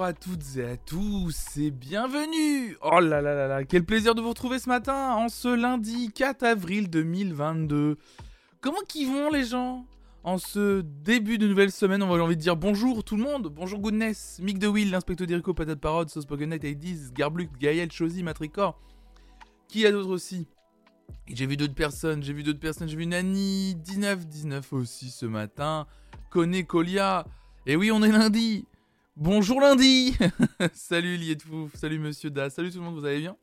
[0.00, 2.76] bonjour, à toutes et à tous et bienvenue.
[2.82, 6.10] Oh là là là là, quel plaisir de vous retrouver ce matin en ce lundi
[6.12, 7.98] 4 avril 2022.
[8.60, 9.86] Comment qu'ils vont les gens?
[10.22, 13.48] En ce début de nouvelle semaine, on va envie de dire bonjour tout le monde,
[13.48, 18.22] bonjour Goodness, Mick de Will, l'inspecteur d'Irico, Patate Parode, Sauce Pokénet, Aidiz, Garbluk, Gaël, Chosy,
[18.22, 18.78] Matricor.
[19.68, 20.46] Qui a d'autres aussi?
[21.26, 25.26] J'ai vu d'autres personnes, j'ai vu d'autres personnes, j'ai vu Nani, 19, 19 aussi ce
[25.26, 25.86] matin,
[26.30, 27.26] Kone Colia,
[27.66, 28.66] et oui on est lundi
[29.20, 30.16] Bonjour lundi
[30.72, 33.36] Salut Lietfouf, salut Monsieur Da, salut tout le monde, vous allez bien?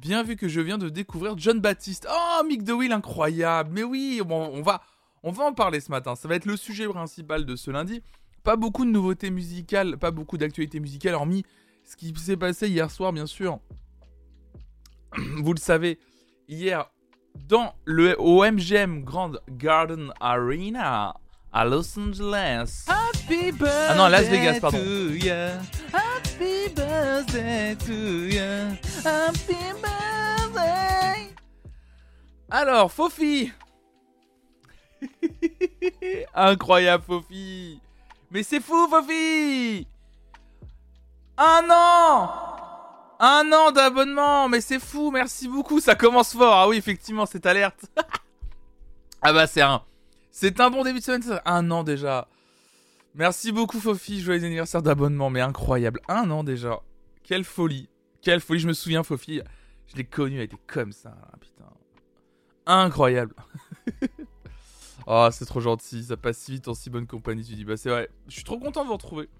[0.00, 2.06] Bien vu que je viens de découvrir John Baptiste.
[2.08, 4.80] Oh, Mick DeWill, incroyable Mais oui, bon, on, va,
[5.24, 8.00] on va en parler ce matin, ça va être le sujet principal de ce lundi.
[8.44, 11.42] Pas beaucoup de nouveautés musicales, pas beaucoup d'actualités musicales, hormis
[11.82, 13.58] ce qui s'est passé hier soir, bien sûr.
[15.16, 15.98] vous le savez,
[16.46, 16.92] hier,
[17.48, 21.16] dans le OMGM Grand Garden Arena
[21.56, 22.84] à Los Angeles.
[22.86, 23.50] Happy
[23.88, 24.78] ah non, Las Vegas, pardon.
[24.78, 28.76] Happy birthday to you.
[29.02, 31.34] Happy birthday.
[32.50, 33.50] Alors, Fofi
[36.34, 37.80] Incroyable, Fofi
[38.30, 39.88] Mais c'est fou, Fofi
[41.38, 42.30] Un an
[43.18, 46.52] un an d'abonnement, mais c'est fou, merci beaucoup, ça commence fort.
[46.54, 47.86] Ah oui, effectivement, cette alerte.
[49.22, 49.82] ah bah c'est un,
[50.38, 52.28] c'est un bon début de semaine, un an déjà.
[53.14, 56.82] Merci beaucoup Fofi, joyeux anniversaire d'abonnement, mais incroyable, un an déjà.
[57.22, 57.88] Quelle folie,
[58.20, 59.40] quelle folie, je me souviens Fofi,
[59.86, 61.72] je l'ai connu, elle était comme ça, putain.
[62.66, 63.34] Incroyable.
[65.06, 67.78] oh, c'est trop gentil, ça passe si vite en si bonne compagnie, tu dis, bah
[67.78, 69.30] c'est vrai, je suis trop content de vous retrouver.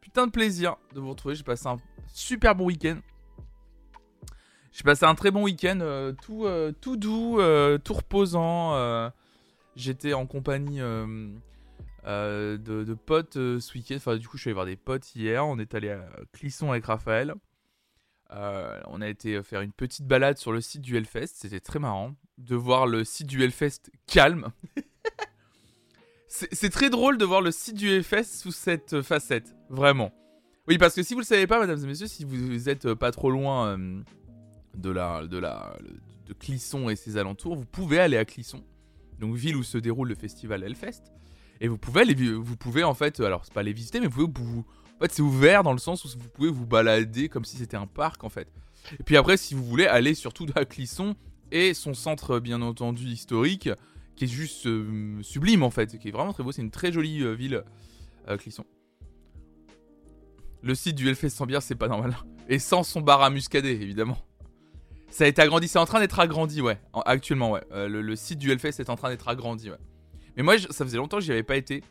[0.00, 1.76] Putain de plaisir de vous retrouver, j'ai passé un
[2.10, 2.96] super bon week-end.
[4.72, 9.12] J'ai passé un très bon week-end, euh, tout, euh, tout doux, euh, tout reposant.
[9.76, 13.96] J'étais en compagnie de, potes ce week-end.
[13.96, 15.46] Enfin, du coup, je suis allé voir des potes hier.
[15.46, 17.34] On est allé à Clisson avec Raphaël.
[18.30, 21.34] on a été faire une petite balade sur le site du Hellfest.
[21.34, 24.48] C'était très marrant de voir le site du Hellfest calme.
[26.26, 30.12] C'est très drôle de voir le site du Hellfest sous cette facette, vraiment.
[30.66, 33.10] Oui, parce que si vous le savez pas, mesdames et messieurs, si vous êtes pas
[33.10, 34.02] trop loin euh,
[34.74, 35.76] de la, de la,
[36.26, 38.64] de Clisson et ses alentours, vous pouvez aller à Clisson,
[39.22, 41.04] donc ville où se déroule le festival Hellfest,
[41.60, 44.66] et vous pouvez aller, en fait, alors c'est pas les visiter, mais vous pouvez vous,
[44.96, 47.76] en fait c'est ouvert dans le sens où vous pouvez vous balader comme si c'était
[47.76, 48.52] un parc en fait.
[48.98, 51.14] Et puis après, si vous voulez aller surtout à Clisson
[51.52, 53.70] et son centre bien entendu historique,
[54.16, 56.92] qui est juste euh, sublime en fait, qui est vraiment très beau, c'est une très
[56.92, 57.62] jolie euh, ville,
[58.38, 58.64] Clisson.
[60.62, 62.16] Le site du Hellfest sans bière, c'est pas normal.
[62.48, 64.18] Et sans son bar à muscadet, évidemment.
[65.12, 66.80] Ça a été agrandi, c'est en train d'être agrandi, ouais.
[67.04, 67.60] Actuellement, ouais.
[67.70, 69.76] Euh, le, site du Hellfest est en train d'être agrandi, ouais.
[70.36, 71.84] Mais moi, ça faisait longtemps que j'y avais pas été.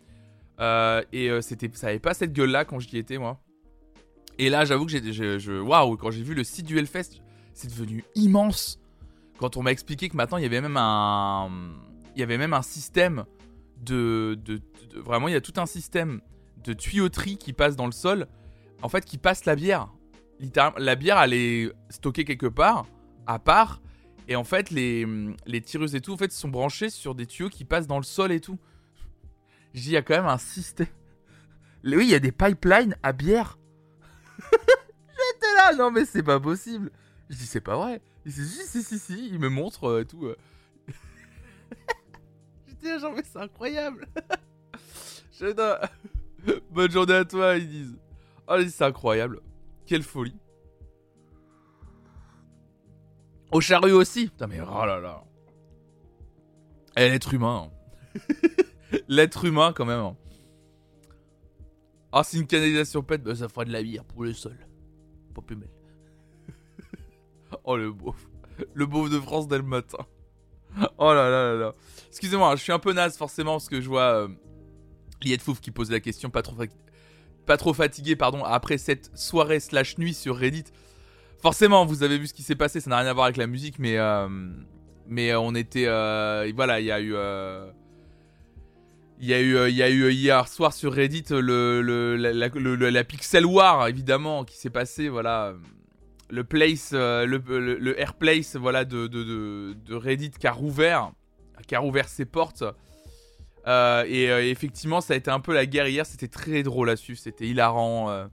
[0.59, 3.39] Euh, et euh, c'était, ça avait pas cette gueule-là quand j'y étais, moi.
[4.39, 7.21] Et là, j'avoue que j'ai, waouh, quand j'ai vu le site du Hellfest,
[7.53, 8.79] c'est devenu immense.
[9.37, 11.49] Quand on m'a expliqué que maintenant, il y avait même un,
[12.15, 13.25] il y avait même un système
[13.77, 14.61] de, de
[14.95, 16.21] vraiment, il y a tout un système
[16.63, 18.27] de tuyauterie qui passe dans le sol
[18.81, 19.89] en fait, qui passe la bière.
[20.39, 22.87] Littéralement, la bière, elle est stockée quelque part,
[23.33, 23.81] à part.
[24.27, 25.05] Et en fait, les,
[25.45, 28.03] les tireuses et tout, en fait, sont branchées sur des tuyaux qui passent dans le
[28.03, 28.59] sol et tout.
[29.73, 30.87] Je dis, il y a quand même un système.
[31.83, 33.57] Oui, il y a des pipelines à bière.
[34.39, 36.91] J'étais là, non mais c'est pas possible.
[37.29, 38.01] Je dis, c'est pas vrai.
[38.25, 40.25] Il dit, si, si, si, si, il me montre euh, tout.
[40.25, 40.35] Euh.
[42.67, 44.07] J'étais là, genre, mais c'est incroyable.
[46.71, 47.97] Bonne journée à toi, ils disent.
[48.47, 49.41] Oh, c'est incroyable.
[49.85, 50.37] Quelle folie.
[53.51, 54.27] Au charrue aussi.
[54.27, 55.23] Putain, mais oh là là.
[56.97, 57.69] Et l'être humain.
[58.15, 58.47] Hein.
[59.07, 59.99] l'être humain, quand même.
[59.99, 60.17] Hein.
[62.11, 63.23] Ah, c'est une canalisation pète.
[63.23, 64.57] Bah, ça fera de la bière pour le sol.
[65.33, 65.69] Pas plus mal.
[67.63, 68.27] oh, le beauf.
[68.73, 70.05] Le beauf de France dès le matin.
[70.97, 71.75] Oh là là là là.
[72.07, 74.27] Excusez-moi, je suis un peu naze forcément parce que je vois euh,
[75.21, 76.55] Liette Fouf qui pose la question, pas trop,
[77.45, 80.65] pas trop fatigué, pardon, après cette soirée slash nuit sur Reddit.
[81.41, 83.47] Forcément, vous avez vu ce qui s'est passé, ça n'a rien à voir avec la
[83.47, 84.27] musique, mais euh,
[85.07, 87.15] mais euh, on était, euh, voilà, il y a eu.
[89.19, 93.45] il y, a eu, il y a eu hier soir sur Reddit le, la, Pixel
[93.47, 95.55] War, évidemment, qui s'est passé, voilà.
[96.29, 101.11] Le place, le, Airplace, voilà, de, de, de, Reddit qui a rouvert,
[101.67, 102.63] qui a rouvert ses portes.
[103.65, 106.05] Et effectivement, ça a été un peu la guerre hier.
[106.05, 107.19] C'était très drôle à suivre.
[107.19, 108.29] C'était hilarant.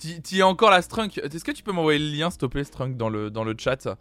[0.00, 1.18] Tu as encore la Strunk.
[1.18, 3.96] Est-ce que tu peux m'envoyer le lien, s'il Strunk, dans le, dans le chat?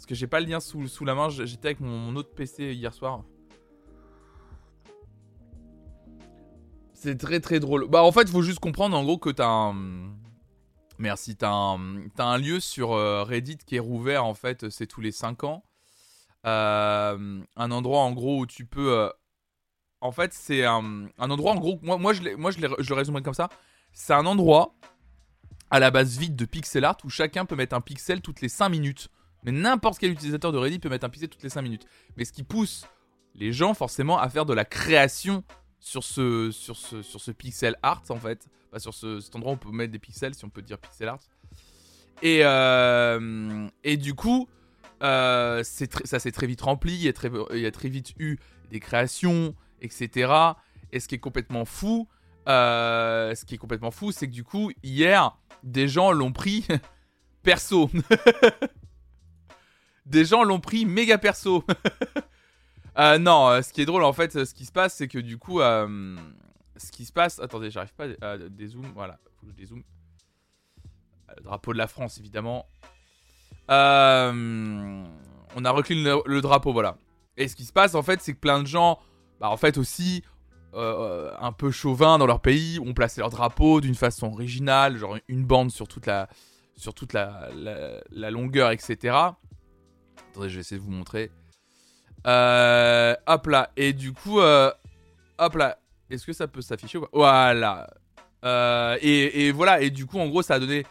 [0.00, 1.28] Parce que j'ai pas le lien sous, sous la main.
[1.28, 3.22] J'étais avec mon, autre PC hier soir.
[6.94, 7.88] C'est très très drôle.
[7.88, 10.14] Bah en fait, faut juste comprendre en gros que t'as un...
[10.98, 12.08] Merci, t'as un...
[12.18, 15.62] Un lieu sur euh, Reddit qui est rouvert en fait, c'est tous les 5 ans.
[16.46, 18.92] Euh, un endroit en gros où tu peux...
[18.92, 19.10] euh,
[20.00, 21.08] En fait, c'est un...
[21.18, 21.78] un endroit en gros...
[21.82, 23.48] Moi, moi, je, moi je, je le résumerai comme ça.
[23.92, 24.74] C'est un endroit
[25.70, 28.48] à la base vide de pixel art où chacun peut mettre un pixel toutes les
[28.48, 29.08] 5 minutes.
[29.44, 31.86] Mais n'importe quel utilisateur de Reddit peut mettre un pixel toutes les 5 minutes.
[32.16, 32.86] Mais ce qui pousse
[33.34, 35.44] les gens forcément à faire de la création
[35.78, 38.48] sur ce, sur ce, sur ce pixel art en fait.
[38.68, 40.78] Enfin, sur ce, cet endroit où on peut mettre des pixels, si on peut dire
[40.78, 41.20] pixel art.
[42.22, 44.48] Et, euh, et du coup,
[45.02, 46.94] euh, ça s'est très vite rempli.
[46.94, 48.38] Il y, a très, il y a très vite eu
[48.70, 50.32] des créations, etc.
[50.92, 52.08] Et ce qui est complètement fou,
[52.48, 56.66] euh, ce qui est complètement fou, c'est que du coup, hier, des gens l'ont pris
[57.42, 57.90] perso.
[60.06, 61.64] des gens l'ont pris méga perso.
[62.98, 65.06] Euh, non, euh, ce qui est drôle en fait, euh, ce qui se passe, c'est
[65.06, 67.38] que du coup, ce qui se passe.
[67.38, 68.84] Attendez, j'arrive pas à dézoom.
[68.94, 69.74] Voilà, faut que
[71.36, 72.66] Le drapeau de la France, évidemment.
[73.68, 73.74] On
[75.64, 76.98] a reculé le, le drapeau, voilà.
[77.36, 78.98] Et ce qui se passe en fait, c'est que plein de gens,
[79.38, 80.24] bah, en fait aussi,
[80.74, 85.16] euh, un peu chauvins dans leur pays, ont placé leur drapeau d'une façon originale, genre
[85.26, 86.28] une bande sur toute la,
[86.76, 87.48] sur toute la,
[88.10, 89.16] la, longueur, etc.
[90.30, 91.32] Attendez, je vais essayer de vous montrer.
[92.26, 93.72] Euh, hop là.
[93.76, 94.70] Et du coup, euh,
[95.38, 95.78] hop là.
[96.08, 97.08] Est-ce que ça peut s'afficher ou pas?
[97.12, 98.98] Voilà.
[99.00, 99.80] Et, et voilà.
[99.80, 100.84] Et du coup, en gros, ça a donné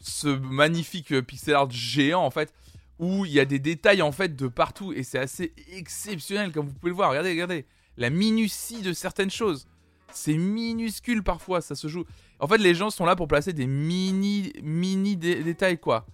[0.00, 2.54] ce magnifique pixel art géant, en fait,
[2.98, 4.92] où il y a des détails, en fait, de partout.
[4.92, 7.10] Et c'est assez exceptionnel, comme vous pouvez le voir.
[7.10, 7.66] Regardez, regardez.
[7.98, 9.66] La minutie de certaines choses.
[10.12, 12.04] C'est minuscule parfois, ça se joue.
[12.38, 16.06] En fait, les gens sont là pour placer des mini, mini dé- détails, quoi.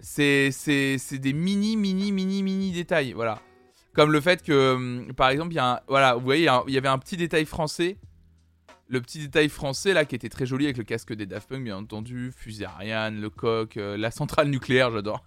[0.00, 0.50] C'est,
[1.12, 3.40] des mini, mini, mini, mini détails, voilà.
[3.94, 6.74] Comme le fait que, hum, par exemple, il y a un, voilà, vous voyez, il
[6.74, 7.96] y avait un petit détail français.
[8.88, 11.62] Le petit détail français, là, qui était très joli avec le casque des Daft Punk,
[11.64, 12.32] bien entendu.
[12.36, 15.22] Fusée Ariane, le coq, euh, la centrale nucléaire, j'adore.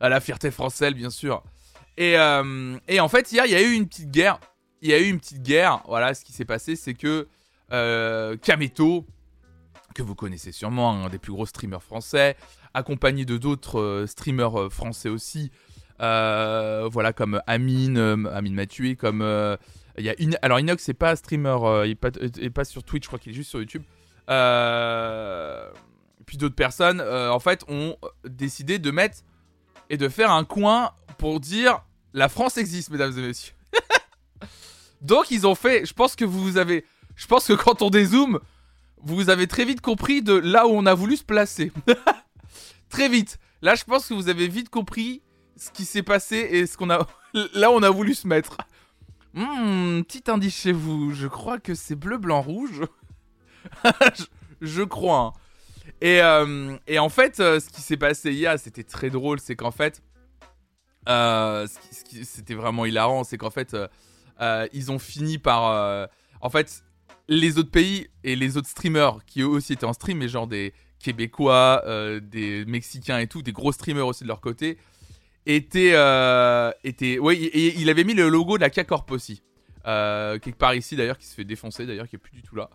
[0.00, 1.42] à la fierté française, bien sûr.
[1.96, 4.38] Et, euh, et en fait, hier, il y a eu une petite guerre.
[4.80, 5.82] Il y a eu une petite guerre.
[5.86, 7.28] Voilà, ce qui s'est passé, c'est que
[7.72, 9.06] euh, Kameto,
[9.94, 12.36] que vous connaissez sûrement, un des plus gros streamers français,
[12.74, 15.50] accompagné de d'autres euh, streamers euh, français aussi,
[15.98, 19.20] voilà, comme Amine, Amine Mathieu, comme.
[19.98, 22.10] il y a In- Alors, Inox, c'est pas streamer, il est pas,
[22.54, 23.82] pas sur Twitch, je crois qu'il est juste sur YouTube.
[26.26, 29.18] Puis d'autres personnes, en fait, ont décidé de mettre
[29.90, 30.92] et de faire un coin
[31.22, 31.84] pour dire
[32.14, 33.54] la France existe, mesdames et messieurs.
[35.02, 35.86] Donc, ils ont fait.
[35.86, 36.84] Je pense que vous avez.
[37.14, 38.40] Je pense que quand on dézoome,
[39.00, 41.70] vous avez très vite compris de là où on a voulu se placer.
[42.88, 43.38] très vite.
[43.62, 45.22] Là, je pense que vous avez vite compris
[45.56, 47.06] ce qui s'est passé et ce qu'on a.
[47.54, 48.56] Là où on a voulu se mettre.
[49.32, 51.14] Hmm, petit indice chez vous.
[51.14, 52.82] Je crois que c'est bleu, blanc, rouge.
[54.60, 55.18] je, crois.
[55.18, 55.32] hein.
[56.00, 59.38] Et, euh, et en fait, euh, ce qui s'est passé hier, c'était très drôle.
[59.38, 60.02] C'est qu'en fait,
[61.08, 63.24] euh, ce qui- c'était vraiment hilarant.
[63.24, 63.88] C'est qu'en fait, euh,
[64.40, 65.70] euh, ils ont fini par.
[65.70, 66.06] euh,
[66.40, 66.84] en fait,
[67.28, 70.46] les autres pays et les autres streamers qui eux aussi étaient en stream, mais genre
[70.46, 74.78] des Québécois, euh, des Mexicains et tout, des gros streamers aussi de leur côté,
[75.46, 75.92] étaient.
[75.94, 79.42] Euh, étaient ouais, et, il avait mis le logo de la K-Corp aussi.
[79.86, 82.54] Euh, quelque part ici d'ailleurs, qui se fait défoncer d'ailleurs, qui est plus du tout
[82.54, 82.70] là.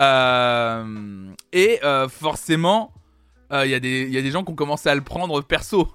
[0.00, 2.92] Euh, et euh, forcément,
[3.52, 5.40] euh, il y, des- il y a des gens qui ont commencé à le prendre
[5.42, 5.88] perso.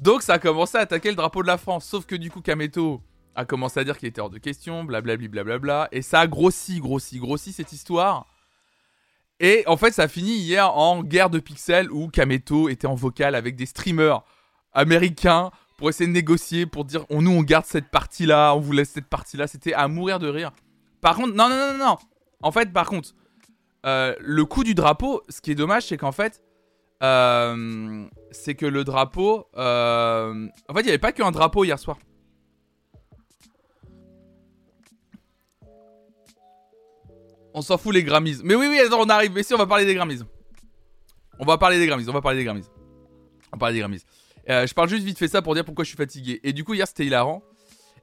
[0.00, 1.84] Donc ça a commencé à attaquer le drapeau de la France.
[1.84, 3.02] Sauf que du coup, Kameto
[3.34, 5.88] a commencé à dire qu'il était hors de question, blablabli, blablabla.
[5.92, 8.26] Et ça a grossi, grossi, grossi cette histoire.
[9.40, 12.94] Et en fait, ça a fini hier en guerre de pixels où Kameto était en
[12.94, 14.22] vocal avec des streamers
[14.72, 18.72] américains pour essayer de négocier, pour dire on, nous on garde cette partie-là, on vous
[18.72, 19.46] laisse cette partie-là.
[19.46, 20.50] C'était à mourir de rire.
[21.00, 21.98] Par contre, non, non, non, non, non.
[22.42, 23.10] En fait, par contre,
[23.86, 26.42] euh, le coup du drapeau, ce qui est dommage, c'est qu'en fait,
[27.02, 29.46] euh, c'est que le drapeau.
[29.56, 31.98] euh, En fait, il n'y avait pas qu'un drapeau hier soir.
[37.52, 38.38] On s'en fout les Grammys.
[38.44, 39.32] Mais oui, oui, attends, on arrive.
[39.34, 40.20] Mais si, on va parler des Grammys.
[41.38, 42.08] On va parler des Grammys.
[42.08, 42.66] On va parler des Grammys.
[43.52, 43.98] On va parler des.
[44.48, 46.40] Euh, je parle juste vite fait ça pour dire pourquoi je suis fatigué.
[46.44, 47.42] Et du coup, hier, c'était hilarant.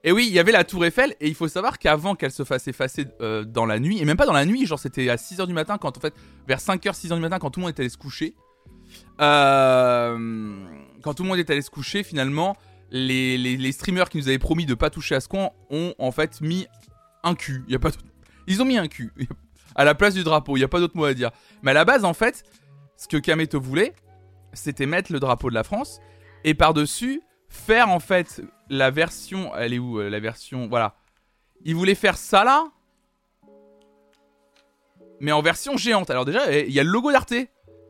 [0.03, 1.15] Et oui, il y avait la Tour Eiffel.
[1.21, 3.05] Et il faut savoir qu'avant qu'elle se fasse effacer
[3.47, 5.77] dans la nuit, et même pas dans la nuit, genre c'était à 6h du matin,
[5.77, 6.13] quand en fait,
[6.47, 8.35] vers 5h, 6h du matin, quand tout le monde était allé se coucher.
[9.19, 10.65] Euh,
[11.01, 12.55] quand tout le monde est allé se coucher, finalement,
[12.91, 16.11] les, les, streamers qui nous avaient promis de pas toucher à ce coin ont en
[16.11, 16.67] fait mis
[17.23, 17.63] un cul.
[17.67, 17.89] Y a pas
[18.47, 19.13] Ils ont mis un cul
[19.75, 20.57] à la place du drapeau.
[20.57, 21.31] Il y a pas d'autre mot à dire.
[21.63, 22.43] Mais à la base, en fait,
[22.95, 23.93] ce que Kameto voulait,
[24.53, 25.99] c'était mettre le drapeau de la France
[26.43, 29.51] et par-dessus faire en fait la version.
[29.55, 30.95] Elle est où euh, la version Voilà.
[31.65, 32.65] Il voulait faire ça là
[35.19, 36.09] mais en version géante.
[36.09, 37.33] Alors déjà, eh, il y a le logo d'Arte.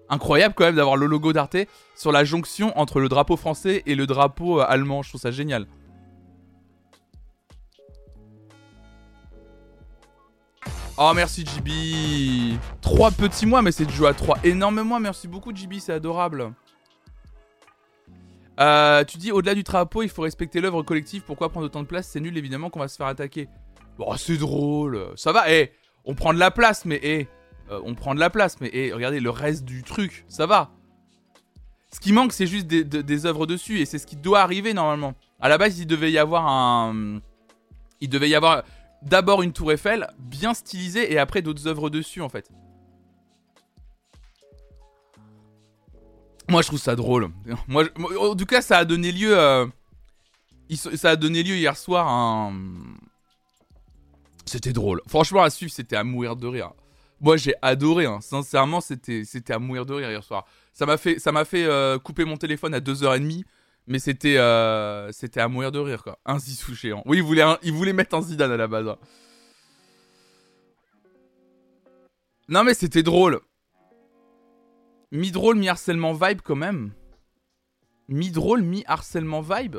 [0.09, 1.57] Incroyable quand même d'avoir le logo d'Arte
[1.95, 5.03] sur la jonction entre le drapeau français et le drapeau euh, allemand.
[5.03, 5.67] Je trouve ça génial.
[10.99, 14.37] Oh merci JB Trois petits mois mais c'est de jouer à trois.
[14.43, 16.53] Énormément merci beaucoup JB c'est adorable.
[18.59, 21.21] Euh, tu dis au-delà du drapeau il faut respecter l'œuvre collective.
[21.23, 22.07] Pourquoi prendre autant de place?
[22.07, 23.49] C'est nul évidemment qu'on va se faire attaquer.
[23.97, 25.11] Bon c'est drôle.
[25.15, 25.71] Ça va eh
[26.05, 27.27] on prend de la place mais eh
[27.69, 30.71] euh, on prend de la place mais eh regardez le reste du truc ça va
[31.91, 34.73] ce qui manque c'est juste des, des œuvres dessus et c'est ce qui doit arriver
[34.73, 37.21] normalement à la base il devait y avoir un
[38.01, 38.63] il devait y avoir
[39.01, 42.49] d'abord une tour Eiffel bien stylisée et après d'autres œuvres dessus en fait.
[46.49, 47.29] Moi je trouve ça drôle.
[47.67, 47.85] Moi,
[48.19, 49.65] en tout cas ça a donné lieu euh,
[50.75, 52.53] ça a donné lieu hier soir à un
[54.45, 55.01] c'était drôle.
[55.07, 56.71] Franchement à suivre c'était à mourir de rire.
[57.19, 58.19] Moi j'ai adoré hein.
[58.21, 60.45] sincèrement c'était c'était à mourir de rire hier soir.
[60.73, 63.43] Ça m'a fait ça m'a fait euh, couper mon téléphone à 2h30
[63.87, 66.19] mais c'était euh, c'était à mourir de rire, quoi.
[66.25, 67.01] Un Zizou géant.
[67.05, 68.87] Oui, il voulait, il voulait mettre un Zidane à la base.
[68.87, 68.97] Hein.
[72.49, 73.39] Non, mais c'était drôle.
[75.11, 76.91] Mi-drôle, mi-harcèlement vibe, quand même.
[78.09, 79.77] Mi-drôle, mi-harcèlement vibe.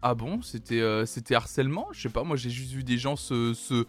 [0.00, 0.40] Ah bon?
[0.40, 1.88] C'était euh, c'était harcèlement?
[1.92, 3.86] Je sais pas, moi j'ai juste vu des gens se, se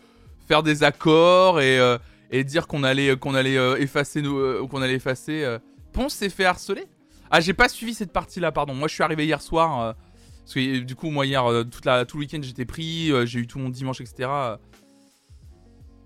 [0.47, 1.97] faire des accords et, euh,
[2.31, 4.67] et dire qu'on allait, qu'on allait effacer nos.
[4.67, 5.57] qu'on allait effacer.
[5.91, 6.87] Ponce s'est fait harceler
[7.35, 8.75] ah, j'ai pas suivi cette partie-là, pardon.
[8.75, 9.81] Moi, je suis arrivé hier soir.
[9.81, 9.93] Euh,
[10.41, 13.11] parce que du coup, moi, hier, euh, tout le week-end, j'étais pris.
[13.11, 14.29] Euh, j'ai eu tout mon dimanche, etc.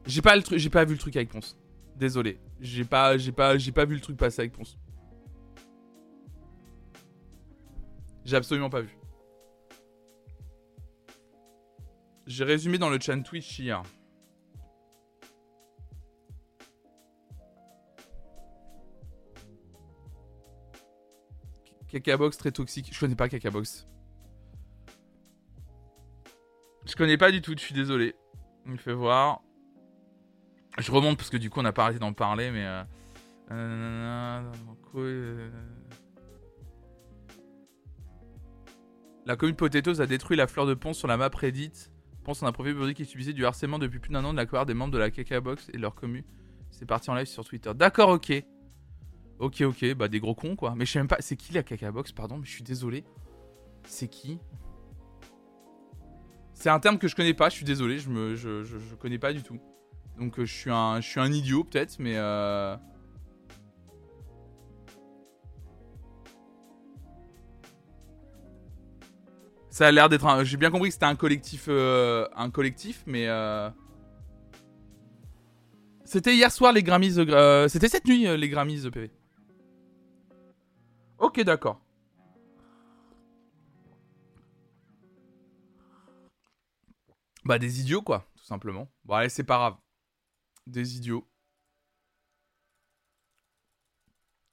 [0.06, 0.36] J'ai pas,
[0.72, 1.58] pas vu le truc avec Ponce.
[1.98, 2.39] Désolé.
[2.62, 4.77] J'ai pas, pas, j'ai pas vu le truc passer avec Ponce.
[8.24, 8.98] J'ai absolument pas vu.
[12.25, 13.84] J'ai résumé dans le chat Twitch hier.
[21.88, 22.89] Cacabox très toxique.
[22.91, 23.88] Je connais pas Cacabox.
[26.86, 28.15] Je connais pas du tout, je suis désolé.
[28.65, 29.41] Il me fait voir.
[30.77, 32.65] Je remonte parce que du coup on n'a pas arrêté d'en parler, mais.
[32.65, 32.84] Euh...
[39.25, 41.89] La commune Potatoes a détruit la fleur de Ponce sur la map Reddit.
[42.24, 44.38] Ponce en a profité pour dire qu'il subissait du harcèlement depuis plus d'un an de
[44.38, 46.24] la part des membres de la Cacabox et leur commune.
[46.72, 47.72] C'est parti en live sur Twitter.
[47.74, 48.32] D'accord, ok.
[49.39, 50.74] Ok, ok, bah des gros cons quoi.
[50.75, 53.03] Mais je sais même pas, c'est qui la caca box, pardon, mais je suis désolé.
[53.88, 54.39] C'est qui?
[56.53, 59.20] C'est un terme que je connais pas, je suis désolé, je me, je, je, connais
[59.20, 59.60] pas du tout.
[60.17, 62.75] Donc euh, je suis un, je suis un idiot peut-être, mais euh...
[69.70, 73.27] Ça a l'air d'être J'ai bien compris que c'était un collectif, euh, un collectif, mais
[73.27, 73.70] euh...
[76.06, 77.20] C'était hier soir les Grammys.
[77.20, 79.12] Euh, c'était cette nuit les Grammys PV.
[81.19, 81.81] Ok, d'accord.
[87.45, 88.91] Bah des idiots quoi, tout simplement.
[89.05, 89.77] Bon allez, c'est pas grave.
[90.67, 91.25] Des idiots.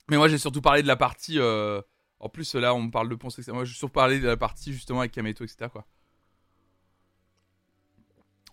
[0.09, 1.38] Mais moi j'ai surtout parlé de la partie...
[1.38, 1.80] Euh,
[2.21, 3.52] en plus là on me parle de Ponce, etc.
[3.52, 5.68] Moi j'ai surtout parlé de la partie justement avec Kameto, etc.
[5.73, 5.85] quoi.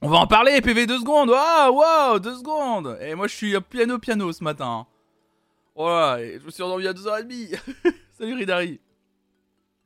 [0.02, 1.30] On va en parler, PV 2 secondes.
[1.30, 2.98] Waouh, waouh, 2 secondes.
[3.02, 4.88] Et moi je suis piano piano ce matin.
[5.76, 7.58] Voilà, je me suis endormi à 2h30.
[8.18, 8.80] Salut Ridari.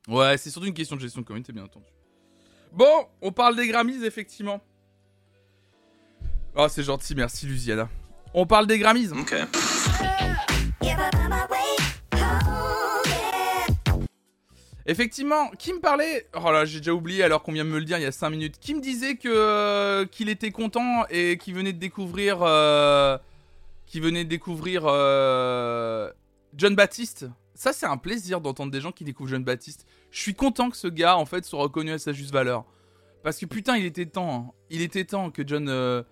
[0.08, 1.86] Ouais, c'est surtout une question de gestion de communauté, bien entendu.
[2.72, 4.60] Bon, on parle des Grammys, effectivement.
[6.54, 7.88] Oh, c'est gentil, merci Luciana.
[8.34, 9.12] On parle des Grammys.
[9.12, 9.34] Ok.
[14.88, 17.84] Effectivement, qui me parlait Oh là, j'ai déjà oublié alors qu'on vient de me le
[17.84, 18.58] dire il y a 5 minutes.
[18.60, 23.18] Qui me disait que euh, qu'il était content et qu'il venait de découvrir euh,
[23.86, 26.10] qui venait de découvrir euh,
[26.54, 27.26] John Baptiste.
[27.54, 29.86] Ça, c'est un plaisir d'entendre des gens qui découvrent John Baptiste.
[30.10, 32.64] Je suis content que ce gars, en fait, soit reconnu à sa juste valeur.
[33.22, 34.34] Parce que putain, il était temps.
[34.34, 34.52] Hein.
[34.70, 35.68] Il était temps que John.
[35.68, 36.02] Euh,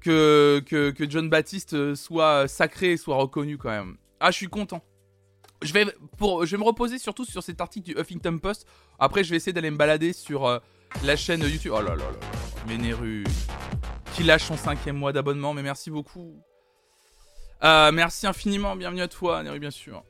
[0.00, 3.96] que, que, John Baptiste soit sacré et soit reconnu quand même.
[4.20, 4.82] Ah, je suis content.
[5.62, 8.66] Je vais, pour, je vais me reposer surtout sur cet article du Huffington Post.
[8.98, 10.58] Après, je vais essayer d'aller me balader sur euh,
[11.02, 11.72] la chaîne YouTube.
[11.74, 12.18] Oh là là là là.
[12.68, 13.24] Ménéru.
[14.14, 15.52] Qui lâche son cinquième mois d'abonnement.
[15.52, 16.40] Mais merci beaucoup.
[17.64, 20.04] Euh, merci infiniment, bienvenue à toi, Neru, bien sûr.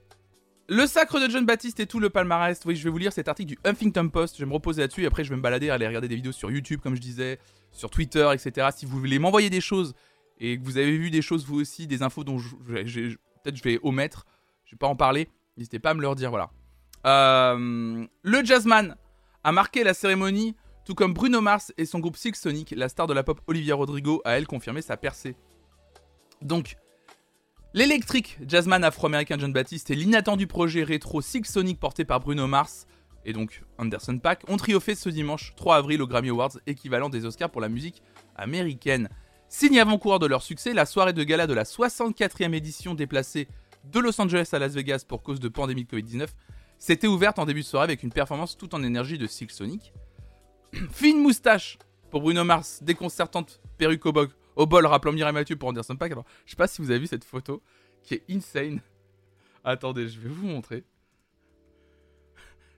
[0.69, 2.61] Le sacre de John Baptiste et tout le palmarès.
[2.67, 4.37] Oui, je vais vous lire cet article du Huffington Post.
[4.37, 6.33] Je vais me reposer là-dessus et après je vais me balader, aller regarder des vidéos
[6.33, 7.39] sur YouTube, comme je disais,
[7.73, 8.69] sur Twitter, etc.
[8.77, 9.95] Si vous voulez m'envoyer des choses
[10.39, 13.81] et que vous avez vu des choses vous aussi, des infos dont peut-être je vais
[13.83, 14.27] omettre,
[14.67, 16.51] je vais pas en parler, n'hésitez pas à me le dire, voilà.
[17.07, 18.95] Euh, le Jazzman
[19.45, 23.07] a marqué la cérémonie Tout comme Bruno Mars et son groupe Six Sonic, la star
[23.07, 25.35] de la pop Olivia Rodrigo a elle confirmé sa percée.
[26.43, 26.77] Donc,
[27.75, 32.87] l'électrique jazzman afro-américain John Baptiste et l'inattendu projet rétro Six Sonic porté par Bruno Mars
[33.25, 37.27] et donc Anderson Pack ont triomphé ce dimanche 3 avril au Grammy Awards, équivalent des
[37.27, 38.03] Oscars pour la musique
[38.37, 39.09] américaine.
[39.49, 43.49] Signe avant-coureur de leur succès, la soirée de gala de la 64e édition déplacée
[43.85, 46.29] de Los Angeles à Las Vegas pour cause de pandémie de Covid-19
[46.79, 49.93] s'était ouverte en début de soirée avec une performance tout en énergie de Silk Sonic.
[50.93, 51.79] Fine moustache
[52.11, 54.13] pour Bruno Mars, déconcertante perruque au,
[54.59, 56.13] au bol rappelant Mireille Mathieu pour Anderson Pack.
[56.13, 57.63] Alors, je sais pas si vous avez vu cette photo
[58.03, 58.81] qui est insane.
[59.65, 60.85] Attendez, je vais vous montrer.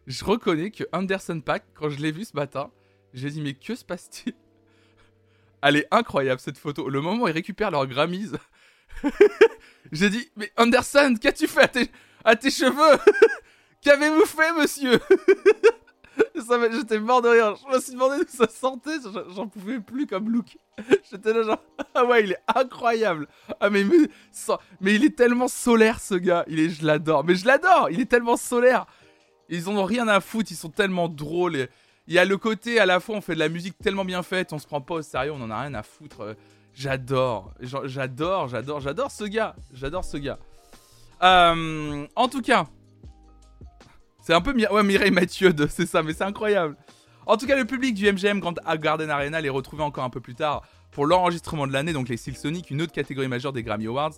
[0.06, 2.70] Je reconnais que Anderson Pack, quand je l'ai vu ce matin,
[3.14, 4.34] j'ai dit mais que se passe-t-il?
[5.62, 6.88] Elle est incroyable cette photo.
[6.88, 8.32] Le moment où ils récupèrent leur Grammys,
[9.92, 11.90] j'ai dit mais Anderson, qu'as-tu fait à tes,
[12.24, 13.00] à tes cheveux?
[13.80, 15.00] Qu'avez-vous fait, monsieur?
[16.72, 17.56] J'étais mort de rire.
[17.56, 18.98] Je me suis demandé d'où ça sentait.
[19.34, 20.58] J'en pouvais plus comme look.
[21.10, 21.62] J'étais là genre,
[21.94, 23.28] ah ouais, il est incroyable.
[23.60, 23.84] Ah mais,
[24.80, 26.44] mais, il est tellement solaire ce gars.
[26.48, 27.24] Il est, je l'adore.
[27.24, 27.88] Mais je l'adore.
[27.90, 28.86] Il est tellement solaire.
[29.48, 30.50] Ils en ont rien à foutre.
[30.52, 31.68] Ils sont tellement drôles.
[32.06, 34.24] Il y a le côté à la fois on fait de la musique tellement bien
[34.24, 36.34] faite, on se prend pas au sérieux, on en a rien à foutre.
[36.74, 39.54] J'adore, j'adore, j'adore, j'adore ce gars.
[39.72, 40.38] J'adore ce gars.
[41.22, 42.66] Euh, en tout cas,
[44.20, 46.76] c'est un peu Mireille Mathieu, c'est ça, mais c'est incroyable.
[47.26, 50.20] En tout cas, le public du MGM Grand Garden Arena les retrouvait encore un peu
[50.20, 53.62] plus tard pour l'enregistrement de l'année, donc les Silk Sonic, une autre catégorie majeure des
[53.62, 54.14] Grammy Awards.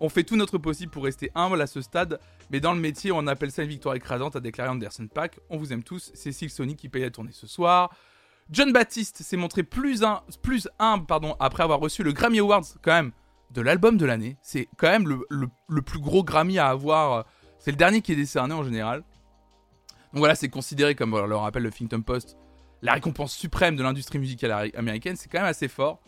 [0.00, 2.18] On fait tout notre possible pour rester humble à ce stade,
[2.50, 5.38] mais dans le métier, on appelle ça une victoire écrasante, a déclaré Anderson Pack.
[5.50, 7.90] On vous aime tous, c'est Silk Sonic qui paye la tournée ce soir.
[8.50, 10.02] John Baptiste s'est montré plus,
[10.42, 13.12] plus humble pardon, après avoir reçu le Grammy Awards, quand même,
[13.50, 14.36] de l'album de l'année.
[14.42, 15.26] C'est quand même le,
[15.68, 17.26] le, plus gros Grammy à avoir.
[17.58, 19.04] C'est le dernier qui est décerné en général.
[20.12, 22.36] Donc voilà, c'est considéré comme, le rappelle le Huffington Post,
[22.82, 25.16] la récompense suprême de l'industrie musicale américaine.
[25.16, 26.00] C'est quand même assez fort.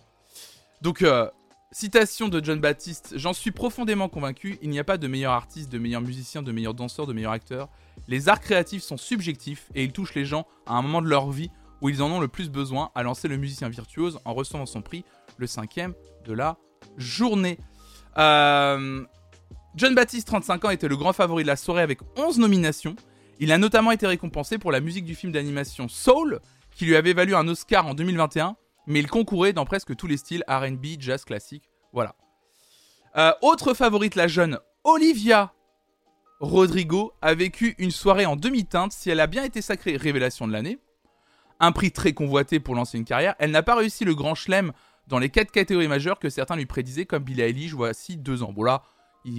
[0.83, 1.29] Donc, euh,
[1.73, 5.71] citation de John Baptiste J'en suis profondément convaincu, il n'y a pas de meilleur artiste,
[5.73, 7.69] de meilleur musicien, de meilleur danseur, de meilleur acteur.
[8.09, 11.31] Les arts créatifs sont subjectifs et ils touchent les gens à un moment de leur
[11.31, 14.67] vie où ils en ont le plus besoin, à lancer le musicien virtuose en recevant
[14.67, 15.05] son prix,
[15.37, 16.57] le cinquième de la
[16.97, 17.59] journée.
[18.17, 19.05] Euh,
[19.75, 22.97] John Baptiste, 35 ans, était le grand favori de la soirée avec 11 nominations.
[23.41, 27.13] Il a notamment été récompensé pour la musique du film d'animation Soul, qui lui avait
[27.13, 31.25] valu un Oscar en 2021, mais il concourait dans presque tous les styles RB, jazz
[31.25, 31.71] classique.
[31.93, 32.15] Voilà.
[33.17, 35.53] Euh, autre favorite, la jeune Olivia
[36.41, 40.53] Rodrigo a vécu une soirée en demi-teinte si elle a bien été sacrée révélation de
[40.53, 40.79] l'année.
[41.61, 43.35] Un prix très convoité pour lancer une carrière.
[43.39, 44.73] Elle n'a pas réussi le grand chelem
[45.07, 48.53] dans les quatre catégories majeures que certains lui prédisaient, comme Billie Eilish voici deux ans.
[48.53, 48.83] Bon là,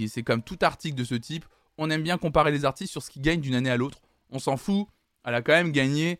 [0.08, 1.44] c'est comme tout article de ce type
[1.78, 4.00] on aime bien comparer les artistes sur ce qu'ils gagnent d'une année à l'autre.
[4.30, 4.86] On s'en fout.
[5.24, 6.18] Elle a quand même gagné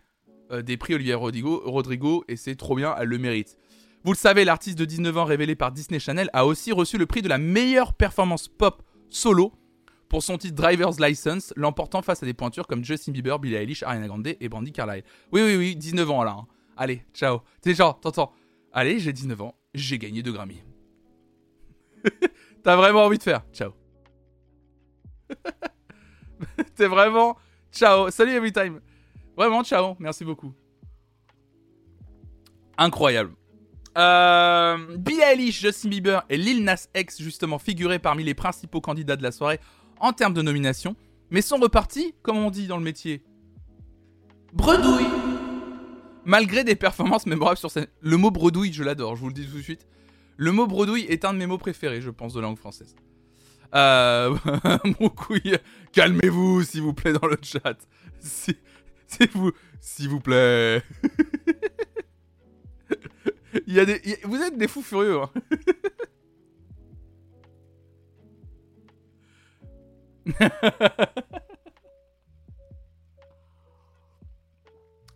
[0.53, 3.57] euh, des prix Olivier Rodrigo, Rodrigo et c'est trop bien, elle le mérite.
[4.05, 7.07] Vous le savez, l'artiste de 19 ans révélé par Disney Channel a aussi reçu le
[7.07, 9.53] prix de la meilleure performance pop solo
[10.09, 13.83] pour son titre Driver's License, l'emportant face à des pointures comme Justin Bieber, Billie Eilish,
[13.83, 15.03] Ariana Grande et Brandy Carlyle.
[15.33, 16.37] Oui, oui, oui, 19 ans là.
[16.39, 16.47] Hein.
[16.77, 17.41] Allez, ciao.
[17.61, 18.33] T'es genre, t'entends.
[18.73, 20.63] Allez, j'ai 19 ans, j'ai gagné deux Grammy.
[22.63, 23.73] T'as vraiment envie de faire Ciao.
[26.77, 27.37] T'es vraiment.
[27.73, 28.11] Ciao.
[28.11, 28.81] Salut Everytime.
[29.37, 29.97] Vraiment, ciao.
[29.99, 30.53] Merci beaucoup.
[32.79, 33.33] Incroyable.
[33.97, 39.17] Euh, Billie Eilish, Justin Bieber et Lil Nas X, justement, figuraient parmi les principaux candidats
[39.17, 39.59] de la soirée
[40.01, 40.97] en termes de nomination,
[41.31, 43.23] mais sont repartis, comme on dit dans le métier,
[44.53, 45.07] bredouille.
[46.27, 47.87] Malgré des performances mémorables sur scène.
[48.01, 49.87] Le mot bredouille, je l'adore, je vous le dis tout de suite.
[50.37, 52.97] Le mot bredouille est un de mes mots préférés, je pense, de langue française.
[53.75, 54.37] Euh,
[55.01, 55.59] mon couille,
[55.93, 57.77] calmez-vous s'il vous plaît dans le chat.
[58.21, 58.57] Si,
[59.33, 60.83] vous, s'il vous plaît.
[63.67, 65.21] il y a des, vous êtes des fous furieux.
[65.23, 65.31] Hein.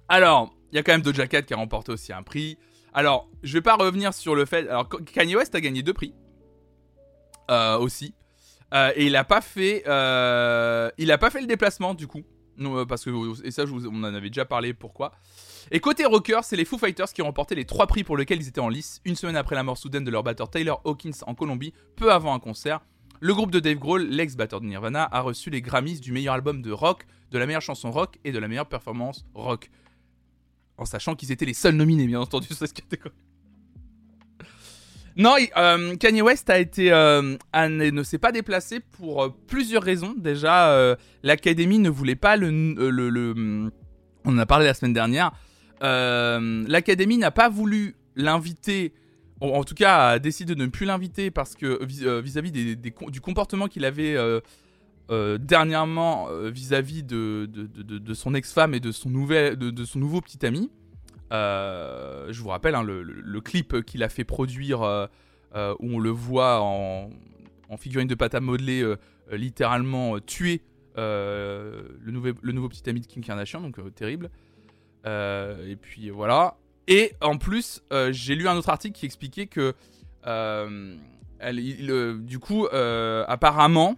[0.08, 2.58] Alors, il y a quand même Doja Cat qui a remporté aussi un prix.
[2.92, 4.68] Alors, je vais pas revenir sur le fait.
[4.68, 6.14] Alors, Kanye West a gagné deux prix.
[7.50, 8.14] Euh, aussi.
[8.72, 12.22] Euh, et il a pas fait, euh, il a pas fait le déplacement du coup,
[12.56, 14.74] non, euh, parce que et ça, je vous, on en avait déjà parlé.
[14.74, 15.12] Pourquoi
[15.70, 18.40] Et côté rocker, c'est les Foo Fighters qui ont remporté les trois prix pour lesquels
[18.40, 21.24] ils étaient en lice une semaine après la mort soudaine de leur batteur Taylor Hawkins
[21.26, 22.80] en Colombie, peu avant un concert.
[23.22, 26.62] Le groupe de Dave Grohl, l'ex-batteur de Nirvana, a reçu les Grammys du meilleur album
[26.62, 29.70] de rock, de la meilleure chanson rock et de la meilleure performance rock.
[30.78, 33.14] En sachant qu'ils étaient les seuls nominés, bien entendu, sur cette catégorie.
[35.16, 40.14] Non, euh, Kanye West a été, euh, ne s'est pas déplacé pour euh, plusieurs raisons.
[40.16, 43.70] Déjà, l'Académie ne voulait pas le, le,
[44.24, 45.32] On en a parlé la semaine dernière.
[45.80, 48.92] l'Académie n'a pas voulu l'inviter,
[49.40, 51.84] en, tout cas a décidé de ne plus l'inviter parce que
[52.20, 54.16] vis-à-vis du comportement qu'il avait
[55.38, 60.70] dernièrement vis-à-vis de, de, son ex-femme et de son, nouvel, de, son nouveau petit ami.
[61.30, 67.10] Je vous rappelle hein, le, clip qu'il a fait produire où on le voit en,
[67.78, 68.94] figurine de pâte à modeler
[69.30, 70.62] littéralement tuer
[70.98, 72.12] euh, le,
[72.52, 74.30] nouveau, petit ami de Kim Kardashian, donc euh, terrible.
[75.06, 76.56] Euh, et puis voilà.
[76.88, 79.74] Et en plus, j'ai lu un autre article qui expliquait que,
[82.20, 83.96] du coup, apparemment,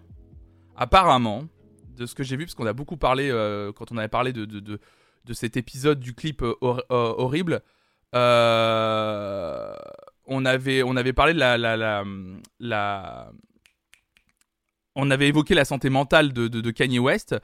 [0.75, 1.45] apparemment,
[1.97, 3.29] de ce que j'ai vu, parce qu'on a beaucoup parlé
[3.75, 4.79] quand on avait parlé de,
[5.25, 6.43] de cet épisode du clip
[6.89, 7.61] horrible,
[8.13, 8.17] on,
[10.45, 11.57] avait, on avait parlé de la,
[12.59, 13.31] la,
[14.95, 17.35] on avait évoqué la santé mentale de, Kanye West.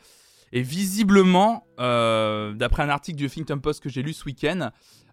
[0.52, 4.72] Et visiblement, euh, d'après un article du Huffington Post que j'ai lu ce week-end,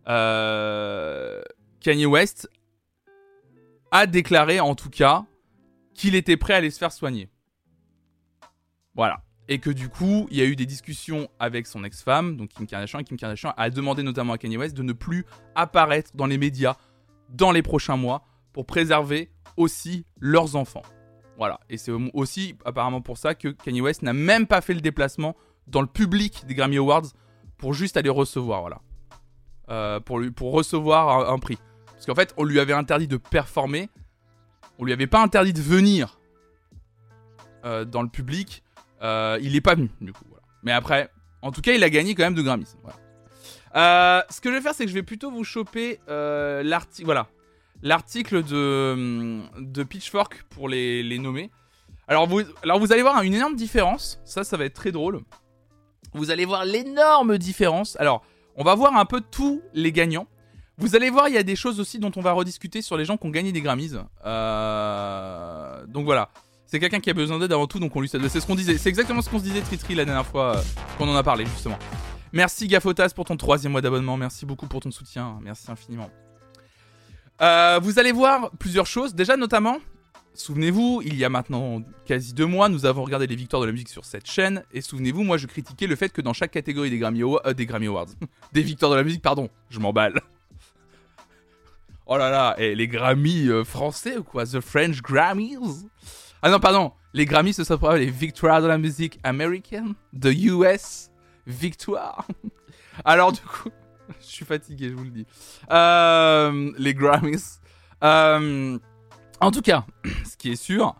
[0.09, 1.43] euh,
[1.81, 2.49] Kanye West
[3.91, 5.27] a déclaré en tout cas
[5.95, 7.29] qu'il était prêt à aller se faire soigner.
[8.95, 9.23] Voilà.
[9.49, 12.67] Et que du coup, il y a eu des discussions avec son ex-femme, donc Kim
[12.67, 16.39] Kardashian, Kim Kardashian a demandé notamment à Kanye West de ne plus apparaître dans les
[16.39, 16.77] médias
[17.29, 20.83] dans les prochains mois pour préserver aussi leurs enfants.
[21.39, 21.61] Voilà.
[21.69, 25.37] Et c'est aussi apparemment pour ça que Kanye West n'a même pas fait le déplacement
[25.67, 27.07] dans le public des Grammy Awards
[27.59, 28.81] pour juste aller recevoir, voilà.
[29.69, 31.59] Euh, pour, pour recevoir un, prix.
[31.87, 33.89] Parce qu'en fait, on lui avait interdit de performer.
[34.79, 36.21] On lui avait pas interdit de venir
[37.65, 38.63] euh, dans le public.
[39.03, 40.25] Euh, il est pas venu, du coup.
[40.63, 41.11] Mais après,
[41.43, 42.77] en tout cas, il a gagné quand même de Grammys.
[43.75, 47.05] ce que je vais faire, c'est que je vais plutôt vous choper l'article.
[47.05, 47.29] Voilà
[47.83, 51.51] l'article de, de Pitchfork pour les, les nommer.
[52.09, 55.21] Alors vous, alors vous allez voir une énorme différence, ça ça va être très drôle.
[56.13, 57.97] Vous allez voir l'énorme différence.
[58.01, 58.23] Alors,
[58.55, 60.27] on va voir un peu tous les gagnants.
[60.79, 63.05] Vous allez voir, il y a des choses aussi dont on va rediscuter sur les
[63.05, 63.95] gens qui ont gagné des Grammys.
[64.25, 66.31] Euh, donc voilà,
[66.67, 68.77] c'est quelqu'un qui a besoin d'aide avant tout, donc on lui C'est ce qu'on disait,
[68.77, 70.63] c'est exactement ce qu'on se disait Tritri la dernière fois euh,
[70.99, 71.79] qu'on en a parlé justement.
[72.33, 76.11] Merci Gafotas pour ton troisième mois d'abonnement, merci beaucoup pour ton soutien, merci infiniment.
[77.41, 79.15] Euh, vous allez voir plusieurs choses.
[79.15, 79.79] Déjà, notamment,
[80.35, 83.73] souvenez-vous, il y a maintenant quasi deux mois, nous avons regardé les victoires de la
[83.73, 84.65] musique sur cette chaîne.
[84.73, 88.07] Et souvenez-vous, moi, je critiquais le fait que dans chaque catégorie des Grammy, euh, Awards,
[88.53, 90.21] des victoires de la musique, pardon, je m'emballe.
[92.07, 94.45] oh là là, les Grammy français ou quoi?
[94.47, 95.87] The French Grammys?
[96.43, 101.11] Ah non, pardon, les Grammys, ce sont les victoires de la musique américaine, the US
[101.47, 102.27] victoire.
[103.05, 103.71] Alors, du coup.
[104.21, 105.27] je suis fatigué, je vous le dis.
[105.71, 107.61] Euh, les Grammys.
[108.05, 108.79] Euh,
[109.41, 109.85] en tout cas,
[110.25, 110.95] ce qui est sûr,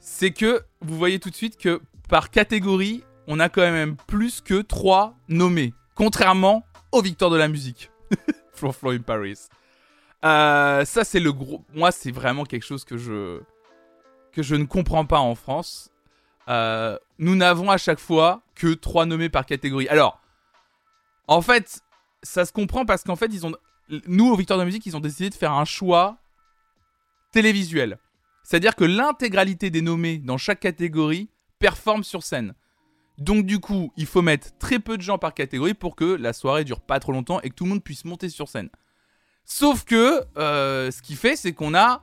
[0.00, 4.40] c'est que vous voyez tout de suite que par catégorie, on a quand même plus
[4.40, 5.72] que 3 nommés.
[5.94, 7.90] Contrairement aux victoires de la musique.
[8.52, 9.38] Flo Flo in Paris.
[10.24, 11.64] Euh, ça, c'est le gros.
[11.74, 13.40] Moi, c'est vraiment quelque chose que je.
[14.34, 15.90] Que je ne comprends pas en France.
[16.48, 19.88] nous n'avons à chaque fois que 3 nommés par catégorie.
[19.88, 20.20] Alors,
[21.26, 21.80] en fait,
[22.22, 23.52] ça se comprend parce qu'en fait, ils ont,
[24.06, 26.18] nous, au Victoire de la musique, ils ont décidé de faire un choix
[27.32, 27.98] télévisuel.
[28.42, 32.54] C'est-à-dire que l'intégralité des nommés dans chaque catégorie performe sur scène.
[33.18, 36.32] Donc du coup, il faut mettre très peu de gens par catégorie pour que la
[36.32, 38.68] soirée dure pas trop longtemps et que tout le monde puisse monter sur scène.
[39.44, 42.02] Sauf que euh, ce qui fait, c'est qu'on a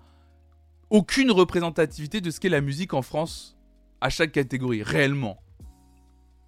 [0.92, 3.58] aucune représentativité de ce qu'est la musique en France
[4.00, 5.40] à chaque catégorie, réellement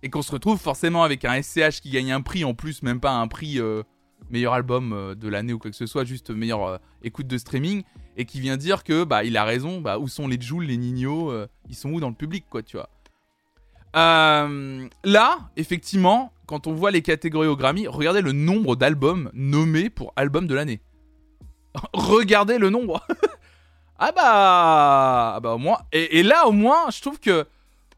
[0.03, 2.99] et qu'on se retrouve forcément avec un SCH qui gagne un prix en plus, même
[2.99, 3.83] pas un prix euh,
[4.29, 7.37] meilleur album euh, de l'année ou quoi que ce soit, juste meilleure euh, écoute de
[7.37, 7.83] streaming,
[8.17, 10.77] et qui vient dire que bah il a raison, bah où sont les Jules, les
[10.77, 11.33] Nino,
[11.69, 12.89] ils sont où dans le public quoi, tu vois.
[13.93, 20.13] là, effectivement, quand on voit les catégories au Grammy, regardez le nombre d'albums nommés pour
[20.15, 20.81] album de l'année.
[21.93, 23.07] regardez le nombre.
[23.99, 27.45] ah bah, ah bah au moins, et, là au moins, je trouve que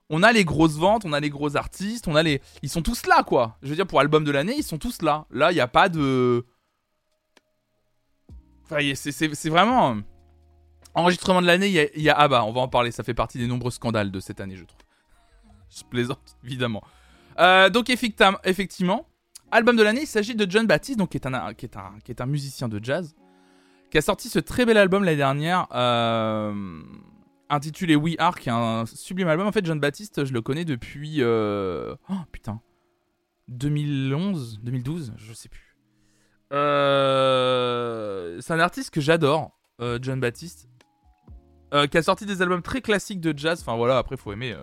[0.09, 2.41] on a les grosses ventes, on a les gros artistes, on a les.
[2.61, 3.57] Ils sont tous là, quoi.
[3.63, 5.25] Je veux dire, pour album de l'année, ils sont tous là.
[5.31, 6.45] Là, il n'y a pas de.
[8.65, 9.97] Enfin, c'est vraiment.
[10.93, 12.15] Enregistrement de l'année, il y, a.
[12.17, 14.55] Ah bah, on va en parler, ça fait partie des nombreux scandales de cette année,
[14.55, 14.79] je trouve.
[15.75, 16.83] je plaisante, évidemment.
[17.39, 19.07] Euh, donc, effectivement,
[19.51, 21.95] album de l'année, il s'agit de John Baptiste, donc, qui, est un, qui, est un,
[22.03, 23.15] qui est un musicien de jazz,
[23.89, 25.67] qui a sorti ce très bel album l'année dernière.
[25.73, 26.81] Euh
[27.49, 29.47] intitulé We Are, qui est un sublime album.
[29.47, 31.17] En fait, John Baptiste, je le connais depuis.
[31.19, 31.95] Euh...
[32.09, 32.61] Oh putain.
[33.47, 35.77] 2011 2012 Je sais plus.
[36.53, 38.39] Euh...
[38.41, 40.69] C'est un artiste que j'adore, euh, John Baptiste.
[41.91, 43.59] Qui a sorti des albums très classiques de jazz.
[43.59, 44.55] Enfin voilà, après, faut aimer,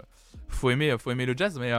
[0.49, 1.71] faut aimer, faut aimer le jazz, mais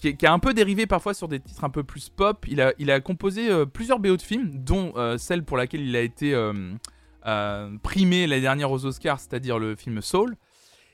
[0.00, 2.46] qui, a un peu dérivé parfois sur des titres un peu plus pop.
[2.48, 6.00] Il a, composé euh, plusieurs BO de films, dont euh, celle pour laquelle il a
[6.00, 10.36] été euh, primé l'année dernière aux Oscars, c'est-à-dire le film Soul.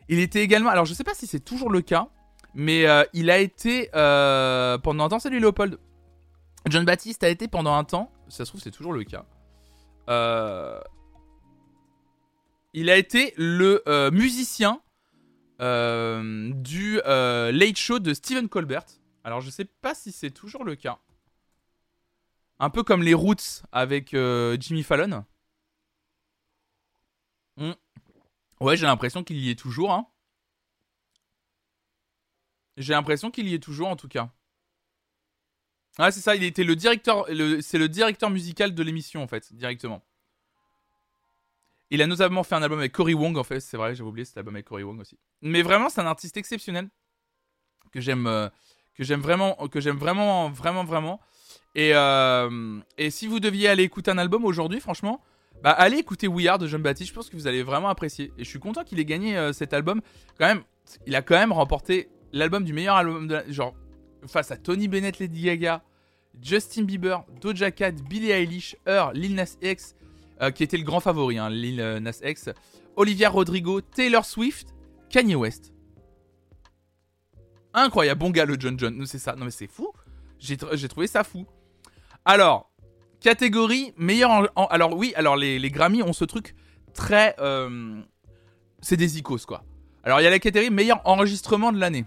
[0.08, 2.08] Il était également, alors je sais pas si c'est toujours le cas,
[2.54, 5.78] mais il a été pendant un temps, salut Léopold.
[6.68, 9.24] John Baptiste a été pendant un temps, ça se trouve c'est toujours le cas.
[12.72, 14.80] il a été le musicien
[15.58, 18.84] du euh, Late Show de Stephen Colbert.
[19.24, 20.98] Alors je sais pas si c'est toujours le cas.
[22.58, 25.24] Un peu comme les Roots avec euh, Jimmy Fallon.
[27.56, 27.72] Hmm.
[28.60, 29.92] Ouais, j'ai l'impression qu'il y est toujours.
[29.92, 30.06] Hein.
[32.76, 34.30] J'ai l'impression qu'il y est toujours en tout cas.
[35.98, 37.26] Ah, c'est ça, il était le directeur.
[37.62, 40.05] c'est le directeur musical de l'émission en fait, directement.
[41.90, 44.24] Il a notamment fait un album avec Cory Wong, en fait, c'est vrai, j'avais oublié
[44.24, 45.18] cet album avec Cory Wong aussi.
[45.42, 46.88] Mais vraiment, c'est un artiste exceptionnel
[47.92, 48.48] que j'aime, euh,
[48.94, 51.20] que j'aime vraiment, que j'aime vraiment, vraiment, vraiment.
[51.74, 55.22] Et, euh, et si vous deviez aller écouter un album aujourd'hui, franchement,
[55.62, 57.10] bah allez écouter We Are de John Baptiste.
[57.10, 58.32] Je pense que vous allez vraiment apprécier.
[58.36, 60.00] Et je suis content qu'il ait gagné euh, cet album.
[60.38, 60.62] Quand même,
[61.06, 63.50] il a quand même remporté l'album du meilleur album de la...
[63.50, 63.74] genre
[64.26, 65.82] face à Tony Bennett, Lady Gaga,
[66.42, 69.94] Justin Bieber, Doja Cat, Billie Eilish, Her, Lil Nas X,
[70.42, 72.50] euh, qui était le grand favori, hein, Lil euh, Nas X,
[72.96, 74.74] Olivia Rodrigo, Taylor Swift,
[75.10, 75.72] Kanye West.
[77.74, 79.92] Incroyable, bon gars le John John, c'est ça, non mais c'est fou,
[80.38, 81.46] j'ai trouvé ça fou.
[82.24, 82.70] Alors,
[83.20, 86.54] catégorie meilleur en, alors oui, alors les, les, Grammy ont ce truc
[86.94, 87.36] très...
[87.38, 88.00] Euh,
[88.80, 89.64] c'est des icônes quoi.
[90.04, 92.04] Alors il y a la catégorie meilleur enregistrement de l'année.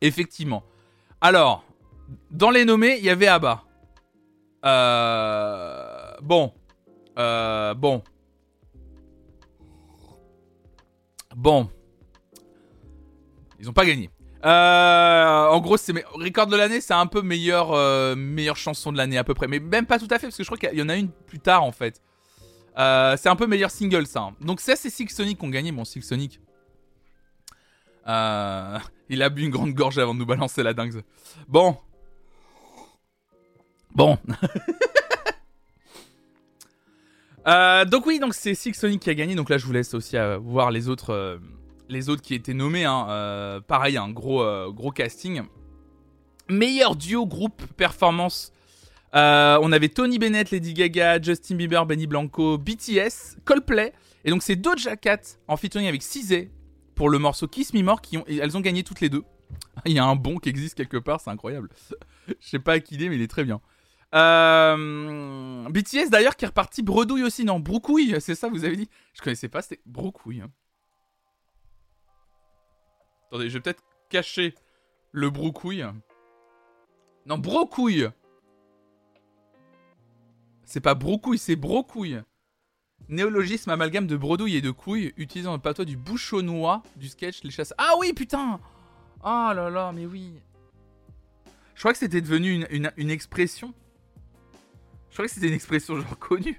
[0.00, 0.64] Effectivement.
[1.20, 1.64] Alors,
[2.30, 3.64] dans les nommés, il y avait ABBA.
[4.64, 6.52] Euh, bon,
[7.18, 8.02] euh, bon.
[11.34, 11.68] Bon.
[13.58, 14.10] Ils ont pas gagné.
[14.44, 18.96] Euh, en gros, c'est record de l'année, c'est un peu meilleure euh, meilleure chanson de
[18.96, 20.76] l'année à peu près, mais même pas tout à fait parce que je crois qu'il
[20.76, 22.02] y en a une plus tard en fait.
[22.76, 24.20] Euh, c'est un peu meilleur single ça.
[24.20, 24.34] Hein.
[24.40, 26.40] Donc ça c'est Six Sonic qui ont gagné, bon Six Sonic.
[28.06, 31.02] Il a bu une grande gorge avant de nous balancer la dingue.
[31.46, 31.76] Bon.
[33.94, 34.18] Bon.
[37.46, 39.34] Euh, donc oui, donc c'est Six Sonic qui a gagné.
[39.34, 41.38] Donc là, je vous laisse aussi euh, voir les autres, euh,
[41.88, 42.84] les autres qui étaient nommés.
[42.84, 43.60] Hein.
[43.66, 45.42] pareil, un gros, gros casting.
[46.48, 48.52] Meilleur duo groupe performance.
[49.12, 53.92] on avait Tony Bennett, Lady Gaga, Justin Bieber, Benny Blanco, BTS, Coldplay.
[54.24, 56.50] Et donc c'est Doja Cat en featuring avec Cizé
[56.94, 58.00] pour le morceau Kiss Me More.
[58.00, 59.24] Qui elles ont gagné toutes les deux.
[59.86, 61.68] Il y a un bon qui existe quelque part, c'est incroyable.
[62.28, 63.60] Je sais pas à qui il est, mais il est très bien.
[64.14, 68.88] Euh, BTS d'ailleurs qui est reparti bredouille aussi, non Broucouille, c'est ça vous avez dit?
[69.14, 70.42] Je connaissais pas, c'était Broucouille.
[70.42, 70.50] Hein.
[73.28, 74.54] Attendez, je vais peut-être cacher
[75.12, 75.84] le Broucouille.
[77.24, 78.08] Non, Brocouille
[80.64, 82.20] C'est pas Broucouille, c'est Brocouille.
[83.08, 87.50] Néologisme amalgame de bredouille et de couille utilisant le patois du bouchonnois du sketch Les
[87.50, 87.74] Chasses.
[87.78, 88.60] Ah oui, putain
[89.24, 90.34] Oh là là, mais oui.
[91.74, 93.74] Je crois que c'était devenu une expression.
[95.12, 96.58] Je crois que c'était une expression genre connue.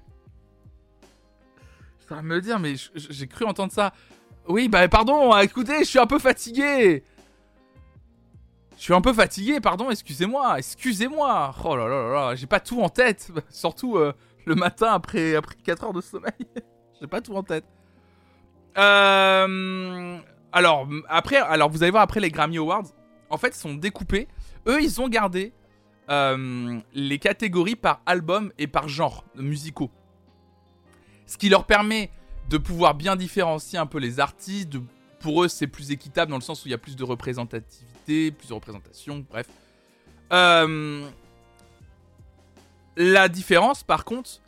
[2.07, 3.93] Je me dire, mais j'ai cru entendre ça.
[4.47, 7.03] Oui, bah pardon, écoutez, je suis un peu fatigué.
[8.77, 11.55] Je suis un peu fatigué, pardon, excusez-moi, excusez-moi.
[11.63, 13.31] Oh là là là là, j'ai pas tout en tête.
[13.49, 14.13] Surtout euh,
[14.45, 16.31] le matin après, après 4 heures de sommeil.
[17.01, 17.65] j'ai pas tout en tête.
[18.77, 20.19] Euh,
[20.51, 22.85] alors, après, alors, vous allez voir, après les Grammy Awards,
[23.31, 24.27] en fait, sont découpés.
[24.67, 25.53] Eux, ils ont gardé
[26.09, 29.91] euh, les catégories par album et par genre musicaux.
[31.25, 32.09] Ce qui leur permet
[32.49, 34.73] de pouvoir bien différencier un peu les artistes.
[35.19, 38.31] pour eux, c'est plus équitable dans le sens où il y a plus de représentativité,
[38.31, 39.47] plus de représentation, bref.
[40.33, 41.07] Euh,
[42.97, 44.41] la différence, par contre,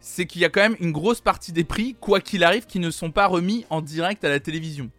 [0.00, 2.78] c'est qu'il y a quand même une grosse partie des prix, quoi qu'il arrive, qui
[2.78, 4.90] ne sont pas remis en direct à la télévision.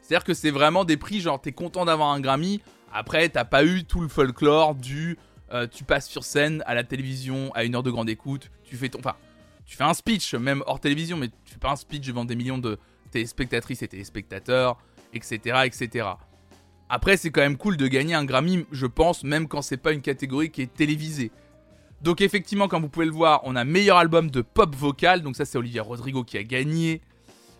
[0.00, 3.64] C'est-à-dire que c'est vraiment des prix, genre t'es content d'avoir un Grammy, après t'as pas
[3.64, 5.18] eu tout le folklore du
[5.52, 8.76] euh, tu passes sur scène à la télévision à une heure de grande écoute, tu
[8.76, 9.16] fais ton, enfin,
[9.64, 12.34] tu fais un speech même hors télévision, mais tu fais pas un speech devant des
[12.34, 12.78] millions de
[13.10, 14.78] téléspectatrices et téléspectateurs,
[15.12, 16.08] etc., etc.
[16.88, 19.92] Après, c'est quand même cool de gagner un Grammy, je pense, même quand c'est pas
[19.92, 21.32] une catégorie qui est télévisée.
[22.02, 25.34] Donc effectivement, comme vous pouvez le voir, on a meilleur album de pop vocal, donc
[25.34, 27.00] ça c'est Olivia Rodrigo qui a gagné.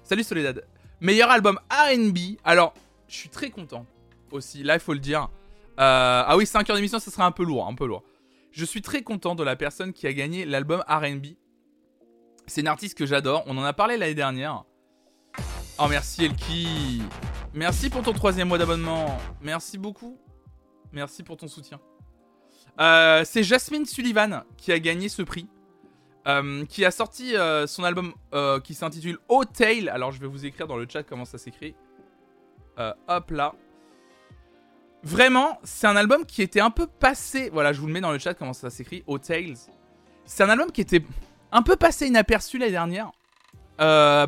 [0.05, 0.64] Salut Soledad.
[1.01, 2.37] Meilleur album R&B.
[2.44, 2.75] Alors,
[3.09, 3.87] je suis très content
[4.31, 4.62] aussi.
[4.62, 5.29] Là, il faut le dire.
[5.79, 8.03] Euh, ah oui, 5 heures d'émission, ça serait un peu lourd, un peu lourd.
[8.51, 11.27] Je suis très content de la personne qui a gagné l'album RB.
[12.47, 13.45] C'est une artiste que j'adore.
[13.47, 14.65] On en a parlé l'année dernière.
[15.79, 17.03] Oh, merci Elki.
[17.53, 19.19] Merci pour ton troisième mois d'abonnement.
[19.43, 20.19] Merci beaucoup.
[20.93, 21.79] Merci pour ton soutien.
[22.81, 25.47] Euh, c'est Jasmine Sullivan qui a gagné ce prix.
[26.27, 27.35] Euh, qui a sorti
[27.67, 28.15] son album
[28.65, 29.91] qui s'intitule Hotel.
[29.91, 31.75] Alors je vais vous écrire dans le chat comment ça s'écrit.
[32.79, 33.55] hop là.
[35.07, 37.51] Vraiment, c'est un album qui était un peu passé.
[37.53, 39.05] Voilà, je vous le mets dans le chat comment ça s'écrit.
[39.07, 39.55] Hotels.
[40.25, 41.03] C'est un album qui était
[41.53, 43.12] un peu passé inaperçu l'année dernière.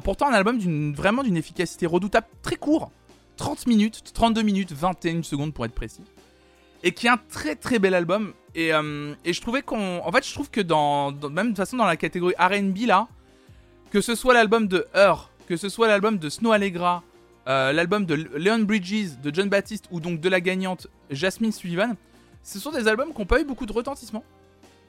[0.05, 0.59] pourtant, un album
[0.95, 2.91] vraiment d'une efficacité redoutable, très court.
[3.37, 6.03] 30 minutes, 32 minutes, 21 secondes pour être précis
[6.83, 8.33] et qui est un très très bel album.
[8.55, 10.01] Et, euh, et je trouvais qu'on.
[10.05, 13.09] En fait, je trouve que dans, Même de façon, dans la catégorie RB là,
[13.91, 17.03] que ce soit l'album de Heur, que ce soit l'album de Snow Allegra,
[17.49, 21.95] euh, l'album de Leon Bridges, de John Baptiste, ou donc de la gagnante Jasmine Sullivan,
[22.43, 24.23] ce sont des albums qui n'ont pas eu beaucoup de retentissement.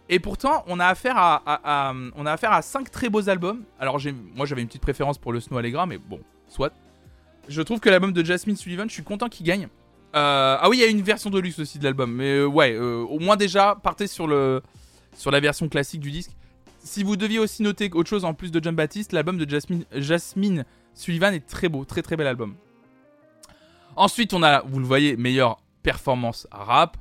[0.09, 3.63] Et pourtant, on a affaire à, on a affaire à 5 très beaux albums.
[3.79, 3.99] Alors,
[4.35, 6.73] moi j'avais une petite préférence pour le Snow Allegra, mais bon, soit.
[7.47, 9.67] Je trouve que l'album de Jasmine Sullivan, je suis content qu'il gagne.
[10.15, 12.11] Euh, ah oui, il y a une version de luxe aussi de l'album.
[12.11, 14.61] Mais euh, ouais, au moins déjà, partez sur, le,
[15.15, 16.31] sur la version classique du disque.
[16.79, 19.85] Si vous deviez aussi noter autre chose en plus de John Baptiste, l'album de Jasmine,
[19.93, 20.65] Jasmine
[20.99, 22.55] Sullivan est très beau, très très bel album.
[23.95, 26.97] Ensuite, on a, vous le voyez, meilleure performance rap.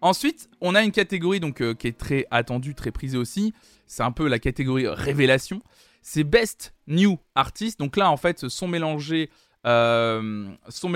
[0.00, 3.54] Ensuite, on a une catégorie donc qui est très attendue, très prisée aussi.
[3.86, 5.60] C'est un peu la catégorie révélation.
[6.02, 7.78] C'est Best New Artist.
[7.78, 9.30] Donc là, en fait, sont mélangés
[9.64, 10.90] euh, sont,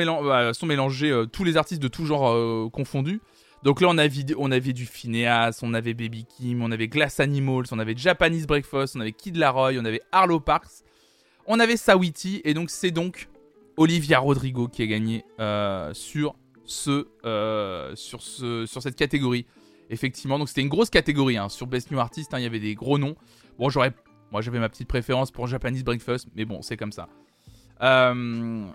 [0.52, 3.20] sont, mélangés euh, tous les artistes de tout genre euh, confondus.
[3.62, 7.78] Donc là, on avait, du Phineas, on avait Baby Kim, on avait Glass Animals, on
[7.78, 10.84] avait Japanese Breakfast, on avait Kid Laroi, on avait Arlo Parks,
[11.46, 13.28] on avait Sawiti, et donc c'est donc
[13.76, 15.24] Olivia Rodrigo qui a gagné
[15.92, 17.06] sur, ce,
[17.94, 19.46] sur, ce, sur cette catégorie.
[19.88, 21.48] Effectivement, donc c'était une grosse catégorie hein.
[21.48, 23.14] sur Best New Artist, hein, il y avait des gros noms.
[23.58, 23.92] Bon, j'aurais,
[24.32, 27.08] moi j'avais ma petite préférence pour Japanese Breakfast, mais bon, c'est comme ça.
[27.82, 28.66] Euh...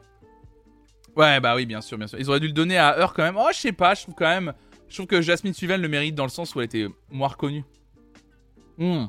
[1.18, 2.18] Ouais, bah oui, bien sûr, bien sûr.
[2.18, 3.36] Ils auraient dû le donner à Heur quand même.
[3.38, 4.54] Oh, je sais pas, je trouve quand même.
[4.88, 7.66] Je trouve que Jasmine Sullivan le mérite dans le sens où elle était moins reconnue.
[8.78, 9.08] Hmm.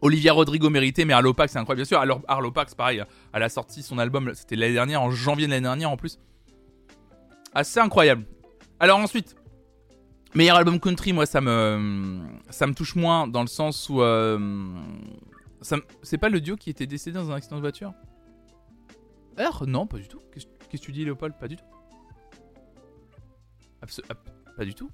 [0.00, 1.80] Olivia Rodrigo méritait, mais Arlo Pax, c'est incroyable.
[1.80, 5.10] Bien sûr, alors Arlo Pax, pareil, elle a sorti son album, c'était l'année dernière, en
[5.10, 6.18] janvier de l'année dernière en plus.
[7.54, 8.24] Assez incroyable.
[8.78, 9.36] Alors ensuite,
[10.34, 14.38] meilleur album country, moi ça me ça me touche moins dans le sens où euh,
[16.02, 17.92] c'est pas le duo qui était décédé dans un accident de voiture?
[19.38, 19.66] Heure?
[19.66, 20.20] Non, pas du tout.
[20.32, 21.34] Qu'est-ce que tu dis, Léopold?
[21.38, 21.64] Pas du tout.
[24.56, 24.90] pas du tout.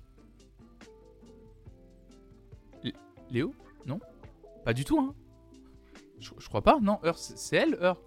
[3.31, 3.55] Léo?
[3.87, 3.99] Non?
[4.65, 5.15] Pas du tout, hein
[6.21, 6.99] je, crois pas, non.
[7.05, 8.01] Heure, c'est elle, Heure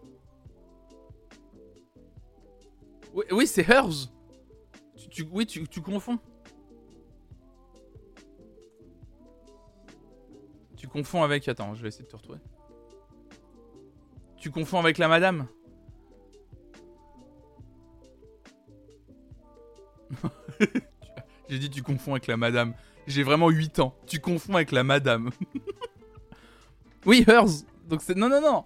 [3.13, 4.09] Oui, oui c'est Hers.
[5.11, 6.17] Tu, oui, tu, tu confonds.
[10.75, 11.47] Tu confonds avec.
[11.47, 12.39] Attends, je vais essayer de te retrouver.
[14.37, 15.47] Tu confonds avec la madame
[21.49, 22.73] J'ai dit tu confonds avec la madame.
[23.05, 23.95] J'ai vraiment 8 ans.
[24.07, 25.29] Tu confonds avec la madame.
[27.07, 27.63] oui, Hers.
[27.87, 28.65] Donc c'est non non non.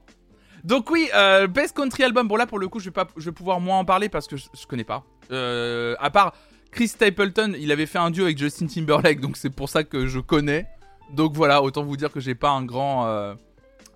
[0.63, 2.27] Donc oui, euh, Best Country Album.
[2.27, 4.27] Bon là pour le coup, je vais pas, je vais pouvoir moins en parler parce
[4.27, 5.03] que je, connais pas.
[5.31, 6.33] Euh, à part
[6.71, 10.07] Chris Stapleton, il avait fait un duo avec Justin Timberlake, donc c'est pour ça que
[10.07, 10.67] je connais.
[11.13, 13.35] Donc voilà, autant vous dire que j'ai pas un grand, euh,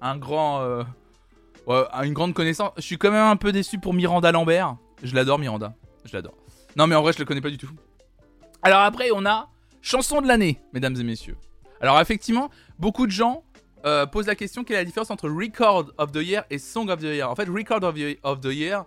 [0.01, 0.61] un grand,
[1.67, 2.71] une grande connaissance.
[2.77, 4.75] Je suis quand même un peu déçu pour Miranda Lambert.
[5.01, 5.73] Je l'adore Miranda,
[6.05, 6.35] je l'adore.
[6.75, 7.69] Non, mais en vrai, je le connais pas du tout.
[8.63, 9.49] Alors après, on a
[9.81, 11.37] chanson de l'année, mesdames et messieurs.
[11.79, 13.44] Alors effectivement, beaucoup de gens
[13.85, 16.89] euh, posent la question quelle est la différence entre Record of the Year et Song
[16.89, 17.29] of the Year?
[17.29, 18.85] En fait, Record of the, Year,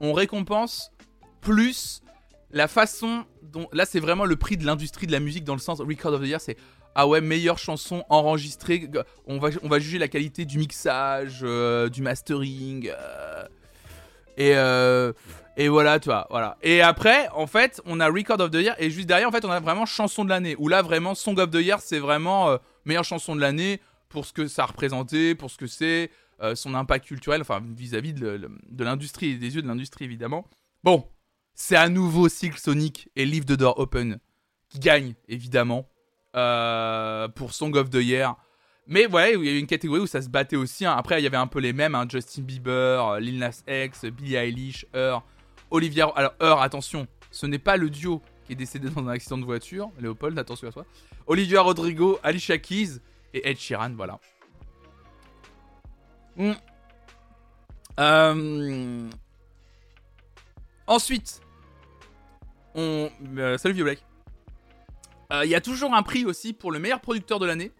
[0.00, 0.92] on récompense
[1.40, 2.02] plus
[2.50, 3.68] la façon dont.
[3.72, 6.22] Là, c'est vraiment le prix de l'industrie de la musique dans le sens Record of
[6.22, 6.56] the Year, c'est
[6.94, 8.88] ah ouais, meilleure chanson enregistrée.
[9.26, 12.90] On va, on va juger la qualité du mixage, euh, du mastering.
[14.36, 15.12] Euh,
[15.56, 16.58] et, et voilà, tu vois, voilà.
[16.62, 19.44] Et après, en fait, on a Record of the Year et juste derrière, en fait,
[19.44, 20.54] on a vraiment chanson de l'année.
[20.58, 23.80] Où là, vraiment, Song of the Year, c'est vraiment meilleure chanson de l'année
[24.14, 26.08] pour ce que ça a représenté, pour ce que c'est,
[26.40, 28.48] euh, son impact culturel, enfin, vis-à-vis de,
[28.78, 30.46] l'industrie et des yeux de l'industrie, évidemment.
[30.84, 31.04] Bon,
[31.52, 34.20] c'est à nouveau Silk Sonic et Leave the Door Open
[34.68, 35.88] qui gagnent, évidemment,
[36.36, 38.36] euh, pour Song of the Year.
[38.86, 40.86] Mais ouais, il y a eu une catégorie où ça se battait aussi.
[40.86, 40.94] Hein.
[40.96, 42.06] Après, il y avait un peu les mêmes hein.
[42.08, 45.18] Justin Bieber, Lil Nas X, Billie Eilish, Her.
[45.70, 46.06] Olivia.
[46.14, 49.44] Alors, Heur, attention, ce n'est pas le duo qui est décédé dans un accident de
[49.44, 49.90] voiture.
[49.98, 50.86] Léopold, attention à toi.
[51.26, 53.00] Olivia Rodrigo, Alicia Keys
[53.34, 54.18] et Ed Sheeran, voilà.
[56.36, 56.52] Hmm.
[58.00, 59.10] Euh,
[60.86, 61.40] ensuite,
[62.74, 63.10] on.
[63.36, 63.96] Euh, salut Vieux
[65.32, 67.72] euh, Il y a toujours un prix aussi pour le meilleur producteur de l'année.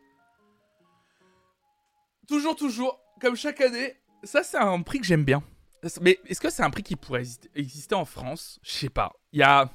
[2.28, 3.96] Toujours, toujours, comme chaque année.
[4.22, 5.42] Ça, c'est un prix que j'aime bien.
[6.00, 7.24] Mais est-ce que c'est un prix qui pourrait
[7.54, 8.58] exister en France?
[8.62, 9.12] Je sais pas.
[9.32, 9.70] Il y a.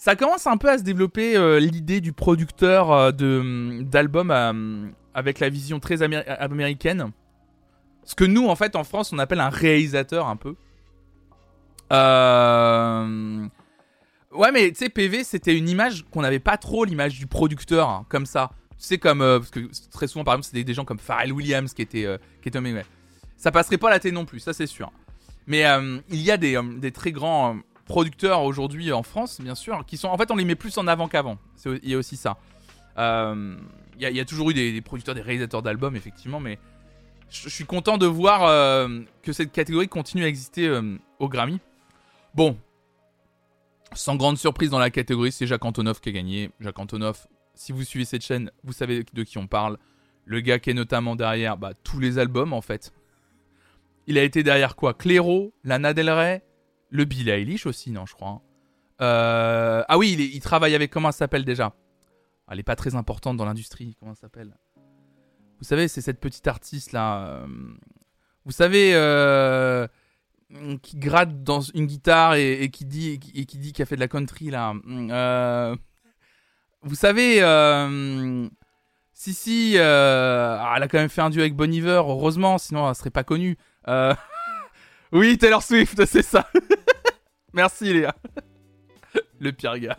[0.00, 5.78] ça commence un peu à se développer l'idée du producteur de d'albums avec la vision
[5.78, 7.12] très américaine.
[8.04, 10.56] Ce que nous, en fait, en France, on appelle un réalisateur un peu.
[11.92, 13.46] Euh...
[14.32, 17.88] Ouais, mais tu sais, PV, c'était une image qu'on n'avait pas trop, l'image du producteur,
[17.88, 18.50] hein, comme ça.
[18.78, 19.20] Sais, comme.
[19.20, 22.06] Euh, parce que très souvent, par exemple, c'était des gens comme Pharrell Williams qui étaient.
[22.06, 22.60] Euh, qui étaient.
[23.36, 24.90] Ça passerait pas à la télé non plus, ça c'est sûr.
[25.46, 27.56] Mais euh, il y a des, des très grands
[27.90, 30.08] producteurs aujourd'hui en France, bien sûr, qui sont.
[30.08, 31.38] En fait, on les met plus en avant qu'avant.
[31.66, 32.38] Il y a aussi ça.
[32.96, 36.58] Il y, a toujours eu des, producteurs, des réalisateurs d'albums, effectivement, mais
[37.28, 38.40] je suis content de voir
[39.22, 40.70] que cette catégorie continue à exister
[41.18, 41.60] au Grammy.
[42.34, 42.56] Bon,
[43.92, 46.50] sans grande surprise dans la catégorie, c'est Jacques Antonoff qui a gagné.
[46.60, 49.78] Jacques Antonoff, si vous suivez cette chaîne, vous savez de qui on parle.
[50.24, 52.92] Le gars qui est notamment derrière bah, tous les albums en fait.
[54.06, 54.94] Il a été derrière quoi?
[54.94, 56.42] Clairo, Lana Del Rey,
[56.90, 58.28] le Bill Eilish aussi, non, je crois.
[58.28, 58.40] Hein.
[59.00, 61.74] Euh, ah oui, il, travaille avec comment elle s'appelle déjà?
[62.50, 63.96] Elle est pas très importante dans l'industrie.
[63.98, 64.56] Comment elle s'appelle?
[65.58, 67.24] Vous savez, c'est cette petite artiste là.
[67.24, 67.46] Euh,
[68.44, 69.86] vous savez, euh,
[70.82, 74.00] qui gratte dans une guitare et, qui dit et qui dit qu'il a fait de
[74.00, 74.74] la country là.
[74.86, 75.76] Euh,
[76.82, 78.48] vous savez, euh,
[79.12, 82.58] si si, euh, ah, elle a quand même fait un duo avec Bon Iver, heureusement,
[82.58, 83.56] sinon elle serait pas connue.
[85.12, 86.48] Oui, Taylor Swift, c'est ça.
[87.52, 88.14] Merci Léa.
[89.40, 89.98] Le pire gars.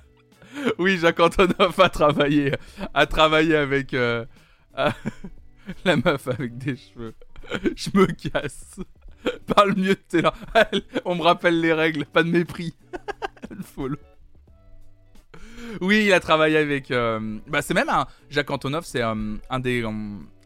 [0.78, 2.54] Oui, Jacques Antonoff a travaillé,
[2.94, 4.96] a travaillé avec la
[5.86, 7.16] meuf avec des cheveux.
[7.76, 8.80] Je me casse.
[9.48, 10.36] Parle mieux de Taylor.
[11.06, 12.76] On me rappelle les règles, pas de mépris.
[13.64, 13.98] follow.
[15.80, 16.92] Oui, il a travaillé avec.
[16.92, 18.08] Euh, bah, c'est même un.
[18.30, 19.90] Jacques Antonoff, c'est euh, un des euh,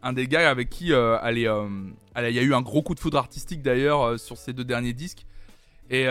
[0.06, 3.62] un des gars avec qui il y a eu un gros coup de foudre artistique
[3.62, 5.26] d'ailleurs sur ces deux derniers disques.
[5.90, 6.06] Et,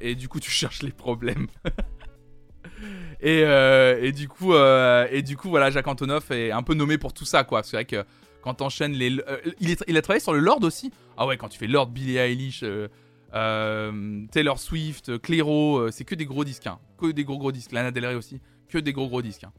[0.00, 1.46] et du coup, tu cherches les problèmes.
[3.20, 7.12] et, et du coup, et du coup, voilà, Jacques Antonoff est un peu nommé pour
[7.12, 7.62] tout ça, quoi.
[7.62, 8.04] C'est vrai que
[8.46, 9.18] quand t'enchaînes les.
[9.26, 10.92] Euh, il, a travaillé sur le Lord aussi.
[11.16, 12.86] Ah ouais, quand tu fais Lord, Billie Eilish, euh,
[13.34, 16.68] euh, Taylor Swift, Clairo, c'est que des gros disques.
[16.68, 16.78] Hein.
[16.96, 17.72] Que des gros gros disques.
[17.72, 18.40] Lana Del Rey aussi.
[18.68, 19.42] Que des gros gros disques.
[19.42, 19.52] Hein.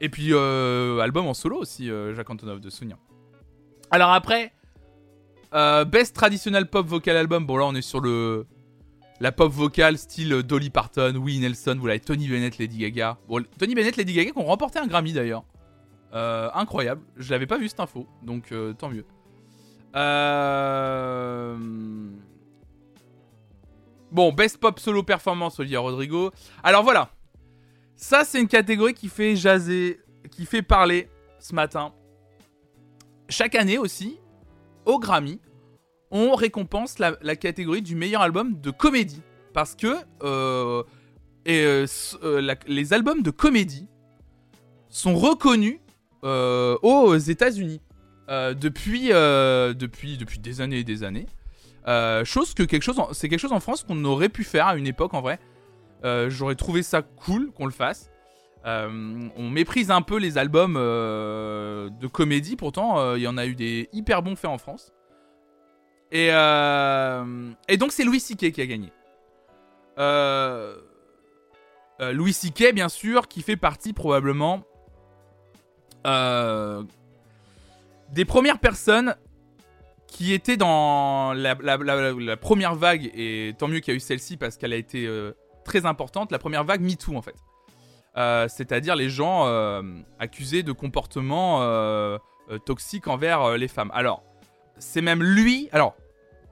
[0.00, 2.96] Et puis, album en solo aussi, Jacques Antonoff de Sonia.
[3.90, 4.52] Alors après,
[5.52, 7.46] Best Traditional Pop Vocal Album.
[7.46, 8.46] Bon, là, on est sur le.
[9.20, 13.16] La pop vocale style Dolly Parton, Willie Nelson, vous l'avez, Tony Bennett, Lady Gaga.
[13.28, 15.44] Bon, Tony Bennett, Lady Gaga qui ont remporté un Grammy d'ailleurs.
[16.14, 17.00] Euh, incroyable.
[17.16, 19.04] Je l'avais pas vu cette info, donc euh, tant mieux.
[19.96, 21.56] Euh,
[24.10, 26.32] bon, Best Pop Solo Performance, Olivia Rodrigo.
[26.62, 27.10] Alors voilà.
[27.96, 31.92] Ça, c'est une catégorie qui fait jaser, qui fait parler ce matin.
[33.28, 34.18] Chaque année aussi,
[34.84, 35.40] au Grammy,
[36.10, 39.22] on récompense la, catégorie du meilleur album de comédie.
[39.52, 39.94] Parce que
[41.46, 41.84] et,
[42.66, 43.86] les albums de comédie
[44.88, 45.78] sont reconnus
[46.24, 47.80] euh, aux États-Unis
[48.30, 51.26] euh, depuis, euh, des années et des années.
[51.84, 52.82] c'est quelque
[53.38, 55.38] chose en France qu'on aurait pu faire à une époque en vrai.
[56.28, 58.10] J'aurais trouvé ça cool qu'on le fasse.
[58.64, 63.88] on méprise un peu les albums de comédie, pourtant il y en a eu des
[63.92, 64.92] hyper bons faits en France.
[66.12, 68.52] Et, et donc c'est Louis C.K.
[68.52, 68.92] qui a gagné.
[72.00, 72.74] Louis C.K.
[72.74, 74.64] bien sûr, qui fait partie probablement
[76.06, 76.82] euh,
[78.10, 79.16] des premières personnes
[80.06, 81.56] qui étaient dans la,
[82.36, 85.32] première vague, et tant mieux qu'il y a eu celle-ci parce qu'elle a été euh,
[85.64, 87.36] très importante, la première vague MeToo en fait.
[88.16, 89.46] Euh, c'est-à-dire les gens
[90.18, 91.60] accusés de comportements
[92.64, 93.90] toxiques envers les femmes.
[93.94, 94.22] Alors,
[94.78, 95.96] c'est même lui, alors,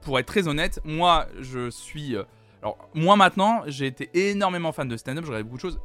[0.01, 2.15] pour être très honnête, moi je suis...
[2.61, 5.79] alors, moi maintenant, j'ai été énormément fan de stand-up, je regardais beaucoup de choses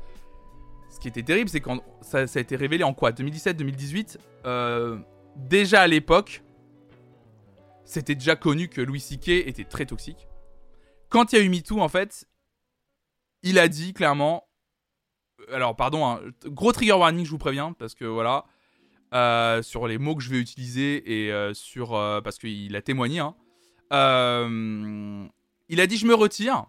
[0.91, 3.13] ce qui était terrible, c'est quand ça, a été révélé en quoi?
[3.13, 4.17] 2017-2018
[4.47, 4.99] euh,
[5.37, 6.43] Déjà à l'époque,
[7.85, 9.29] c'était déjà connu que Louis C.K.
[9.29, 10.27] était très toxique.
[11.09, 12.27] Quand il y a eu MeToo, en fait,
[13.43, 14.49] il a dit clairement.
[15.51, 18.45] Euh, alors, pardon, hein, gros trigger warning, je vous préviens, parce que voilà.
[19.15, 21.91] Euh, sur les mots que je vais utiliser et sur.
[22.23, 23.21] parce qu'il a témoigné.
[23.21, 23.35] Hein.
[25.69, 26.67] il a dit Je me retire.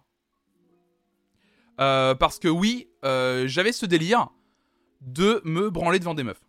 [1.80, 4.30] Euh, parce que oui, euh, j'avais ce délire
[5.02, 6.42] de me branler devant des meufs.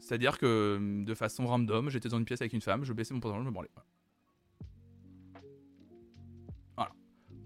[0.00, 3.20] C'est-à-dire que de façon random, j'étais dans une pièce avec une femme, je baissais mon
[3.20, 3.68] pantalon, je me branlais.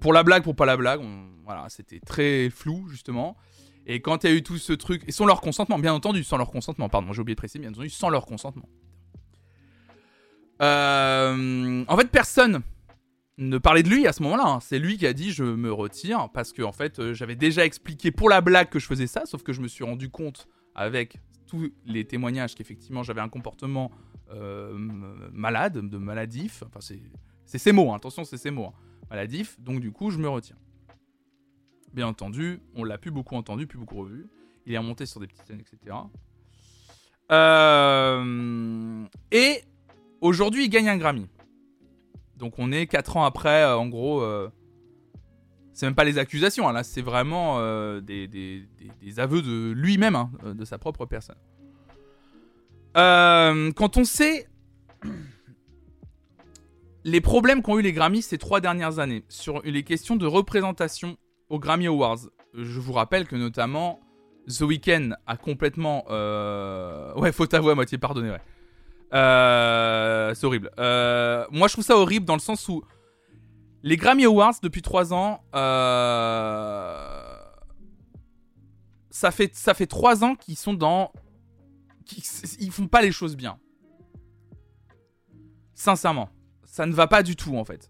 [0.03, 1.01] Pour la blague, pour pas la blague,
[1.45, 3.37] voilà, c'était très flou justement.
[3.87, 6.23] Et quand il y a eu tout ce truc, et sans leur consentement, bien entendu,
[6.25, 8.69] sans leur consentement, pardon, j'ai oublié de préciser, bien entendu, sans leur consentement.
[10.61, 12.63] Euh, en fait, personne
[13.39, 14.45] ne parler de lui à ce moment-là.
[14.47, 14.61] hein.
[14.61, 17.65] C'est lui qui a dit je me retire parce que en fait euh, j'avais déjà
[17.65, 20.49] expliqué pour la blague que je faisais ça, sauf que je me suis rendu compte
[20.75, 23.91] avec tous les témoignages qu'effectivement j'avais un comportement
[24.33, 24.73] euh,
[25.33, 26.63] malade, de maladif.
[26.67, 27.03] Enfin c'est
[27.47, 27.97] c'est ces mots, hein.
[27.97, 28.75] attention c'est ces mots, hein.
[29.13, 29.61] Maladif.
[29.61, 30.57] Donc du coup je me retire.
[31.93, 34.27] Bien entendu, on l'a plus beaucoup entendu, plus beaucoup revu.
[34.65, 35.97] Il est remonté sur des petites scènes, etc.
[37.31, 39.61] Euh, et
[40.23, 41.29] aujourd'hui il gagne un Grammy.
[42.37, 44.23] Donc on est 4 ans après, euh, en gros.
[44.23, 44.51] euh,
[45.75, 47.59] c'est même pas les accusations, hein, là, c'est vraiment
[48.03, 48.67] des,
[49.17, 51.39] aveux de lui-même, hein, de sa propre personne.
[52.95, 54.51] Quand on sait
[57.05, 61.17] les problèmes qu'ont eu les Grammys ces trois dernières années sur les questions de représentation
[61.49, 62.19] aux Grammy Awards,
[62.55, 64.01] je vous rappelle que notamment
[64.49, 66.05] The Weeknd a complètement.
[66.11, 68.41] euh, Ouais, faut t'avouer à moitié pardonné, ouais.
[69.15, 70.71] Euh, c'est horrible.
[70.79, 72.83] Euh, moi, je trouve ça horrible dans le sens où
[73.83, 77.37] les Grammy Awards depuis 3 ans, euh,
[79.11, 81.13] ça fait ça fait 3 ans qu'ils sont dans,
[82.07, 82.23] qu'ils-
[82.61, 83.59] ils font pas les choses bien.
[85.75, 86.29] Sincèrement,
[86.73, 87.87] ça ne va pas du tout en fait.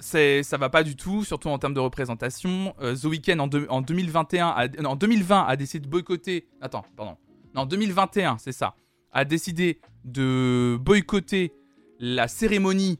[0.00, 2.74] C'est ça va pas du tout, surtout en termes de représentation.
[2.80, 6.48] Euh, The Weeknd en, deux- en 2021, a- en 2020 a décidé de boycotter.
[6.62, 7.16] Attends, pardon.
[7.54, 8.74] Non, en 2021, c'est ça
[9.12, 11.52] a décidé de boycotter
[12.00, 12.98] la cérémonie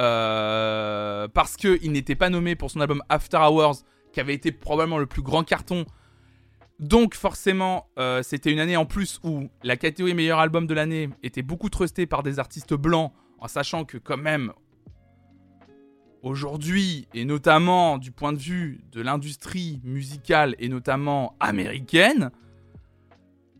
[0.00, 4.98] euh, parce qu'il n'était pas nommé pour son album After Hours, qui avait été probablement
[4.98, 5.84] le plus grand carton.
[6.80, 11.08] Donc forcément, euh, c'était une année en plus où la catégorie meilleur album de l'année
[11.22, 13.12] était beaucoup trustée par des artistes blancs,
[13.44, 14.54] en sachant que quand même,
[16.22, 22.30] aujourd'hui, et notamment du point de vue de l'industrie musicale, et notamment américaine,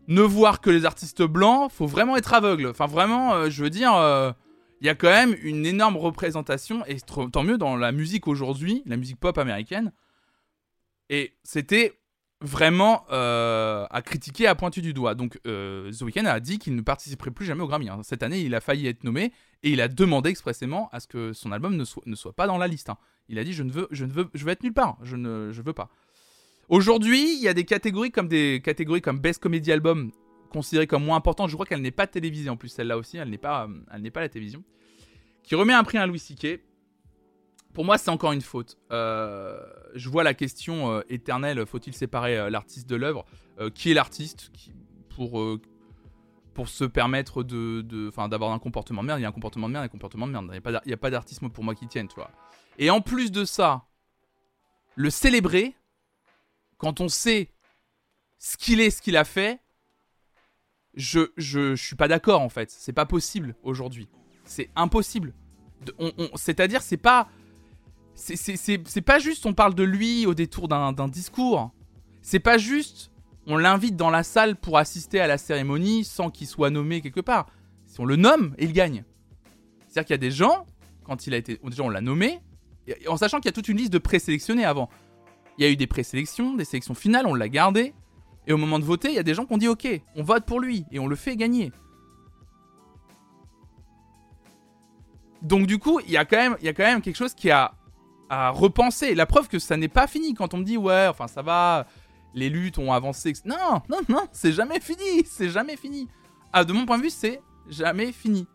[0.07, 2.65] ne voir que les artistes blancs, faut vraiment être aveugle.
[2.65, 4.31] Enfin, vraiment, euh, je veux dire, euh,
[4.81, 8.81] il y a quand même une énorme représentation, et tant mieux dans la musique aujourd'hui,
[8.87, 9.93] la musique pop américaine.
[11.11, 11.93] Et c'était
[12.41, 15.15] vraiment euh, à critiquer à pointu du doigt.
[15.15, 17.89] Donc, euh, The Weeknd a dit qu'il ne participerait plus jamais au Grammy.
[17.89, 18.01] hein.
[18.03, 19.31] Cette année, il a failli être nommé,
[19.63, 22.67] et il a demandé expressément à ce que son album ne soit, pas dans la
[22.67, 22.89] liste.
[22.89, 22.97] hein.
[23.29, 24.97] Il a dit je ne veux, je ne veux, je veux être nulle part.
[25.01, 25.89] Je ne, je veux pas.
[26.69, 30.11] Aujourd'hui, il y a des catégories comme des catégories comme Best Comedy Album
[30.49, 31.49] considérées comme moins importantes.
[31.49, 33.17] Je crois qu'elle n'est pas télévisée en plus celle-là aussi.
[33.17, 34.63] Elle n'est pas, euh, elle n'est pas à la télévision.
[35.43, 36.59] Qui remet un prix à Louis C.K.
[37.75, 38.77] Pour moi, c'est encore une faute.
[38.91, 39.59] Euh,
[39.95, 43.25] je vois la question euh, éternelle faut-il séparer euh, l'artiste de l'œuvre
[43.75, 44.51] Qui est l'artiste
[45.09, 45.45] pour
[46.53, 47.81] pour se permettre de,
[48.29, 50.31] d'avoir un comportement de merde, il y a un comportement de merde un comportement de
[50.31, 50.49] merde.
[50.53, 52.31] Il n'y a pas d'artisme pour moi qui tienne, tu vois.
[52.77, 53.83] Et en plus de ça,
[54.95, 55.75] le célébrer,
[56.77, 57.51] quand on sait
[58.39, 59.59] ce qu'il est, ce qu'il a fait,
[60.93, 62.71] je, je, je suis pas d'accord en fait.
[62.71, 64.07] C'est pas possible aujourd'hui.
[64.45, 65.33] C'est impossible.
[66.35, 67.27] C'est-à-dire, c'est pas.
[68.15, 71.71] C'est- pas juste on parle de lui au détour d'un discours.
[72.21, 73.11] C'est pas juste
[73.47, 77.19] on l'invite dans la salle pour assister à la cérémonie sans qu'il soit nommé quelque
[77.19, 77.47] part.
[77.85, 79.03] Si on le nomme, il gagne.
[79.87, 80.65] C'est-à-dire qu'il y a des gens,
[81.03, 81.59] quand il a été.
[81.63, 82.39] Déjà, on l'a nommé,
[83.07, 84.89] en sachant qu'il y a toute une liste de présélectionnés avant.
[85.57, 87.93] Il y a eu des présélections, des sélections finales, on l'a gardé.
[88.47, 90.23] Et au moment de voter, il y a des gens qui ont dit ok, on
[90.23, 91.71] vote pour lui et on le fait gagner.
[95.41, 97.33] Donc du coup, il y a quand même, il y a quand même quelque chose
[97.35, 97.73] qui a
[98.29, 99.15] à repenser.
[99.15, 101.87] La preuve que ça n'est pas fini quand on me dit ouais, enfin ça va,
[102.33, 103.33] les luttes ont avancé.
[103.45, 106.07] Non, non, non, c'est jamais fini, c'est jamais fini.
[106.53, 108.47] Ah, de mon point de vue, c'est jamais fini.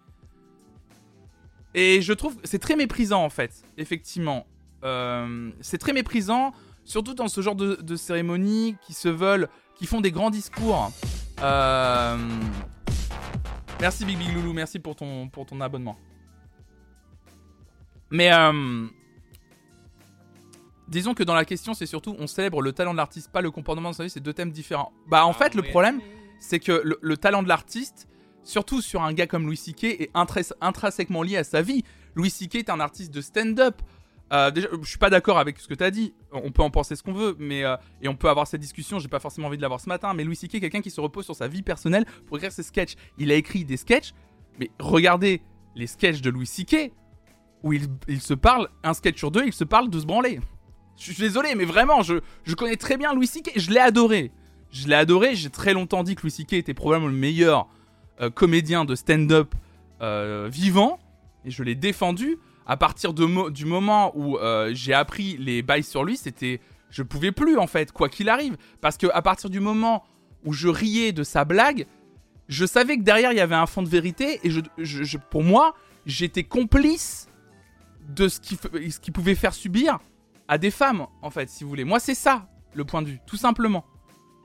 [1.75, 4.47] Et je trouve c'est très méprisant en fait, effectivement.
[4.83, 6.53] Euh, c'est très méprisant,
[6.85, 10.91] surtout dans ce genre de, cérémonies qui se veulent, qui font des grands discours.
[11.43, 12.16] Euh,
[13.81, 15.97] Merci Big Big Loulou, merci pour ton, pour ton abonnement.
[18.11, 18.87] Mais euh,
[20.91, 23.51] disons que dans la question, c'est surtout on célèbre le talent de l'artiste, pas le
[23.51, 24.93] comportement de sa vie, c'est deux thèmes différents.
[25.09, 26.01] Bah en fait, le problème,
[26.38, 28.09] c'est que le, le talent de l'artiste,
[28.43, 30.11] surtout sur un gars comme Louis C.K., est
[30.61, 31.84] intrinsèquement lié à sa vie.
[32.14, 32.57] Louis C.K.
[32.57, 33.80] est un artiste de stand-up.
[34.32, 36.14] Euh, déjà, je suis pas d'accord avec ce que tu as dit.
[36.32, 38.99] On peut en penser ce qu'on veut, mais euh, et on peut avoir cette discussion.
[38.99, 40.57] J'ai pas forcément envie de l'avoir ce matin, mais Louis C.K.
[40.57, 42.95] est quelqu'un qui se repose sur sa vie personnelle pour écrire ses sketchs.
[43.18, 44.12] Il a écrit des sketchs,
[44.59, 45.43] mais regardez
[45.74, 46.93] les sketchs de Louis C.K.
[47.62, 50.41] où il, il se parle un sketch sur deux, il se parle de se branler.
[50.97, 52.14] Je suis désolé, mais vraiment, je,
[52.45, 53.53] je connais très bien Louis C.K.
[53.57, 54.30] Je l'ai adoré.
[54.70, 55.34] Je l'ai adoré.
[55.34, 56.55] J'ai très longtemps dit que Louis C.K.
[56.55, 57.68] était probablement le meilleur
[58.20, 59.55] euh, comédien de stand-up
[60.03, 60.99] euh, vivant.
[61.45, 62.38] Et je l'ai défendu.
[62.66, 66.61] À partir du moment où euh, j'ai appris les bails sur lui, c'était.
[66.91, 68.57] Je pouvais plus, en fait, quoi qu'il arrive.
[68.80, 70.05] Parce que à partir du moment
[70.45, 71.86] où je riais de sa blague,
[72.49, 74.41] je savais que derrière, il y avait un fond de vérité.
[74.45, 74.51] Et
[75.30, 75.74] pour moi,
[76.05, 77.28] j'étais complice
[78.09, 79.99] de ce qu'il pouvait faire subir
[80.51, 81.85] à des femmes, en fait, si vous voulez.
[81.85, 83.85] Moi, c'est ça le point de vue, tout simplement.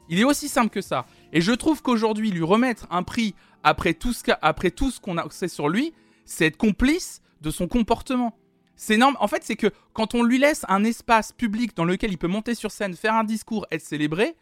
[0.08, 1.08] Il est aussi simple que ça.
[1.34, 3.34] Et je trouve qu'aujourd'hui, lui remettre un prix
[3.64, 4.22] après tout ce
[4.70, 8.38] tout ce qu'on a sait sur lui, c'est être complice de son comportement.
[8.76, 9.18] C'est énorme.
[9.20, 12.28] En fait, c'est que quand on lui laisse un espace public dans lequel il peut
[12.28, 14.36] monter sur scène, faire un discours, être célébré,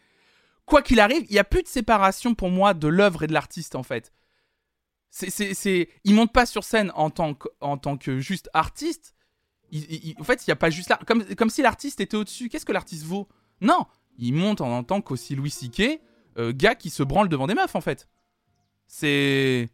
[0.65, 3.33] quoi qu'il arrive, il n'y a plus de séparation pour moi de l'œuvre et de
[3.33, 4.11] l'artiste, en fait.
[5.11, 5.87] C'est, c'est, c'est...
[6.03, 9.15] Il monte pas sur scène en tant que, en tant que juste artiste.
[10.19, 10.99] En fait, il n'y a pas juste là.
[11.07, 12.49] Comme, comme si l'artiste était au-dessus.
[12.49, 13.27] Qu'est-ce que l'artiste vaut?
[13.61, 13.85] Non
[14.19, 15.99] Il monte en, tant qu'aussi Louis C.K.,
[16.37, 18.07] euh, gars qui se branle devant des meufs, en fait.
[18.87, 19.69] C'est.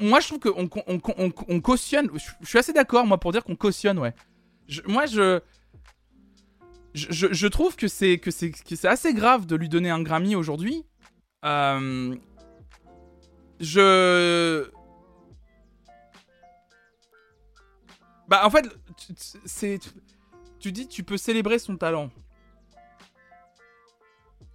[0.00, 2.08] Moi, je trouve qu'on on, on- on- on cautionne.
[2.40, 4.14] Je suis assez d'accord, moi, pour dire qu'on cautionne, ouais.
[4.86, 5.40] Moi, je.
[6.94, 9.90] Je, je- je trouve que c'est que c'est que c'est assez grave de lui donner
[9.90, 10.84] un Grammy aujourd'hui.
[11.44, 12.14] Euh,
[13.60, 14.68] je.
[18.32, 18.64] Bah, en fait,
[19.44, 19.78] c'est.
[20.58, 22.08] Tu dis, tu peux célébrer son talent.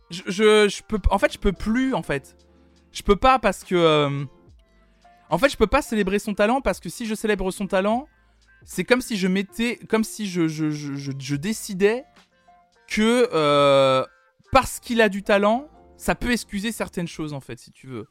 [0.09, 0.97] Je, peux.
[1.11, 2.35] En fait, je peux plus, en fait.
[2.91, 3.75] Je peux pas parce que.
[3.75, 4.25] euh,
[5.29, 8.07] En fait, je peux pas célébrer son talent parce que si je célèbre son talent,
[8.65, 9.75] c'est comme si je mettais.
[9.87, 12.03] Comme si je décidais
[12.87, 13.29] que.
[13.31, 14.03] euh,
[14.51, 18.07] parce qu'il a du talent, ça peut excuser certaines choses, en fait, si tu veux.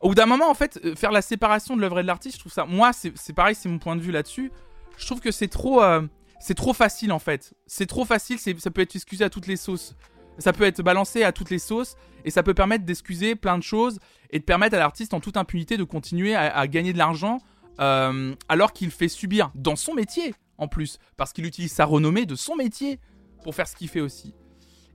[0.00, 2.36] Au bout d'un moment, en fait, euh, faire la séparation de l'œuvre et de l'artiste,
[2.36, 2.64] je trouve ça.
[2.64, 4.52] Moi, c'est pareil, c'est mon point de vue là-dessus.
[4.96, 5.82] Je trouve que c'est trop.
[5.82, 6.02] euh,
[6.40, 7.54] c'est trop facile, en fait.
[7.66, 9.96] C'est trop facile, ça peut être excusé à toutes les sauces.
[10.38, 13.62] Ça peut être balancé à toutes les sauces et ça peut permettre d'excuser plein de
[13.64, 13.98] choses
[14.30, 17.38] et de permettre à l'artiste en toute impunité de continuer à, gagner de l'argent
[17.80, 22.24] euh, alors qu'il fait subir dans son métier en plus parce qu'il utilise sa renommée
[22.24, 23.00] de son métier
[23.42, 24.32] pour faire ce qu'il fait aussi.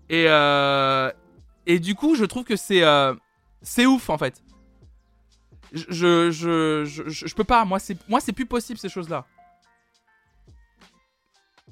[0.09, 0.27] Et,
[1.65, 2.83] et du coup, je trouve que c'est
[3.61, 4.41] c'est ouf en fait.
[5.74, 9.26] Je, je, je, je, peux pas, moi c'est moi c'est plus possible ces choses-là.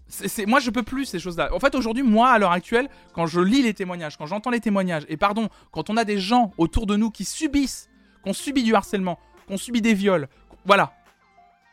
[0.07, 1.53] C'est- moi, je peux plus ces choses-là.
[1.53, 4.59] En fait, aujourd'hui, moi, à l'heure actuelle, quand je lis les témoignages, quand j'entends les
[4.59, 7.89] témoignages, et pardon, quand on a des gens autour de nous qui subissent,
[8.21, 10.27] qu'on subit du harcèlement, qu'on subit des viols,
[10.65, 10.93] voilà,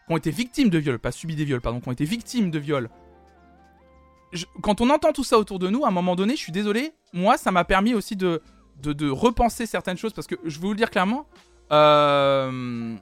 [0.07, 2.53] qui ont été victimes de viols, pas subi des viols, pardon, qui ont été victimes
[2.53, 2.89] de viols.
[4.62, 6.93] Quand on entend tout ça autour de nous, à un moment donné, je suis désolé,
[7.12, 8.41] moi, ça m'a permis aussi de,
[8.76, 11.26] de, de repenser certaines choses, parce que je vais vous le dire clairement,
[11.73, 12.97] euh,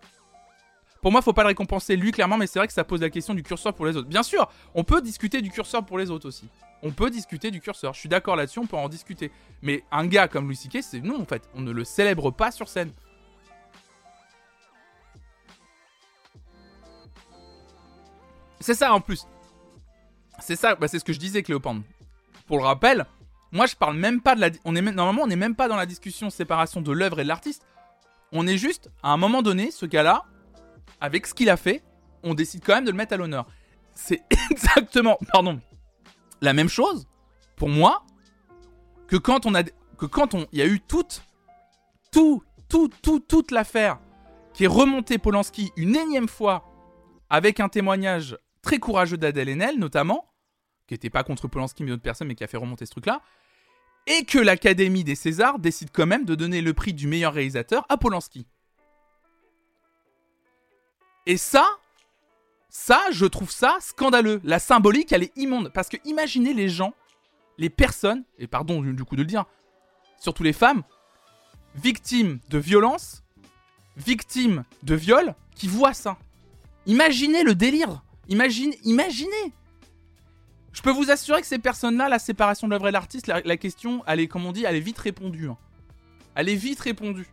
[1.02, 3.10] pour moi, faut pas le récompenser lui clairement, mais c'est vrai que ça pose la
[3.10, 4.08] question du curseur pour les autres.
[4.08, 6.48] Bien sûr, on peut discuter du curseur pour les autres aussi.
[6.82, 7.94] On peut discuter du curseur.
[7.94, 9.30] Je suis d'accord là-dessus, on peut en discuter.
[9.62, 11.48] Mais un gars comme Louis c'est non en fait.
[11.54, 12.90] On ne le célèbre pas sur scène.
[18.60, 19.26] C'est ça en plus.
[20.40, 21.82] C'est ça, bah, c'est ce que je disais, Cléopâtre.
[22.46, 23.06] Pour le rappel,
[23.52, 24.50] moi je parle même pas de la.
[24.64, 27.28] On est normalement, on n'est même pas dans la discussion séparation de l'œuvre et de
[27.28, 27.64] l'artiste.
[28.32, 30.24] On est juste, à un moment donné, ce gars-là,
[31.00, 31.82] avec ce qu'il a fait,
[32.22, 33.46] on décide quand même de le mettre à l'honneur.
[33.94, 35.60] C'est exactement, pardon,
[36.40, 37.06] la même chose
[37.56, 38.04] pour moi
[39.06, 41.22] que quand on a, il y a eu toute,
[42.12, 43.98] tout, tout, tout, toute l'affaire
[44.52, 46.64] qui est remontée Polanski une énième fois
[47.30, 50.32] avec un témoignage très courageux d'Adèle Haenel notamment,
[50.86, 53.20] qui n'était pas contre Polanski mais d'autres personnes mais qui a fait remonter ce truc-là,
[54.06, 57.84] et que l'Académie des Césars décide quand même de donner le prix du meilleur réalisateur
[57.88, 58.46] à Polanski.
[61.26, 61.66] Et ça,
[62.68, 64.40] ça, je trouve ça scandaleux.
[64.44, 65.72] La symbolique, elle est immonde.
[65.72, 66.94] Parce que imaginez les gens,
[67.58, 69.44] les personnes, et pardon du coup de le dire,
[70.18, 70.82] surtout les femmes,
[71.74, 73.24] victimes de violences,
[73.96, 76.16] victimes de viols, qui voient ça.
[76.86, 78.02] Imaginez le délire.
[78.28, 79.52] Imagine, imaginez.
[80.76, 83.56] Je peux vous assurer que ces personnes-là, la séparation de l'œuvre et de l'artiste, la,
[83.56, 85.48] question, elle est, comme on dit, elle est vite répondue.
[85.48, 85.56] hein.
[86.34, 87.26] Elle est vite répondue.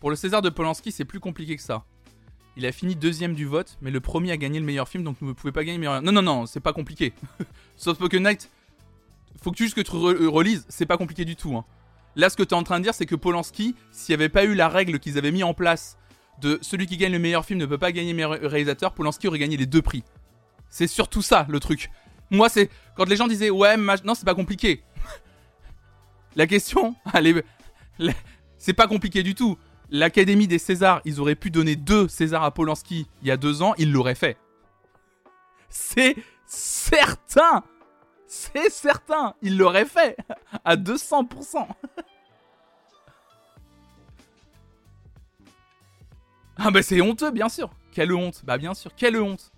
[0.00, 1.84] Pour le César de Polanski, c'est plus compliqué que ça.
[2.56, 5.16] Il a fini deuxième du vote, mais le premier a gagné le meilleur film, donc
[5.20, 6.02] vous ne pouvez pas gagner le meilleur.
[6.02, 7.12] Non, non, non, c'est pas compliqué.
[7.76, 8.50] Sauf Poker Night,
[9.42, 11.56] faut que tu juste que tu re- relises, c'est pas compliqué du tout.
[11.56, 11.64] hein.
[12.16, 14.28] Là, ce que tu es en train de dire, c'est que Polanski, s'il n'y avait
[14.28, 15.96] pas eu la règle qu'ils avaient mis en place
[16.40, 19.28] de celui qui gagne le meilleur film ne peut pas gagner le meilleur réalisateur, Polanski
[19.28, 20.02] aurait gagné les deux prix.
[20.68, 21.90] C'est surtout ça le truc.
[22.30, 24.82] Moi, c'est quand les gens disaient ouais, ma- non, c'est pas compliqué.
[26.36, 26.94] la question,
[27.98, 28.12] la-
[28.58, 29.56] c'est pas compliqué du tout.
[29.92, 33.62] L'Académie des Césars, ils auraient pu donner deux Césars à Polanski il y a deux
[33.62, 34.36] ans, ils l'auraient fait.
[35.68, 36.16] C'est
[36.46, 37.62] certain
[38.32, 40.16] C'est certain Ils l'auraient fait
[40.64, 41.66] À 200%
[46.56, 49.50] Ah bah c'est honteux, bien sûr Quelle honte Bah bien sûr, quelle honte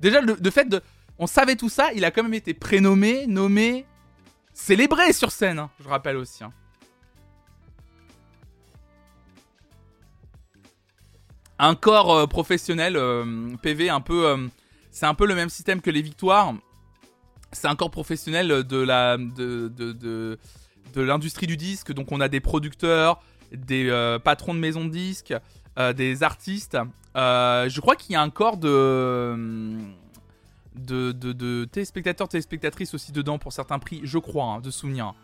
[0.00, 0.80] Déjà, le, le fait de,
[1.18, 3.84] on savait tout ça, il a quand même été prénommé, nommé,
[4.54, 6.42] célébré sur scène, hein, je rappelle aussi.
[6.42, 6.52] Hein.
[11.58, 14.48] Un corps euh, professionnel, euh, PV, un peu, euh,
[14.90, 16.54] c'est un peu le même système que les victoires.
[17.52, 20.36] C'est un corps professionnel de
[20.96, 21.92] l'industrie du disque.
[21.92, 23.22] Donc on a des producteurs,
[23.52, 25.34] des patrons de maisons de disques,
[25.94, 26.76] des artistes.
[27.14, 29.94] je crois qu'il y a un corps de
[30.76, 35.14] de, téléspectateurs, téléspectatrices aussi dedans pour certains prix, je crois, hein, de souvenir.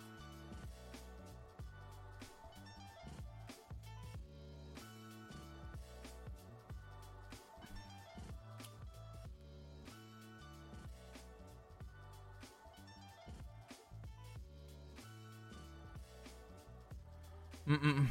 [17.72, 18.08] Hum, hum,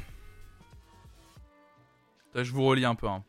[2.34, 2.42] hum.
[2.42, 3.06] Je vous relis un peu.
[3.06, 3.22] Hein.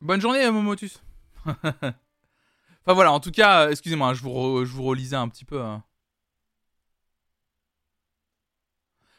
[0.00, 1.00] Bonne journée, Momotus.
[1.46, 1.94] enfin
[2.86, 5.62] voilà, en tout cas, euh, excusez-moi, je, vous je vous relisais un petit peu.
[5.62, 5.84] Hein.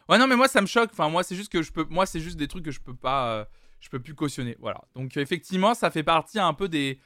[0.09, 0.89] Ouais, non, mais moi ça me choque.
[0.91, 1.85] Enfin, moi c'est juste que je peux.
[1.89, 3.27] Moi c'est juste des trucs que je peux pas.
[3.29, 3.45] Euh,
[3.81, 4.55] je peux plus cautionner.
[4.61, 4.81] Voilà.
[4.95, 6.97] Donc effectivement, ça fait partie un peu des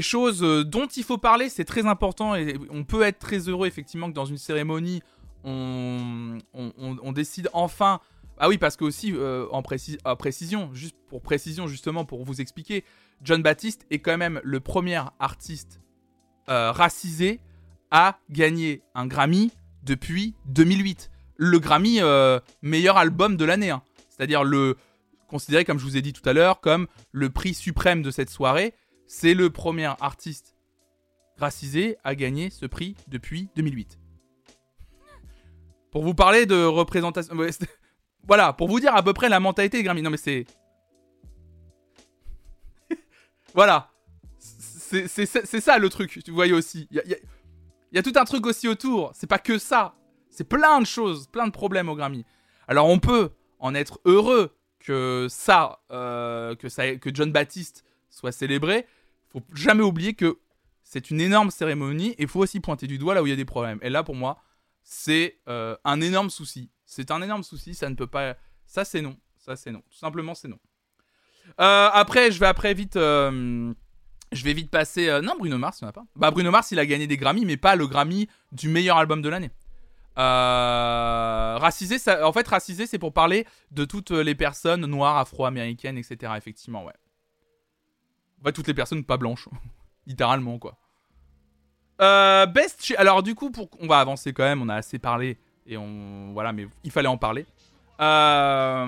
[0.00, 1.50] choses euh, dont il faut parler.
[1.50, 5.02] C'est très important et on peut être très heureux effectivement que dans une cérémonie,
[5.44, 6.38] on,
[7.14, 8.00] décide enfin
[8.38, 12.84] ah oui, parce que aussi, euh, en, précision, juste pour précision, justement, pour vous expliquer,
[13.22, 15.80] John Baptiste est quand même le premier artiste
[16.50, 17.40] euh, racisé
[17.90, 19.52] à gagner un Grammy
[19.84, 21.10] depuis 2008.
[21.38, 22.00] Le Grammy
[22.60, 23.70] meilleur album de l'année.
[23.70, 23.82] Hein.
[24.10, 24.76] C'est-à-dire le
[25.28, 28.30] considéré, comme je vous ai dit tout à l'heure, comme le prix suprême de cette
[28.30, 28.74] soirée.
[29.06, 30.56] C'est le premier artiste
[31.36, 33.98] racisé à gagner ce prix depuis 2008.
[35.90, 37.34] Pour vous parler de représentation...
[38.26, 40.02] Voilà, pour vous dire à peu près la mentalité des Grammy.
[40.02, 40.46] Non mais c'est...
[43.54, 43.90] voilà.
[44.40, 46.88] C'est ça le truc, tu voyez aussi.
[46.90, 47.02] Il
[47.92, 49.12] y a, tout un truc aussi autour.
[49.14, 49.94] C'est pas que ça.
[50.30, 52.24] C'est plein de choses, plein de problèmes au Grammy.
[52.68, 54.55] Alors on peut en être heureux
[54.86, 58.86] que ça, euh, que ça, que John Baptiste soit célébré.
[59.32, 60.38] Faut jamais oublier que
[60.84, 63.36] c'est une énorme cérémonie et faut aussi pointer du doigt là où il y a
[63.36, 63.80] des problèmes.
[63.82, 64.38] Et là pour moi,
[64.84, 66.70] c'est euh, un énorme souci.
[66.84, 68.36] C'est un énorme souci, ça ne peut pas.
[68.64, 69.16] Ça, c'est non.
[69.36, 69.82] Ça, c'est non.
[69.90, 70.60] Tout simplement, c'est non.
[71.60, 72.94] Euh, après, je vais après vite.
[72.94, 75.20] Je vais vite passer.
[75.22, 76.04] Non, Bruno Mars, il n'y en a pas.
[76.14, 79.20] Bah, Bruno Mars, il a gagné des Grammys, mais pas le Grammy du meilleur album
[79.20, 79.50] de l'année.
[80.16, 86.32] Racisé, ça, en fait, racisé, c'est pour parler de toutes les personnes noires, afro-américaines, etc.
[86.36, 86.94] Effectivement, ouais.
[88.44, 89.48] En toutes les personnes pas blanches.
[90.06, 90.76] Littéralement, quoi.
[92.46, 92.94] best.
[92.98, 93.68] Alors, du coup, pour...
[93.80, 94.62] on va avancer quand même.
[94.62, 96.32] On a assez parlé et on.
[96.32, 97.46] Voilà, mais il fallait en parler.
[98.00, 98.86] Euh,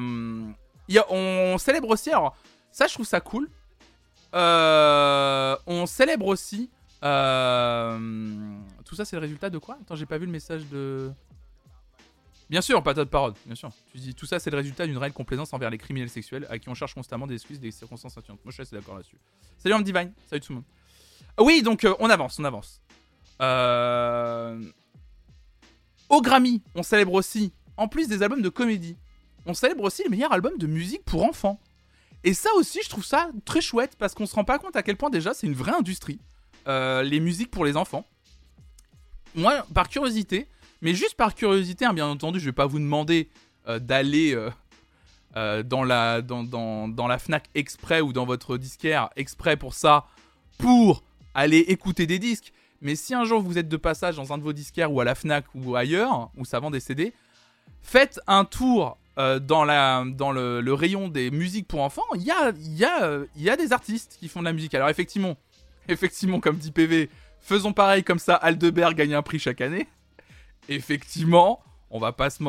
[1.10, 2.10] on célèbre aussi.
[2.10, 2.36] Alors,
[2.70, 3.48] ça, je trouve ça cool.
[4.34, 6.70] Euh, on célèbre aussi.
[7.04, 9.78] Euh, tout ça, c'est le résultat de quoi?
[9.80, 11.10] Attends, j'ai pas vu le message de.
[12.50, 13.70] Bien sûr, pas de parole, bien sûr.
[13.92, 16.58] Tu dis tout ça, c'est le résultat d'une réelle complaisance envers les criminels sexuels à
[16.58, 18.42] qui on cherche constamment des excuses, des circonstances atténuantes.
[18.44, 19.18] Moi, je suis assez d'accord là-dessus.
[19.58, 20.12] Salut, Homme Divine.
[20.26, 20.64] Salut tout le monde.
[21.40, 22.80] Oui, donc, on avance, on avance.
[23.42, 24.60] Euh.
[26.08, 28.96] Au Grammy, on célèbre aussi, en plus des albums de comédie,
[29.44, 31.60] on célèbre aussi le meilleur album de musique pour enfants.
[32.24, 34.82] Et ça aussi, je trouve ça très chouette parce qu'on se rend pas compte à
[34.82, 36.18] quel point déjà c'est une vraie industrie,
[36.68, 38.04] euh, les musiques pour les enfants.
[39.34, 40.48] Moi, par curiosité,
[40.82, 43.30] mais juste par curiosité, hein, bien entendu, je vais pas vous demander
[43.68, 44.36] euh, d'aller
[45.36, 49.72] euh, dans, la, dans, dans, dans la Fnac exprès ou dans votre disquaire exprès pour
[49.72, 50.06] ça,
[50.58, 51.02] pour
[51.34, 52.52] aller écouter des disques.
[52.82, 55.04] Mais si un jour vous êtes de passage dans un de vos disquaires ou à
[55.04, 57.14] la Fnac ou ailleurs, où ça vend des CD,
[57.82, 62.04] faites un tour dans, la, dans le, rayon des musiques pour enfants.
[62.14, 64.74] Il y a, y, a, y a des artistes qui font de la musique.
[64.74, 65.36] Alors effectivement,
[65.92, 67.10] effectivement, comme dit PV,
[67.40, 69.88] faisons pareil comme ça, Aldebert gagne un prix chaque année.
[70.68, 72.42] Effectivement, on va pas se,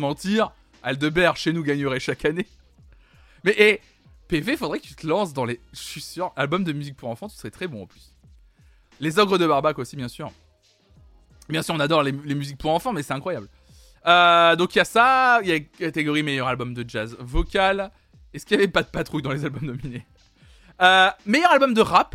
[0.00, 2.46] mentir, Aldebert chez nous gagnerait chaque année.
[3.44, 3.80] Mais et,
[4.28, 5.58] PV, faudrait que tu te lances dans les.
[5.72, 8.14] Je suis sûr, album de musique pour enfants, tu serais très bon en plus.
[9.00, 10.30] Les ogres de Barbac aussi, bien sûr.
[11.48, 13.48] Bien sûr, on adore les, musiques pour enfants, mais c'est incroyable.
[14.06, 17.90] Euh, donc il y a ça, il y a catégorie meilleur album de jazz vocal.
[18.32, 20.06] Est-ce qu'il n'y avait pas de patrouille dans les albums nominés?
[20.80, 22.14] Euh, Meilleur album de rap.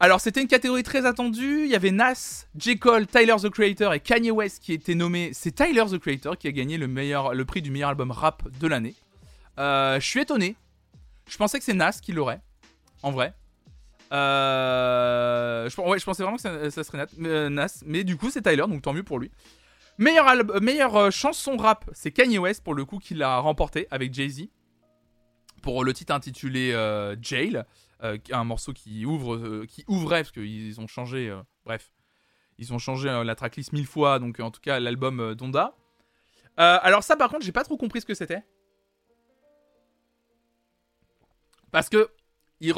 [0.00, 1.64] Alors c'était une catégorie très attendue.
[1.64, 2.78] Il y avait Nas, J.
[2.78, 5.30] Cole, Tyler the Creator et Kanye West qui étaient nommés.
[5.32, 8.94] C'est Tyler the Creator qui a gagné le, prix du meilleur album rap de l'année.
[9.58, 10.56] Euh, je suis étonné.
[11.28, 12.40] Je pensais que c'est Nas qui l'aurait.
[13.02, 13.32] En vrai.
[14.12, 18.64] Euh, je, ouais, je pensais vraiment que ça, serait Nas, mais du coup c'est Tyler,
[18.68, 19.30] donc tant mieux pour lui.
[19.96, 24.48] Meilleure, meilleure chanson rap, c'est Kanye West pour le coup qui l'a remporté avec Jay-Z
[25.64, 27.64] pour le titre intitulé euh, Jail,
[28.02, 31.34] euh, un morceau qui ouvre, euh, qui ouvrait parce qu'ils ont changé,
[31.64, 31.90] bref,
[32.58, 35.74] ils ont changé la tracklist mille fois, donc en tout cas l'album Donda.
[36.58, 38.44] Alors ça par contre j'ai pas trop compris ce que c'était.
[41.72, 42.10] Parce que
[42.60, 42.74] il,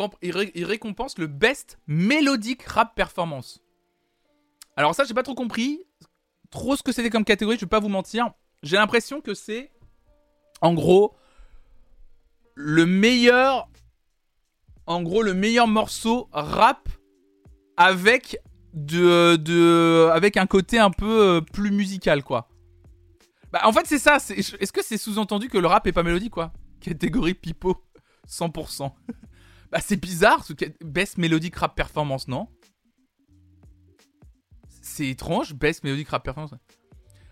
[0.54, 3.60] il récompense le best mélodique rap performance.
[4.76, 5.84] Alors ça j'ai pas trop compris
[6.50, 8.30] trop ce que c'était comme catégorie, je vais pas vous mentir.
[8.62, 9.72] J'ai l'impression que c'est
[10.60, 11.16] en gros
[12.56, 13.68] le meilleur
[14.86, 16.88] en gros le meilleur morceau rap
[17.76, 18.38] avec
[18.72, 22.48] de, de avec un côté un peu euh, plus musical quoi.
[23.52, 26.32] Bah en fait c'est ça, est-ce que c'est sous-entendu que le rap est pas mélodique
[26.32, 26.52] quoi?
[26.80, 27.76] Catégorie pipeau
[28.28, 28.90] 100%.
[29.70, 30.52] bah c'est bizarre, ce
[30.84, 32.48] best mélodique rap performance non?
[34.80, 36.54] C'est étrange, best mélodique rap performance.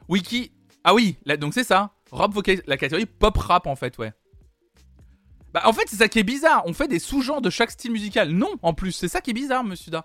[0.08, 0.52] Wiki,
[0.82, 2.34] ah oui, donc c'est ça, rap
[2.66, 4.12] la catégorie pop rap en fait ouais.
[5.54, 7.92] Bah en fait c'est ça qui est bizarre, on fait des sous-genres de chaque style
[7.92, 8.30] musical.
[8.30, 10.04] Non, en plus, c'est ça qui est bizarre monsieur Da.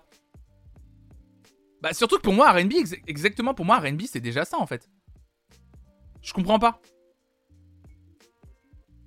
[1.82, 4.66] Bah surtout que pour moi R&B ex- exactement pour moi R&B c'est déjà ça en
[4.66, 4.88] fait.
[6.22, 6.80] Je comprends pas.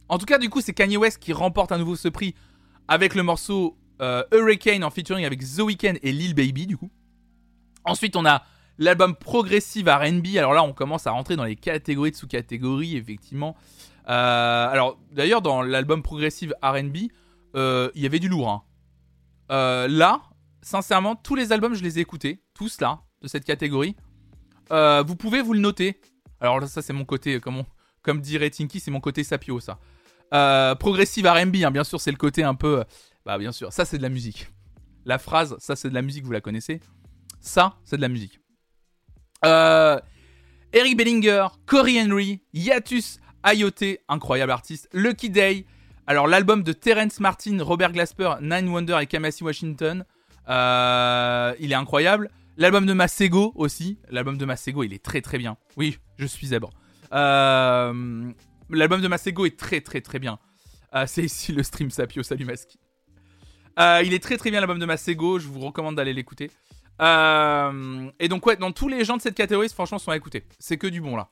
[0.09, 2.35] En tout cas du coup c'est Kanye West qui remporte à nouveau ce prix
[2.87, 6.91] avec le morceau euh, Hurricane en featuring avec The Weeknd et Lil Baby du coup.
[7.85, 8.43] Ensuite on a
[8.79, 10.35] l'album progressive R&B.
[10.37, 13.55] Alors là on commence à rentrer dans les catégories de sous-catégories effectivement.
[14.09, 16.97] Euh, alors d'ailleurs dans l'album progressive R&B
[17.55, 18.49] euh, il y avait du lourd.
[18.49, 18.63] hein.
[19.51, 20.21] Euh, là
[20.61, 23.95] sincèrement, tous les albums, je les ai écoutés, tous là, de cette catégorie.
[24.69, 25.99] Vous pouvez vous le noter.
[26.39, 27.63] Alors ça, c'est mon côté, comme,
[28.01, 29.77] comme dirait Tinky, c'est mon côté sapio, ça.
[30.79, 32.83] Progressive RB, hein, bien sûr, c'est le côté un peu.
[33.25, 34.47] Bah, bien sûr, ça, c'est de la musique.
[35.05, 36.79] La phrase, ça, c'est de la musique, vous la connaissez.
[37.41, 38.39] Ça, c'est de la musique.
[39.43, 45.65] Eric Bellinger, Corey Henry, Yatus Ayote, incroyable artiste, Lucky Day.
[46.07, 50.05] Alors, l'album de Terence Martin, Robert Glasper, Nine Wonder et Kamasi Washington.
[50.49, 52.29] Euh, il est incroyable.
[52.57, 53.97] L'album de Masego aussi.
[54.09, 55.57] L'album de Masego, il est très très bien.
[55.77, 56.71] Oui, je suis zèbre.
[57.13, 58.31] Euh,
[58.69, 60.39] L'album de Masego est très très très bien.
[60.95, 62.79] Euh, C'est ici le stream Sapio, salut Maski.
[63.79, 66.51] Euh, il est très très bien l'album de Masego, je vous recommande d'aller l'écouter.
[66.99, 70.43] Et donc ouais, dans tous les gens de cette catégorie, franchement, sont à écouter.
[70.59, 71.29] C'est que du bon là.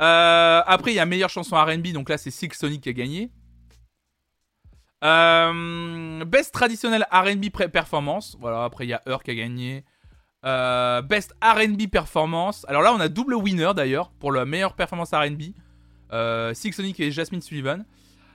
[0.00, 2.92] Euh, après, il y a meilleure chanson R&B, donc là c'est Six Sonic qui a
[2.92, 3.30] gagné.
[5.04, 8.36] Euh, best traditionnel R&B performance.
[8.40, 9.84] Voilà, après il y a Heur qui a gagné.
[10.44, 12.66] Euh, best R&B performance.
[12.68, 15.54] Alors là, on a double winner d'ailleurs pour la meilleure performance R&B.
[16.54, 17.84] Six Sonic et Jasmine Sullivan.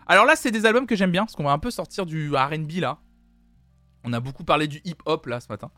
[0.06, 2.36] Alors là, c'est des albums que j'aime bien parce qu'on va un peu sortir du
[2.36, 3.00] R&B là.
[4.04, 5.72] On a beaucoup parlé du hip-hop là ce matin.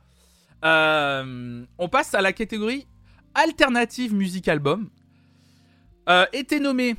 [0.64, 2.88] On passe à la catégorie
[3.34, 4.90] alternative music album.
[6.12, 6.98] Euh, était nommé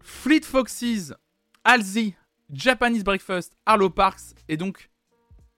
[0.00, 1.12] Fleet Foxes,
[1.64, 2.14] Halsey,
[2.52, 4.90] Japanese Breakfast, Arlo Parks et donc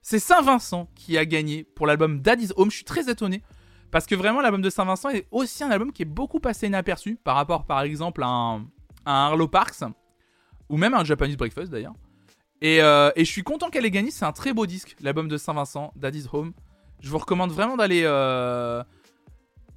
[0.01, 2.71] c'est Saint-Vincent qui a gagné pour l'album Daddy's Home.
[2.71, 3.43] Je suis très étonné
[3.91, 7.19] parce que vraiment l'album de Saint-Vincent est aussi un album qui est beaucoup passé inaperçu
[7.23, 8.65] par rapport par exemple à un,
[9.05, 9.83] Arlo Parks
[10.67, 11.93] ou même à un Japanese Breakfast d'ailleurs.
[12.61, 15.27] Et, euh, et je suis content qu'elle ait gagné, c'est un très beau disque, l'album
[15.27, 16.53] de Saint-Vincent, Daddy's Home.
[17.01, 18.01] Je vous recommande vraiment d'aller...
[18.05, 18.83] euh,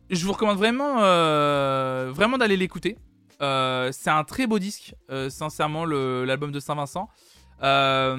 [0.09, 2.97] Je vous recommande vraiment, euh, vraiment d'aller l'écouter.
[3.41, 7.09] Euh, c'est un très beau disque, euh, sincèrement, l'album de Saint-Vincent.
[7.63, 8.17] Euh,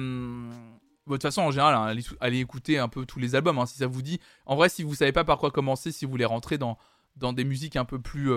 [1.06, 3.78] de toute façon, en général, hein, allez, écouter un peu tous les albums, hein, si
[3.78, 4.20] ça vous dit.
[4.46, 6.78] En vrai, si vous savez pas par quoi commencer, si vous voulez rentrer dans,
[7.16, 8.32] dans des musiques un peu plus...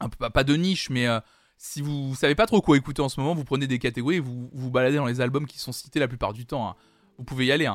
[0.00, 1.06] un peu, pas- de niche, mais
[1.58, 4.20] si vous savez pas trop quoi écouter en ce moment, vous prenez des catégories et
[4.20, 6.68] vous vous baladez dans les albums qui sont cités la plupart du temps.
[6.68, 6.76] hein.
[7.18, 7.66] Vous pouvez y aller.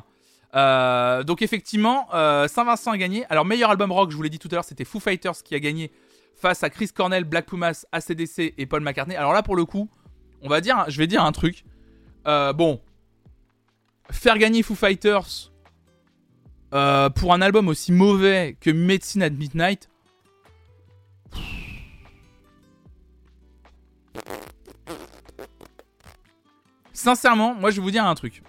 [1.25, 2.07] donc effectivement,
[2.47, 3.25] Saint-Vincent a gagné.
[3.29, 5.55] Alors meilleur album rock, je vous l'ai dit tout à l'heure, c'était Foo Fighters qui
[5.55, 5.91] a gagné
[6.35, 9.15] face à Chris Cornell, Black Pumas, ACDC et Paul McCartney.
[9.15, 9.89] Alors là pour le coup,
[10.41, 11.63] on va dire, je vais dire un truc.
[12.27, 12.81] Euh, bon,
[14.11, 15.51] faire gagner Foo Fighters
[16.73, 19.89] euh, pour un album aussi mauvais que Medicine at Midnight.
[26.93, 28.43] Sincèrement, moi je vais vous dire un truc.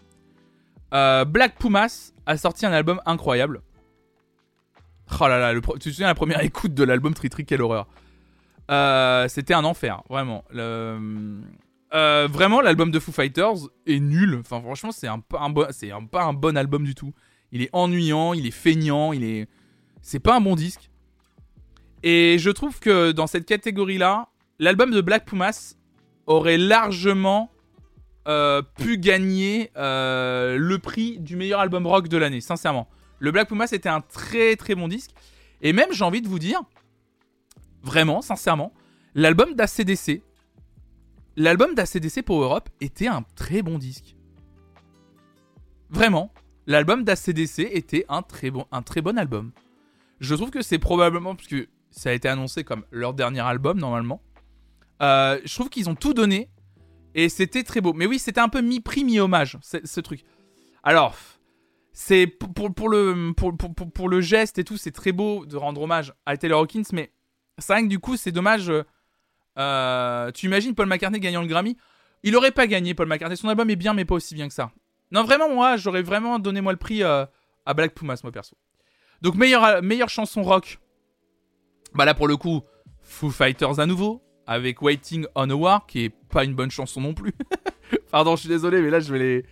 [0.93, 3.63] Euh, Black Pumas a sorti un album incroyable.
[5.21, 7.87] Oh là là, tu te souviens la première écoute de l'album Tritri, quelle horreur.
[8.71, 10.45] Euh, C'était un enfer, vraiment.
[10.55, 14.39] Euh, vraiment, l'album de Foo Fighters est nul.
[14.41, 17.13] Enfin, franchement, c'est un, pas un, bon, c'est pas un bon album du tout.
[17.53, 19.49] Il est ennuyant, il est feignant, il est.
[20.01, 20.91] C'est pas un bon disque.
[22.03, 25.77] Et je trouve que dans cette catégorie-là, l'album de Black Pumas
[26.27, 27.53] aurait largement
[28.27, 32.89] euh, pu gagner le prix du meilleur album rock de l'année, sincèrement.
[33.23, 35.13] Le Black Puma, c'était un très très bon disque.
[35.61, 36.61] Et même, j'ai envie de vous dire,
[37.81, 38.73] vraiment, sincèrement,
[39.15, 40.23] l'album d'ACDC,
[41.37, 44.17] l'album d'ACDC pour Europe était un très bon disque.
[45.89, 46.35] Vraiment,
[46.67, 48.67] l'album d'ACDC était un très, bon,
[49.17, 49.53] album.
[50.19, 51.49] Je trouve que c'est probablement, parce
[51.93, 54.21] ça a été annoncé comme leur dernier album normalement,
[55.01, 56.51] euh, je trouve qu'ils ont tout donné
[57.15, 57.93] et c'était très beau.
[57.93, 60.25] Mais oui, c'était un peu mi-prix, mi-hommage, ce truc.
[60.83, 61.15] Alors,
[61.93, 66.85] c'est pour, le, geste et tout, c'est très beau de rendre hommage à Taylor Hawkins,
[66.93, 67.13] mais
[67.59, 68.73] c'est vrai que du coup, c'est dommage.
[69.59, 71.77] Euh, tu imagines Paul McCartney gagnant le Grammy?
[72.23, 73.37] Il aurait pas gagné, Paul McCartney.
[73.37, 74.71] Son album est bien, mais pas aussi bien que ça.
[75.11, 77.27] Non, vraiment, moi, j'aurais vraiment donné moi le prix euh,
[77.67, 78.57] à Black Pumas, moi perso.
[79.21, 80.79] Donc, meilleure, meilleure chanson rock.
[81.95, 82.63] Bah là, pour le coup,
[83.03, 87.01] Foo Fighters à nouveau avec Waiting on a War, qui est pas une bonne chanson
[87.01, 87.33] non plus.
[88.11, 89.45] Pardon, je suis désolé, mais là je vais les.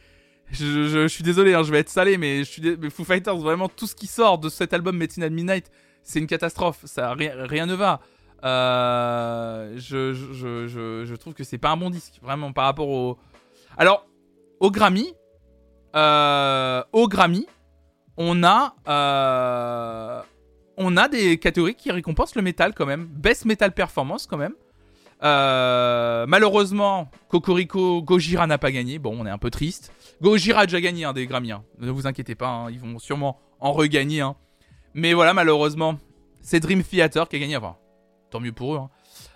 [0.52, 3.68] Je, suis désolé, hein, je vais être salé, mais, je suis mais Foo Fighters, vraiment
[3.68, 5.70] tout ce qui sort de cet album Metin at Midnight,
[6.02, 6.84] c'est une catastrophe.
[6.96, 8.00] Rien, ne va.
[8.42, 13.18] Euh, je, je, trouve que c'est pas un bon disque, vraiment, par rapport au.
[13.78, 14.06] Alors,
[14.58, 15.14] au Grammy,
[15.94, 17.46] euh, au Grammy,
[18.16, 20.22] on a, euh,
[20.76, 23.06] on a des catégories qui récompensent le métal quand même.
[23.06, 24.54] Best Metal Performance quand même.
[25.22, 28.98] Euh, malheureusement, Cocorico, Gojira n'a pas gagné.
[28.98, 29.92] Bon, on est un peu triste.
[30.20, 31.52] Gojira a déjà gagné un des Grammy.
[31.52, 31.64] Hein.
[31.78, 32.70] Ne vous inquiétez pas, hein.
[32.70, 34.20] ils vont sûrement en regagner.
[34.20, 34.36] Hein.
[34.94, 35.98] Mais voilà, malheureusement,
[36.40, 37.56] c'est Dream Theater qui a gagné.
[37.56, 37.76] Enfin,
[38.30, 38.80] tant mieux pour eux.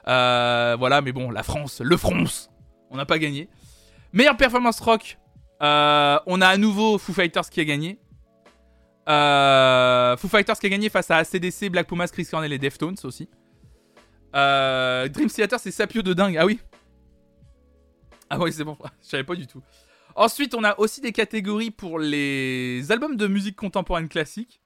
[0.09, 2.51] Euh, voilà, mais bon, la France, le France,
[2.91, 3.49] on n'a pas gagné.
[4.13, 5.19] Meilleure performance rock,
[5.63, 7.99] euh, on a à nouveau Foo Fighters qui a gagné.
[9.07, 13.29] Foo Fighters qui a gagné face à ACDC, Black Pumas, Chris Cornell et Deftones aussi.
[14.35, 16.37] Euh, Dream Theater, c'est Sapio de dingue.
[16.37, 16.61] Ah oui.
[18.29, 18.77] Ah oui, c'est bon.
[19.03, 19.63] Je savais pas du tout.
[20.17, 24.61] Ensuite, on a aussi des catégories pour les albums de musique contemporaine classique.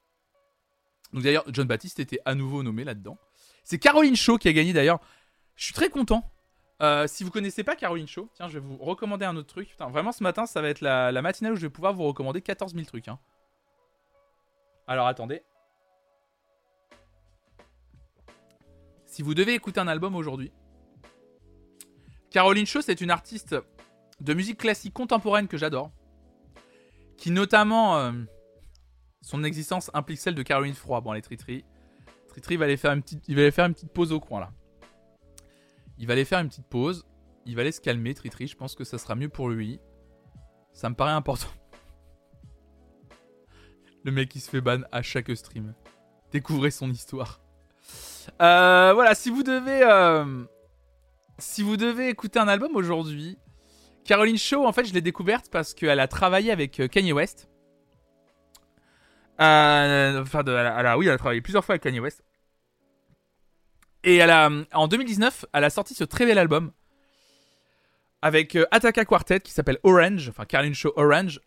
[1.12, 3.18] Donc d'ailleurs, John Baptiste était à nouveau nommé là-dedans.
[3.64, 5.00] C'est Caroline Shaw qui a gagné d'ailleurs.
[5.56, 6.30] Je suis très content.
[6.80, 9.70] Euh, si vous connaissez pas Caroline Shaw, tiens, je vais vous recommander un autre truc.
[9.70, 12.42] Putain, vraiment, ce matin, ça va être la, matinale où je vais pouvoir vous recommander
[12.42, 13.08] 14 000 trucs.
[13.08, 13.18] Hein.
[14.86, 15.42] Alors attendez.
[19.06, 20.52] si vous devez écouter un album aujourd'hui,
[22.30, 23.56] Caroline Shaw, c'est une artiste
[24.20, 25.90] de musique classique contemporaine que j'adore,
[27.16, 28.12] qui notamment, euh,
[29.22, 31.00] son existence implique celle de Caroline Froid.
[31.00, 31.64] Bon, les Tritri.
[32.28, 34.40] Tritri va aller faire une petite, il va aller faire une petite pause au coin
[34.40, 34.50] là.
[35.98, 37.04] Il va aller faire une petite pause.
[37.44, 38.46] Il va aller se calmer, Tritri.
[38.46, 39.80] Je pense que ça sera mieux pour lui.
[40.72, 41.48] Ça me paraît important.
[44.04, 45.74] Le mec qui se fait ban à chaque stream.
[46.30, 47.40] Découvrez son histoire.
[48.40, 50.44] Euh, voilà, si vous devez, euh,
[51.38, 53.38] si vous devez écouter un album aujourd'hui,
[54.08, 57.50] Caroline Shaw, en fait, je l'ai découverte parce qu'elle a travaillé avec euh, Kanye West.
[59.38, 62.24] enfin, de, oui, elle a travaillé plusieurs fois avec Kanye West.
[64.04, 66.72] Et elle a, en 2019, elle a sorti ce très bel album
[68.22, 71.40] avec Ataka Quartet qui s'appelle Orange, enfin Caroline Shaw Orange.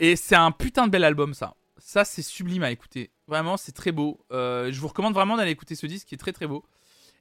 [0.00, 1.54] et c'est un putain de bel album, ça.
[1.78, 3.12] Ça, c'est sublime à écouter.
[3.28, 4.26] Vraiment, c'est très beau.
[4.32, 6.64] Euh, je vous recommande vraiment d'aller écouter ce disque qui est très très beau.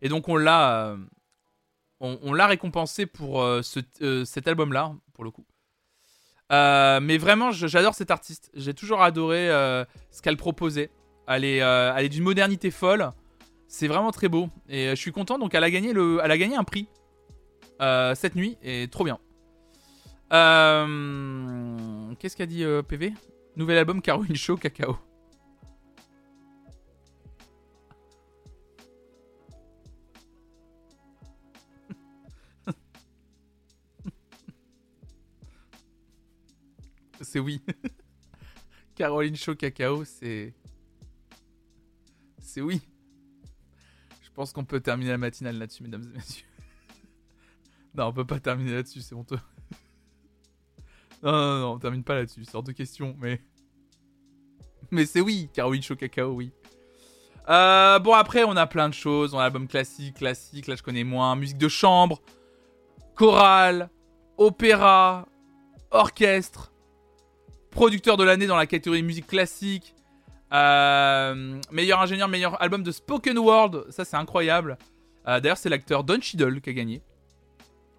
[0.02, 0.98] Et donc, on l'a,
[2.02, 5.46] euh, on, l'a récompensé pour euh, cet album-là, pour le coup.
[6.50, 8.52] mais vraiment, j'adore cette artiste.
[8.54, 9.48] J'ai toujours adoré
[10.12, 10.92] ce qu'elle proposait.
[11.28, 13.12] Elle est, d'une modernité folle.
[13.68, 14.50] C'est vraiment très beau.
[14.68, 15.38] Et je suis content.
[15.38, 15.94] Donc, elle a gagné,
[16.56, 16.88] un prix
[17.80, 18.58] cette nuit.
[18.64, 19.20] Et trop bien.
[22.20, 23.14] Qu'est-ce qu'a dit PV
[23.56, 24.98] Nouvel album Caroline Show Cacao.
[37.24, 37.62] C'est oui.
[38.96, 40.54] Caroline Show Cacao, c'est.
[42.42, 42.82] C'est oui.
[44.22, 46.46] Je pense qu'on peut terminer la matinale là-dessus, mesdames et messieurs.
[47.96, 49.40] non, on peut pas terminer là-dessus, c'est honteux.
[51.22, 53.42] Non, non, non, on termine pas là-dessus, c'est de question, mais.
[54.90, 56.54] Mais c'est oui, Caroline Show Cacao, oui.
[57.50, 59.34] Euh, bon, après, on a plein de choses.
[59.34, 61.36] On a l'album classique, classique, là je connais moins.
[61.36, 62.22] Musique de chambre,
[63.16, 63.90] chorale,
[64.38, 65.28] opéra,
[65.92, 66.72] orchestre,
[67.80, 69.96] producteur de l'année dans la catégorie musique classique.
[70.52, 74.78] Euh, meilleur ingénieur, meilleur album de Spoken Word, ça c'est incroyable.
[75.30, 77.02] Euh, d'ailleurs, c'est l'acteur Don Cheadle qui a gagné.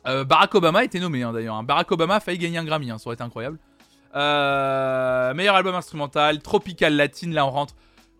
[0.07, 1.55] Euh, Barack Obama a été nommé hein, d'ailleurs.
[1.55, 1.63] Hein.
[1.63, 3.59] Barack Obama a failli gagner un Grammy, hein, ça aurait été incroyable.
[4.13, 7.75] Meilleur album instrumental, tropical latine, là on rentre.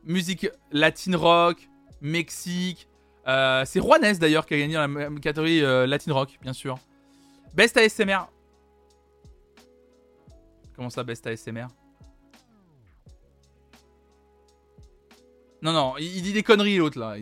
[0.05, 1.69] Musique latine rock,
[2.01, 2.89] Mexique.
[3.27, 4.89] C'est Juanes d'ailleurs qui a gagné la
[5.21, 6.79] catégorie latine rock, bien sûr.
[7.53, 8.31] Best ASMR.
[10.81, 11.67] Comment ça, Best ASMR
[15.61, 17.17] Non, non, il, dit des conneries, l'autre, là.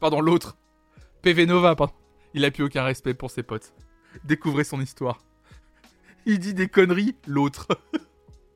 [0.00, 0.56] Pardon, l'autre.
[1.22, 1.94] PV Nova, pardon.
[2.34, 3.72] Il a plus aucun respect pour ses potes.
[4.24, 5.20] Découvrez son histoire.
[6.26, 7.68] Il dit des conneries, l'autre.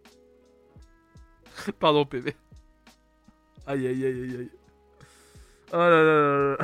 [1.79, 2.35] pardon, PV.
[3.65, 4.51] Aïe, aïe, aïe, aïe, aïe.
[5.73, 6.59] Oh là là là.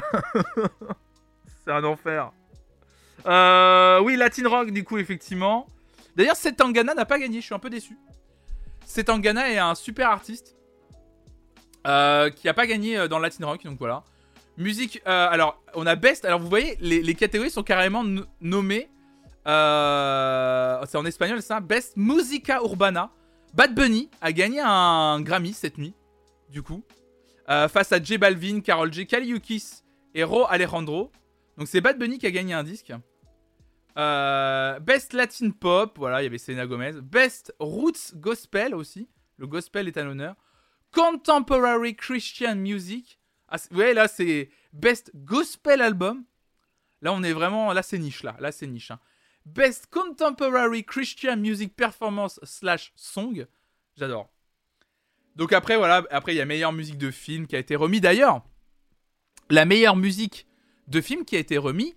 [1.65, 2.33] C'est un enfer.
[3.25, 5.69] Euh, oui, Latin Rock, du coup, effectivement.
[6.17, 7.99] D'ailleurs, Setangana n'a pas gagné, je suis un peu déçu.
[8.87, 10.55] Setangana est un super artiste.
[11.87, 14.05] Euh, qui n'a pas gagné euh, dans Latin Rock, donc voilà.
[14.57, 18.05] Musique, euh, alors on a Best, alors vous voyez, les, catégories sont carrément
[18.41, 18.89] nommées.
[19.45, 23.11] c'est en espagnol ça, Best Musica Urbana.
[23.53, 25.95] Bad Bunny a gagné un Grammy cette nuit,
[26.51, 26.83] du coup.
[27.47, 29.83] face à J Balvin, Carol J, Kaliukis
[30.15, 31.13] et Ro Alejandro.
[31.59, 32.93] Donc c'est Bad Bunny qui a gagné un disque.
[33.97, 36.93] Best Latin Pop, voilà, il y avait Selena Gomez.
[37.03, 39.09] Best Roots Gospel aussi.
[39.37, 40.37] Le gospel est à l'honneur.
[40.93, 43.19] Contemporary Christian Music.
[43.49, 46.25] Ah, voyez, là, c'est Best Gospel Album.
[47.03, 47.73] Là, on est vraiment.
[47.73, 48.37] Là, c'est niche, là.
[48.39, 48.91] Là, c'est niche.
[48.91, 49.01] Hein.
[49.45, 53.47] Best Contemporary Christian Music Performance slash Song.
[53.97, 54.31] J'adore.
[55.37, 56.05] Donc après, voilà.
[56.11, 58.01] Après, il y a meilleure musique de film qui a été remis.
[58.01, 58.43] D'ailleurs,
[59.51, 60.47] la meilleure musique
[60.89, 61.95] de film qui a été remis,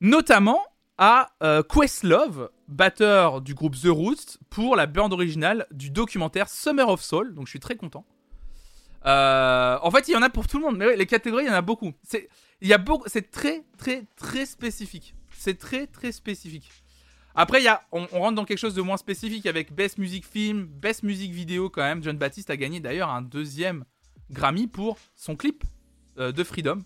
[0.00, 0.60] notamment
[0.98, 6.88] à euh, Questlove, batteur du groupe The Roots, pour la bande originale du documentaire Summer
[6.88, 7.34] of Soul.
[7.34, 8.04] Donc je suis très content.
[9.06, 10.76] Euh, en fait, il y en a pour tout le monde.
[10.76, 11.92] Mais les catégories, il y en a beaucoup.
[12.02, 12.28] C'est,
[12.60, 13.04] il y a beaucoup.
[13.06, 15.14] C'est très, très, très spécifique.
[15.30, 16.70] C'est très, très spécifique.
[17.34, 20.24] Après, il y a, on, rentre dans quelque chose de moins spécifique avec Best Music
[20.24, 22.02] Film, Best Music Video quand même.
[22.02, 23.84] John Baptiste a gagné d'ailleurs un deuxième
[24.30, 25.64] Grammy pour son clip
[26.18, 26.78] euh, de Freedom.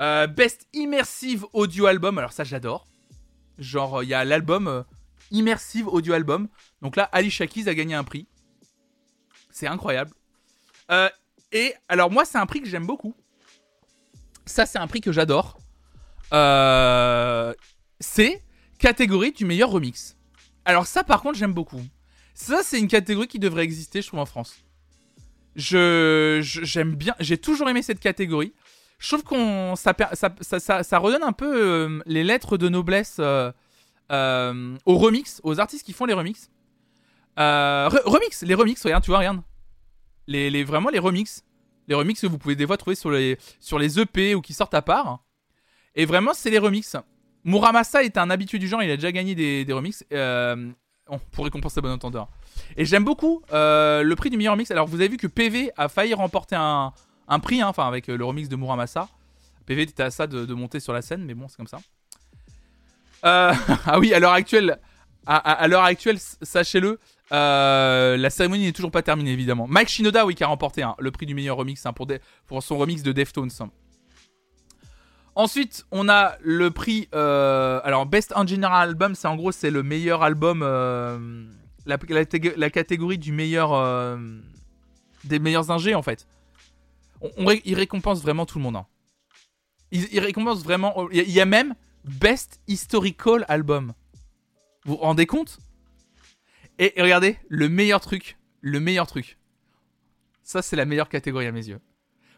[0.00, 2.18] Euh, Best Immersive Audio Album.
[2.18, 2.86] Alors ça, j'adore.
[3.58, 4.84] Genre, il y a l'album
[5.30, 6.48] Immersive Audio Album.
[6.82, 8.26] Donc là, Ali Shakiz a gagné un prix.
[9.50, 10.12] C'est incroyable.
[10.90, 11.08] Euh,
[11.52, 13.14] et alors moi, c'est un prix que j'aime beaucoup.
[14.46, 15.58] Ça, c'est un prix que j'adore.
[16.32, 17.52] Euh,
[17.98, 18.42] c'est
[18.78, 20.16] catégorie du meilleur remix.
[20.64, 21.82] Alors ça, par contre, j'aime beaucoup.
[22.34, 24.56] Ça, c'est une catégorie qui devrait exister, je trouve, en France.
[25.56, 27.14] Je j'aime bien.
[27.20, 28.54] J'ai toujours aimé cette catégorie.
[29.00, 35.58] Je trouve qu'on ça, redonne un peu euh, les lettres de noblesse aux remix, aux
[35.58, 36.48] artistes qui font les remix.
[37.36, 39.40] remix, les remix, regarde, tu vois, regarde
[40.30, 41.42] les, vraiment les remix.
[41.88, 44.52] Les remix que vous pouvez des fois trouver sur les, sur les EP ou qui
[44.52, 45.24] sortent à part.
[45.94, 46.96] Et vraiment, c'est les remix.
[47.44, 50.04] Muramasa est un habitué du genre, il a déjà gagné des, des remixes.
[50.12, 50.70] Euh,
[51.32, 52.28] pour récompenser bon entendeur.
[52.76, 54.70] Et j'aime beaucoup euh, le prix du meilleur remix.
[54.70, 56.92] Alors, vous avez vu que PV a failli remporter un,
[57.30, 59.08] un prix, hein, enfin, avec le remix de Muramasa.
[59.66, 61.78] PV était à ça de, monter sur la scène, mais bon, c'est comme ça.
[63.24, 63.54] Euh,
[63.86, 64.78] ah oui, à l'heure actuelle,
[65.26, 66.98] à l'heure actuelle, sachez-le,
[67.32, 69.66] euh, la cérémonie n'est toujours pas terminée, évidemment.
[69.68, 72.78] Mike Shinoda, oui, qui a remporté hein, le prix du meilleur remix hein, pour, son
[72.78, 73.50] remix de Deftones.
[75.36, 77.08] Ensuite, on a le prix.
[77.14, 80.62] Euh, alors, Best Engineer Album, c'est en gros, c'est le meilleur album.
[80.64, 81.44] Euh,
[81.86, 81.96] la,
[82.56, 84.18] la, catégorie du meilleur.
[85.24, 86.26] des meilleurs ingés, en fait.
[87.20, 88.76] On, il récompense vraiment tout le monde.
[88.76, 88.86] Hein.
[89.90, 91.08] Il, récompense vraiment.
[91.10, 91.74] Il y a même
[92.04, 93.92] Best Historical Album.
[94.84, 95.58] Vous vous rendez compte?
[96.78, 99.38] Et, regardez, le meilleur truc, le meilleur truc.
[100.42, 101.80] Ça, c'est la meilleure catégorie à mes yeux.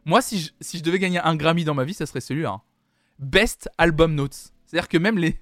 [0.05, 2.51] Moi, si je, si je devais gagner un Grammy dans ma vie, ça serait celui-là.
[2.51, 2.63] Hein.
[3.19, 4.53] Best Album Notes.
[4.67, 5.41] C'est-à-dire que même les.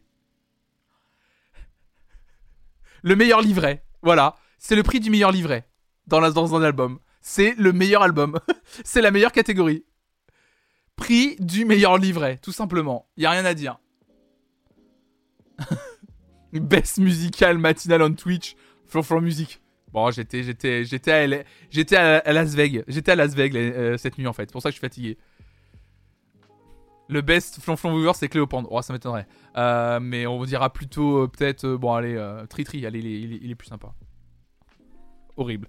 [3.03, 3.85] Le meilleur livret.
[4.03, 4.37] Voilà.
[4.59, 5.67] C'est le prix du meilleur livret
[6.07, 6.99] dans, la, dans un album.
[7.21, 8.39] C'est le meilleur album.
[8.85, 9.85] c'est la meilleure catégorie.
[10.97, 13.09] Prix du meilleur livret, tout simplement.
[13.17, 13.79] Y a rien à dire.
[16.53, 18.57] Best musical matinal on Twitch.
[18.91, 19.61] Flow Music.
[19.93, 22.83] Bon, j'étais, j'étais, j'étais à, j'étais à, Las Vegas.
[22.89, 24.45] J'étais à Las Vegas euh, cette nuit en fait.
[24.47, 25.19] C'est pour ça que je suis fatigué.
[27.09, 28.69] Le best Flonflon Viewer, c'est Cléopendre.
[28.71, 29.27] Oh, ça m'étonnerait.
[29.57, 32.17] Euh, mais on dira plutôt, euh, peut-être, bon, allez,
[32.49, 33.93] Tritri, allez, il est, plus sympa.
[35.37, 35.69] Horrible.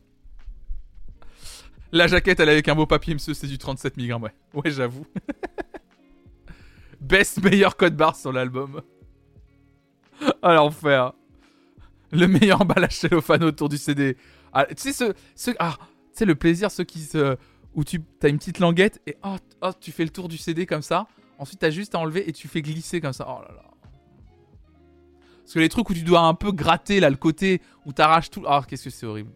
[1.92, 4.34] La jaquette, elle est avec un beau papier, monsieur, c'est du 37 mg, ouais.
[4.54, 5.06] Ouais, j'avoue.
[7.02, 8.82] best meilleur code barre sur l'album.
[10.44, 11.14] Ah, l'enfer.
[12.12, 14.18] Le meilleur emballage cellophane autour du CD.
[14.54, 15.78] Ah, tu sais, ce, ce, ah,
[16.16, 17.38] tu le plaisir, ceux qui se.
[17.74, 20.68] où tu as une petite languette et oh, oh, tu fais le tour du CD
[20.68, 21.08] comme ça.
[21.40, 23.26] Ensuite, tu as juste à enlever et tu fais glisser comme ça.
[23.28, 23.64] Oh là là.
[25.40, 28.30] Parce que les trucs où tu dois un peu gratter là, le côté où t'arraches
[28.30, 28.44] tout.
[28.46, 29.32] Ah, qu'est-ce que c'est horrible.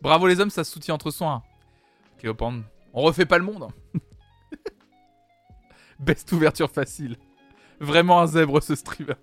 [0.00, 1.42] Bravo les hommes, ça se soutient entre soi.
[2.92, 3.64] On refait pas le monde.
[3.64, 3.74] Hein.
[5.98, 7.16] Best ouverture facile.
[7.80, 9.14] Vraiment un zèbre ce streamer.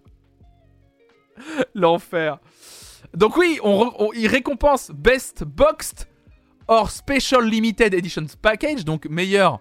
[1.74, 2.40] L'enfer.
[3.16, 6.08] Donc oui, on, il récompense Best Boxed
[6.68, 9.60] or Special Limited Editions Package, donc meilleur,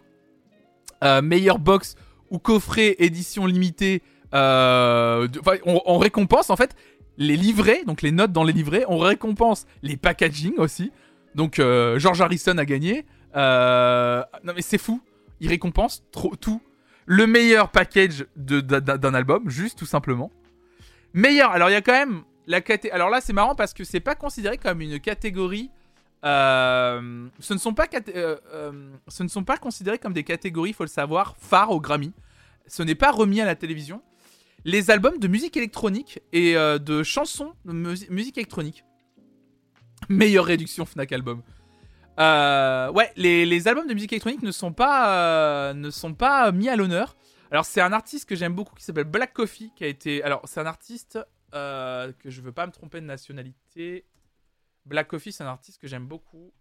[1.02, 1.22] euh,
[1.58, 1.94] box
[2.30, 4.02] ou coffret édition limitée.
[4.34, 5.26] euh,
[5.64, 6.76] on récompense en fait
[7.16, 8.84] les livrets, donc les notes dans les livrets.
[8.88, 10.92] On récompense les packaging aussi.
[11.34, 13.04] Donc euh, George Harrison a gagné.
[13.36, 15.00] Euh, non mais c'est fou.
[15.40, 16.60] Il récompense trop tout.
[17.06, 20.30] Le meilleur package d'un album, juste tout simplement.
[21.14, 21.50] Meilleur.
[21.50, 22.90] Alors il y a quand même la caté.
[22.92, 25.70] Alors là c'est marrant parce que c'est pas considéré comme une catégorie.
[26.24, 28.36] euh, ce ne sont pas euh,
[29.08, 32.12] ce ne sont pas considérés comme des catégories, faut le savoir, phares au Grammy.
[32.66, 34.02] Ce n'est pas remis à la télévision.
[34.64, 38.84] Les albums de musique électronique et de chansons de musi- musique électronique.
[40.08, 41.42] Meilleure réduction Fnac album.
[42.18, 46.68] Euh, ouais, les, albums de musique électronique ne sont pas, euh, ne sont pas mis
[46.68, 47.16] à l'honneur.
[47.50, 50.22] Alors c'est un artiste que j'aime beaucoup qui s'appelle Black Coffee qui a été.
[50.22, 51.18] Alors c'est un artiste
[51.54, 54.06] euh, que je veux pas me tromper de nationalité.
[54.86, 56.52] Black Coffee c'est un artiste que j'aime beaucoup.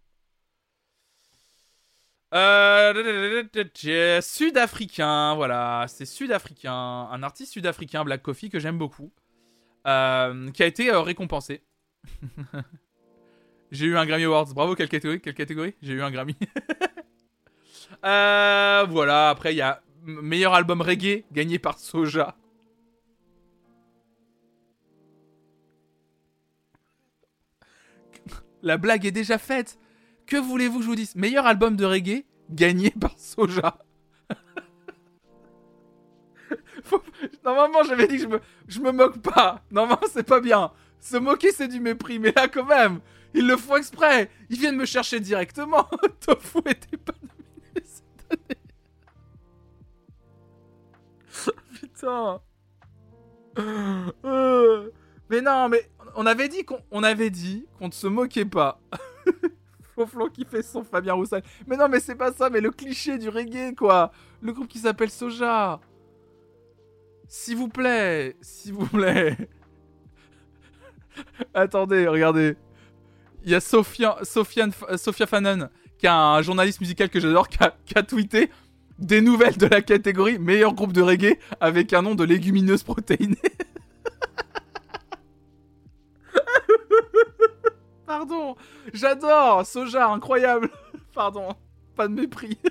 [4.22, 9.12] Sud-africain, voilà, c'est sud-africain, un artiste sud-africain Black Coffee que j'aime beaucoup,
[9.84, 11.64] qui a été récompensé.
[13.70, 14.52] J'ai eu un Grammy Awards.
[14.54, 16.36] Bravo, quelle catégorie J'ai eu un Grammy.
[18.02, 22.34] Euh, voilà, après, il y a meilleur album reggae gagné par Soja.
[28.62, 29.78] La blague est déjà faite.
[30.24, 31.14] Que voulez-vous que je vous dise?
[31.14, 33.76] Meilleur album de reggae gagné par Soja.
[37.44, 38.40] Normalement, j'avais dit que je me...
[38.66, 39.62] je me moque pas.
[39.70, 40.72] Normalement, c'est pas bien.
[41.00, 42.18] Se moquer, c'est du mépris.
[42.18, 43.00] Mais là, quand même,
[43.34, 44.30] ils le font exprès.
[44.48, 45.88] Ils viennent me chercher directement.
[46.20, 48.60] Tofu était pas nominé cette année.
[51.80, 52.40] Putain.
[54.24, 54.90] Euh.
[55.28, 58.80] Mais non, mais on avait dit qu'on on avait dit qu'on ne se moquait pas.
[59.94, 61.42] Foflon qui fait son Fabien Roussel.
[61.66, 64.12] Mais non, mais c'est pas ça, mais le cliché du reggae, quoi.
[64.40, 65.80] Le groupe qui s'appelle Soja.
[67.28, 69.36] S'il vous plaît, s'il vous plaît.
[71.54, 72.56] Attendez, regardez.
[73.44, 75.68] Il y a Sophia, euh, Sophia Fanon,
[75.98, 78.50] qui est un journaliste musical que j'adore, qui a, qui a tweeté
[78.98, 83.36] des nouvelles de la catégorie meilleur groupe de reggae avec un nom de légumineuse protéinée.
[88.06, 88.56] Pardon,
[88.92, 90.68] j'adore Soja, incroyable.
[91.14, 91.54] Pardon,
[91.96, 92.58] pas de mépris.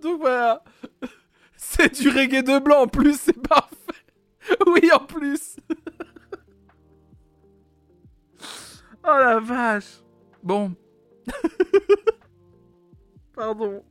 [0.00, 0.62] Donc voilà,
[1.76, 3.74] c'est du reggae de blanc en plus, c'est parfait.
[4.66, 5.56] Oui, en plus.
[9.08, 10.02] Oh la vache.
[10.42, 10.74] Bon.
[13.36, 13.84] Pardon.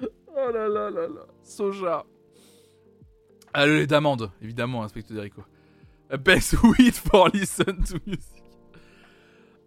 [0.00, 1.26] Oh là là là là.
[1.42, 2.06] Soja.
[3.52, 5.44] Ah, le d'amande, évidemment, inspecteur Derico.
[6.24, 8.42] Best weed for listen to music.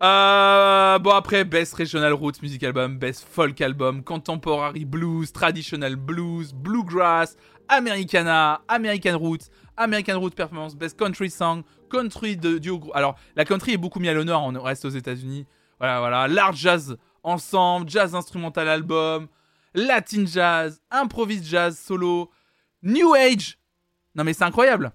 [0.01, 6.53] Euh, bon, après, Best Regional Roots Music Album, Best Folk Album, Contemporary Blues, Traditional Blues,
[6.53, 7.37] Bluegrass,
[7.67, 11.61] Americana, American Roots, American Roots Performance, Best Country Song,
[11.91, 12.81] Country de duo.
[12.95, 15.45] Alors, la country est beaucoup mis à l'honneur, on reste aux États-Unis.
[15.77, 16.27] Voilà, voilà.
[16.27, 19.27] Large Jazz Ensemble, Jazz Instrumental Album,
[19.75, 22.31] Latin Jazz, Improvise Jazz Solo,
[22.81, 23.59] New Age.
[24.15, 24.93] Non, mais c'est incroyable.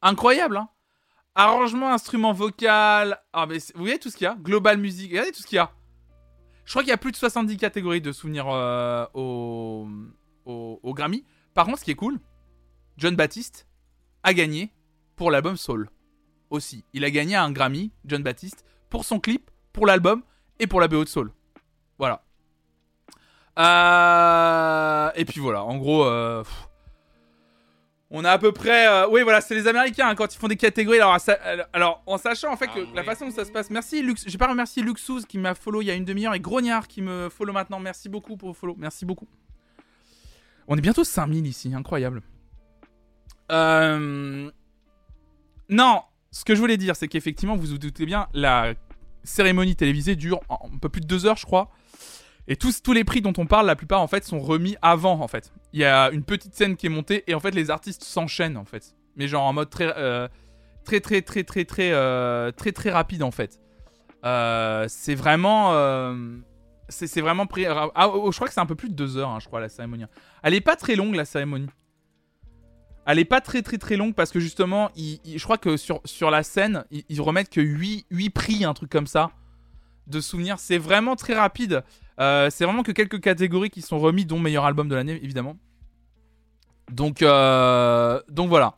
[0.00, 0.68] Incroyable, hein.
[1.40, 3.18] Arrangement, instrument vocal.
[3.32, 4.34] Ah, vous voyez tout ce qu'il y a?
[4.34, 5.10] Global Music.
[5.10, 5.70] Regardez tout ce qu'il y a.
[6.66, 9.88] Je crois qu'il y a plus de 70 catégories de souvenirs euh, au,
[10.44, 11.24] au, Grammy.
[11.54, 12.20] Par contre, ce qui est cool,
[12.98, 13.66] John Baptiste
[14.22, 14.74] a gagné
[15.16, 15.88] pour l'album Soul.
[16.50, 16.84] Aussi.
[16.92, 20.22] Il a gagné un Grammy, John Baptiste, pour son clip, pour l'album
[20.58, 21.32] et pour la BO de Soul.
[21.98, 22.22] Voilà.
[23.58, 26.44] Euh, Et puis voilà, en gros, euh,
[28.10, 28.86] on a à peu près.
[28.88, 30.98] euh, Oui, voilà, c'est les Américains hein, quand ils font des catégories.
[31.00, 31.16] Alors,
[31.72, 33.70] alors en sachant en fait que la façon dont ça se passe.
[33.70, 34.24] Merci Lux.
[34.26, 37.02] J'ai pas remercié Luxouz qui m'a follow il y a une demi-heure et Grognard qui
[37.02, 37.78] me follow maintenant.
[37.78, 38.74] Merci beaucoup pour vos follow.
[38.78, 39.28] Merci beaucoup.
[40.66, 42.22] On est bientôt 5000 ici, incroyable.
[43.50, 44.50] Euh...
[45.68, 48.74] Non, ce que je voulais dire, c'est qu'effectivement, vous vous doutez bien, la
[49.24, 51.70] cérémonie télévisée dure un peu plus de deux heures, je crois.
[52.50, 55.20] Et tous, tous les prix dont on parle, la plupart en fait sont remis avant
[55.20, 55.52] en fait.
[55.72, 58.56] Il y a une petite scène qui est montée et en fait les artistes s'enchaînent
[58.56, 58.96] en fait.
[59.14, 60.26] Mais genre en mode très euh,
[60.84, 63.60] très très très très très euh, très très rapide en fait.
[64.24, 65.70] Euh, c'est vraiment
[66.88, 67.46] c'est vraiment.
[67.94, 69.60] Ah, oh, je crois que c'est un peu plus de deux heures, hein, je crois
[69.60, 70.06] la cérémonie.
[70.42, 71.70] Elle est pas très longue la cérémonie.
[73.06, 76.32] Elle est pas très très très longue parce que justement, je crois que sur, sur
[76.32, 79.30] la scène, ils, ils remettent que 8, 8 prix, un truc comme ça.
[80.10, 80.58] De souvenirs.
[80.58, 81.82] C'est vraiment très rapide.
[82.20, 85.56] Euh, c'est vraiment que quelques catégories qui sont remis, dont meilleur album de l'année, évidemment.
[86.92, 88.74] Donc, euh, donc voilà.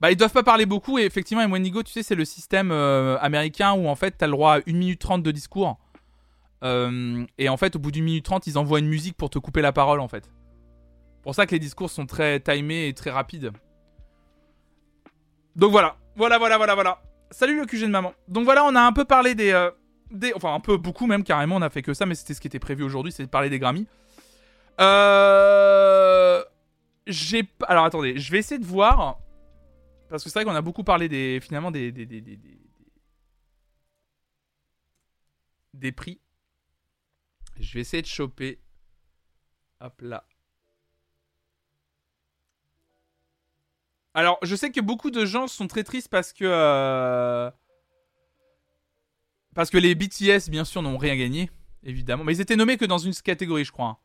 [0.00, 3.18] Bah, ils doivent pas parler beaucoup, et effectivement, Wendigo, tu sais, c'est le système euh,
[3.20, 5.78] américain où en fait, t'as le droit à 1 minute 30 de discours.
[7.38, 9.62] Et en fait, au bout d'une minute 30, ils envoient une musique pour te couper
[9.62, 10.30] la parole, en fait.
[11.22, 13.52] Pour ça que les discours sont très timés et très rapides.
[15.56, 17.02] Donc voilà, voilà, voilà, voilà, voilà.
[17.30, 18.12] Salut le QG de maman.
[18.28, 19.70] Donc voilà, on a un peu parlé des, euh,
[20.10, 21.56] des, enfin un peu beaucoup même carrément.
[21.56, 23.48] On a fait que ça, mais c'était ce qui était prévu aujourd'hui, c'est de parler
[23.48, 23.86] des Grammy.
[24.80, 26.42] Euh,
[27.06, 29.18] j'ai, alors attendez, je vais essayer de voir
[30.08, 32.38] parce que c'est vrai qu'on a beaucoup parlé des, finalement des, des, des, des,
[35.72, 36.20] des prix.
[37.58, 38.60] Je vais essayer de choper.
[39.80, 40.24] Hop là.
[44.14, 46.44] Alors, je sais que beaucoup de gens sont très tristes parce que.
[46.44, 47.50] euh,
[49.54, 51.50] Parce que les BTS, bien sûr, n'ont rien gagné,
[51.82, 52.24] évidemment.
[52.24, 53.86] Mais ils étaient nommés que dans une catégorie, je crois.
[53.86, 53.96] hein.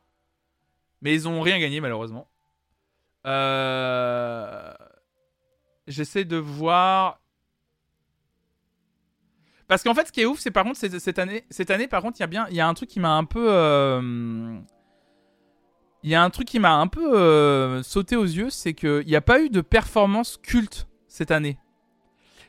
[1.02, 2.28] Mais ils ont rien gagné, malheureusement.
[3.26, 4.72] Euh...
[5.86, 7.20] J'essaie de voir.
[9.68, 12.20] Parce qu'en fait, ce qui est ouf, c'est par contre, cette année, par contre, il
[12.20, 14.58] y a bien, il y a un truc qui m'a un peu, euh,
[16.02, 19.04] il y a un truc qui m'a un peu euh, sauté aux yeux, c'est qu'il
[19.06, 21.58] n'y a pas eu de performance culte cette année.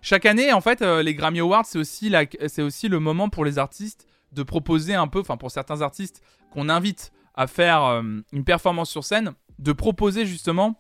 [0.02, 4.08] Chaque année, en fait, euh, les Grammy Awards, c'est aussi, le moment pour les artistes
[4.32, 6.22] de proposer un peu, enfin pour certains artistes
[6.52, 10.80] qu'on invite à faire euh, une performance sur scène, de proposer justement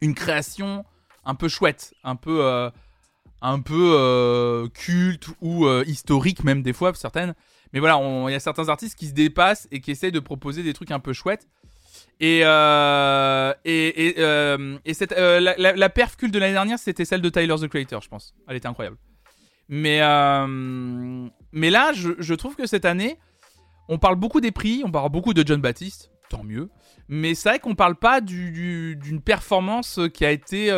[0.00, 0.84] une création
[1.24, 2.70] un peu chouette, un peu,
[3.42, 7.34] un peu culte ou historique même des fois, certaines.
[7.72, 10.62] Mais voilà, il y a certains artistes qui se dépassent et qui essayent de proposer
[10.62, 11.46] des trucs un peu chouettes.
[12.20, 16.78] Et, euh, et, et, euh, et cette, euh, la, la, perf culte de l'année dernière,
[16.78, 18.34] c'était celle de Tyler the Creator, je pense.
[18.48, 18.96] Elle était incroyable.
[19.68, 20.00] Mais,
[21.52, 23.18] mais là, je, je trouve que cette année,
[23.88, 26.70] on parle beaucoup des prix, on parle beaucoup de John Baptiste, tant mieux.
[27.08, 30.72] Mais c'est vrai qu'on parle pas du- du- d'une performance qui a été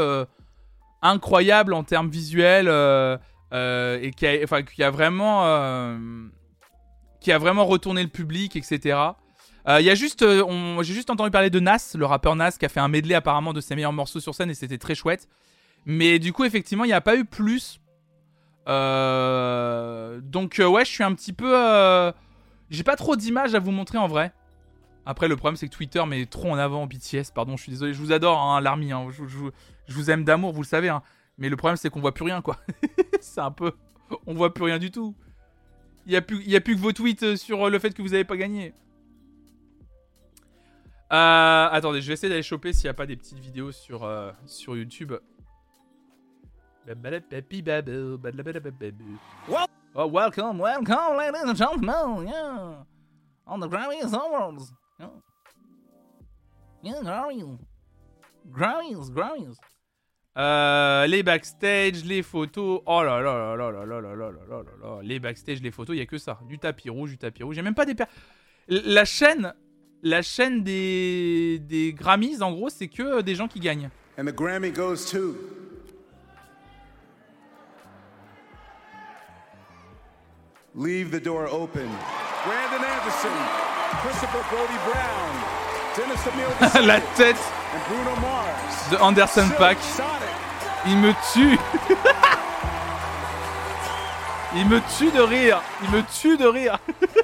[1.03, 5.97] incroyable en termes visuels et qui a, enfin, qui a vraiment,
[7.21, 8.99] qui a vraiment retourné le public, etc.
[9.69, 12.89] Euh, euh, j'ai juste entendu parler de Nas, le rappeur Nas, qui a fait un
[12.89, 15.29] medley apparemment de ses meilleurs morceaux sur scène et c'était très chouette.
[15.87, 17.81] Mais du coup, effectivement, il n'y a pas eu plus.
[18.69, 22.13] Euh, donc ouais, je suis un petit peu.
[22.71, 24.33] J'ai pas trop d'images à vous montrer en vrai.
[25.07, 27.33] Après, le problème c'est que Twitter met trop en avant BTS.
[27.35, 27.93] Pardon, je suis désolé.
[27.93, 28.93] Je vous adore, hein, l'Army.
[28.93, 30.89] hein, je, vous aime d'amour, vous le savez.
[30.89, 31.03] hein.
[31.39, 32.59] Mais le problème c'est qu'on voit plus rien, quoi.
[33.21, 33.73] c'est un peu.
[34.27, 35.15] On voit plus rien du tout.
[36.07, 38.25] Il y a plus, a plus que vos tweets sur le fait que vous avez
[38.25, 38.73] pas gagné.
[41.13, 44.05] Euh, attendez, je vais essayer d'aller choper s'il n'y a pas des petites vidéos sur,
[44.05, 45.13] euh, sur YouTube.
[49.95, 52.85] Oh, welcome, welcome, ladies and gentlemen, yeah.
[53.47, 54.73] On the Grammys Awards.
[55.01, 55.11] Yeah,
[56.83, 57.59] yeah Grammys.
[58.47, 59.57] Grammys, Grammys.
[60.39, 62.83] Euh, les backstage, les photos.
[62.87, 65.03] Oh là là là là là là là là là là.
[65.03, 66.39] Les backstage, les photos, il y a que ça.
[66.49, 67.59] Du tapis rouge, du tapis rouge.
[67.59, 68.07] A même pas des per...
[68.69, 69.53] La chaîne,
[70.03, 73.91] la chaîne des des Grammys, en gros, c'est que euh, des gens qui gagnent.
[74.19, 75.35] And the Grammy goes to
[80.75, 81.89] Leave the Door Open.
[82.45, 83.37] Brandon Anderson,
[84.03, 85.33] Christopher Brody Brown,
[85.97, 87.37] Dennis Emile La tête
[87.75, 88.91] and Bruno Mars.
[88.91, 89.79] de Anderson Pack.
[90.87, 91.59] Il me tue.
[94.57, 95.61] Il me tue de rire.
[95.85, 96.79] Il me tue de rire.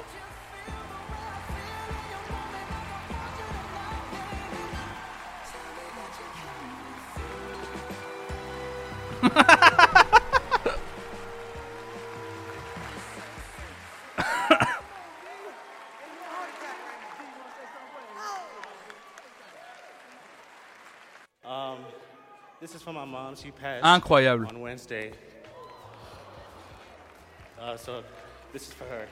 [28.81, 29.07] her.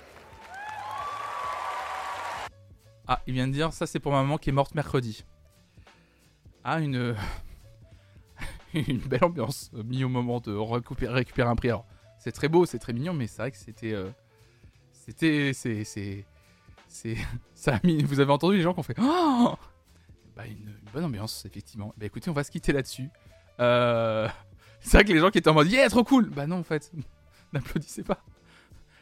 [3.07, 5.25] Ah, il vient de dire ça c'est pour ma maman qui est morte mercredi.
[6.63, 7.15] Ah, une
[8.73, 11.69] une belle ambiance mis au moment de récupérer, récupérer un prix.
[11.69, 11.85] Alors,
[12.19, 14.09] c'est très beau, c'est très mignon, mais c'est vrai que c'était euh,
[14.91, 16.25] c'était c'est c'est
[16.87, 17.17] c'est
[17.55, 18.03] ça a mis.
[18.03, 19.55] Vous avez entendu les gens qui ont fait oh
[20.35, 21.93] bah, une, une bonne ambiance effectivement.
[21.97, 23.09] Bah écoutez, on va se quitter là-dessus.
[23.59, 24.27] Euh,
[24.81, 26.29] c'est vrai que les gens qui étaient en mode yeah trop cool.
[26.29, 26.91] Bah non en fait,
[27.53, 28.19] n'applaudissez pas.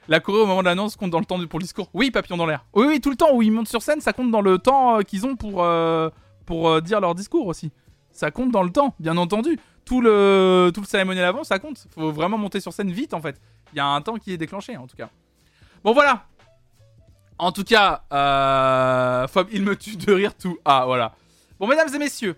[0.10, 1.90] La choré au moment de l'annonce compte dans le temps pour le discours.
[1.94, 2.66] Oui, papillon dans l'air.
[2.74, 4.98] Oui, oui, tout le temps où ils montent sur scène, ça compte dans le temps
[4.98, 6.10] euh, qu'ils ont pour, euh,
[6.46, 7.72] pour dire leur discours aussi.
[8.12, 9.58] Ça compte dans le temps, bien entendu.
[9.86, 11.88] tout le, tout le cérémonial avant, ça compte.
[11.92, 13.40] Faut vraiment monter sur scène vite, en fait.
[13.72, 15.10] Il y a un temps qui est déclenché, en tout cas.
[15.86, 16.26] Bon, voilà.
[17.38, 20.58] En tout cas, il me tue de rire tout.
[20.66, 21.16] Ah, voilà.
[21.60, 22.36] Bon, mesdames et messieurs.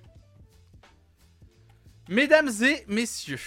[2.10, 3.40] Mesdames et messieurs.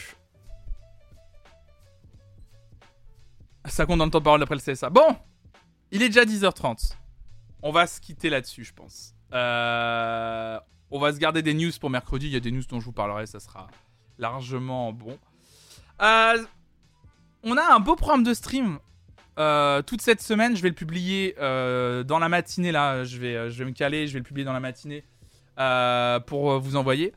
[3.67, 4.91] Ça compte dans le temps de parole après le CSA.
[4.91, 5.17] Bon,
[5.91, 6.95] il est déjà 10h30.
[7.63, 9.15] On va se quitter là-dessus, je pense.
[9.33, 10.59] Euh,
[10.91, 12.27] on va se garder des news pour mercredi.
[12.27, 13.69] Il y a des news dont je vous parlerai, ça sera
[14.19, 15.19] largement bon.
[16.01, 16.45] Euh,
[17.45, 18.79] on a un beau programme de stream
[19.39, 20.57] euh, toute cette semaine.
[20.57, 23.05] Je vais le publier dans la matinée là.
[23.05, 25.05] Je vais, je vais me caler, je vais le publier dans la matinée
[26.27, 27.13] pour vous envoyer.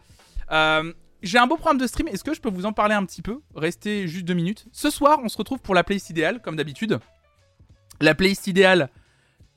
[1.21, 2.07] J'ai un beau programme de stream.
[2.07, 3.41] Est-ce que je peux vous en parler un petit peu?
[3.55, 4.65] Restez juste deux minutes.
[4.71, 6.99] Ce soir, on se retrouve pour la playlist idéale, comme d'habitude.
[7.99, 8.89] La playlist idéale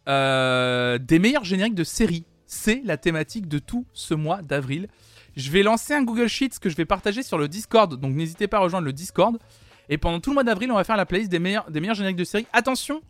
[0.07, 4.89] des meilleurs génériques de séries c'est la thématique de tout ce mois d'avril.
[5.37, 8.47] Je vais lancer un Google Sheets que je vais partager sur le Discord, donc n'hésitez
[8.47, 9.39] pas à rejoindre le Discord.
[9.89, 11.97] Et pendant tout le mois d'avril, on va faire la playlist des meilleurs, des meilleurs
[11.97, 12.47] génériques de séries.
[12.53, 13.03] Attention,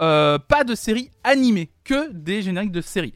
[0.00, 3.14] euh, pas de séries animées, que des génériques de séries.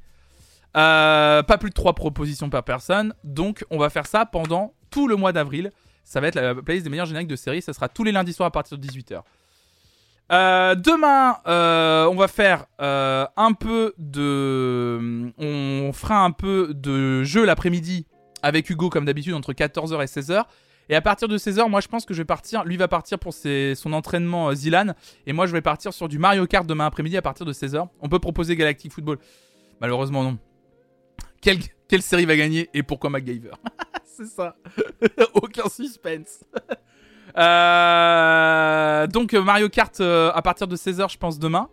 [0.77, 5.07] Euh, pas plus de 3 propositions par personne, donc on va faire ça pendant tout
[5.07, 5.71] le mois d'avril.
[6.05, 8.33] Ça va être la playlist des meilleurs génériques de séries, ça sera tous les lundis
[8.33, 9.21] soirs à partir de 18h.
[10.33, 15.31] Euh, demain, euh, on va faire un peu de.
[15.39, 18.07] On fera un peu de jeu l'après-midi
[18.43, 20.45] avec Hugo, comme d'habitude, entre 14h et 16h.
[20.89, 22.65] Et à partir de 16h, moi je pense que je vais partir.
[22.65, 24.95] Lui va partir pour son entraînement Zilan.
[25.27, 27.89] Et moi je vais partir sur du Mario Kart demain après-midi à partir de 16h.
[28.01, 29.19] On peut proposer Galactic Football.
[29.81, 30.39] Malheureusement, non.
[31.43, 33.51] Quelle, série va gagner et pourquoi MacGyver
[34.05, 34.57] C'est ça.
[35.35, 36.45] Aucun suspense.
[37.39, 41.71] Euh, donc euh, Mario Kart euh, à partir de 16h, je pense demain.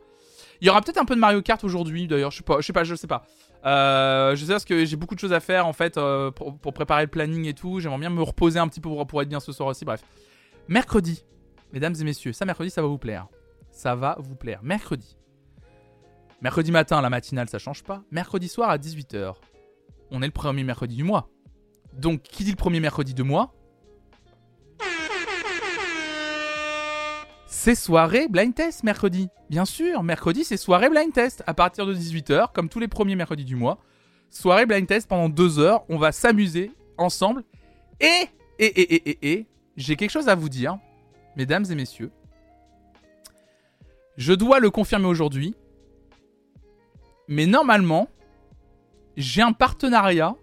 [0.62, 2.66] Il y aura peut-être un peu de Mario Kart aujourd'hui d'ailleurs, je sais pas, je
[2.66, 3.26] sais pas, je sais pas.
[3.66, 6.00] je sais parce que j'ai beaucoup de choses à faire en fait
[6.34, 7.82] pour, préparer le planning et tout.
[7.82, 9.84] J'aimerais bien me reposer un petit peu pour, être bien ce soir aussi.
[9.84, 10.02] Bref,
[10.70, 11.26] mercredi,
[11.74, 13.28] mesdames et messieurs, ça mercredi, ça va vous plaire.
[13.70, 14.62] Ça va vous plaire.
[14.64, 15.18] Mercredi.
[16.42, 18.02] Mercredi matin, la matinale, ça change pas.
[18.12, 19.36] Mercredi soir à 18h.
[20.12, 21.30] On est le premier mercredi du mois.
[21.94, 23.54] Donc, qui dit le premier mercredi de mois
[27.62, 29.28] c'est soirée blind test mercredi.
[29.50, 33.18] Bien sûr, mercredi c'est soirée blind test à partir de 18h, comme tous les premiers
[33.18, 33.80] mercredis du mois.
[34.30, 37.44] Soirée blind test pendant deux heures, on va s'amuser ensemble.
[38.00, 38.30] Et,
[38.60, 40.78] et, et, et, et, et, j'ai quelque chose à vous dire,
[41.36, 42.12] mesdames et messieurs.
[44.16, 45.54] Je dois le confirmer aujourd'hui.
[47.28, 48.08] Mais normalement,
[49.20, 50.36] j'ai un partenariat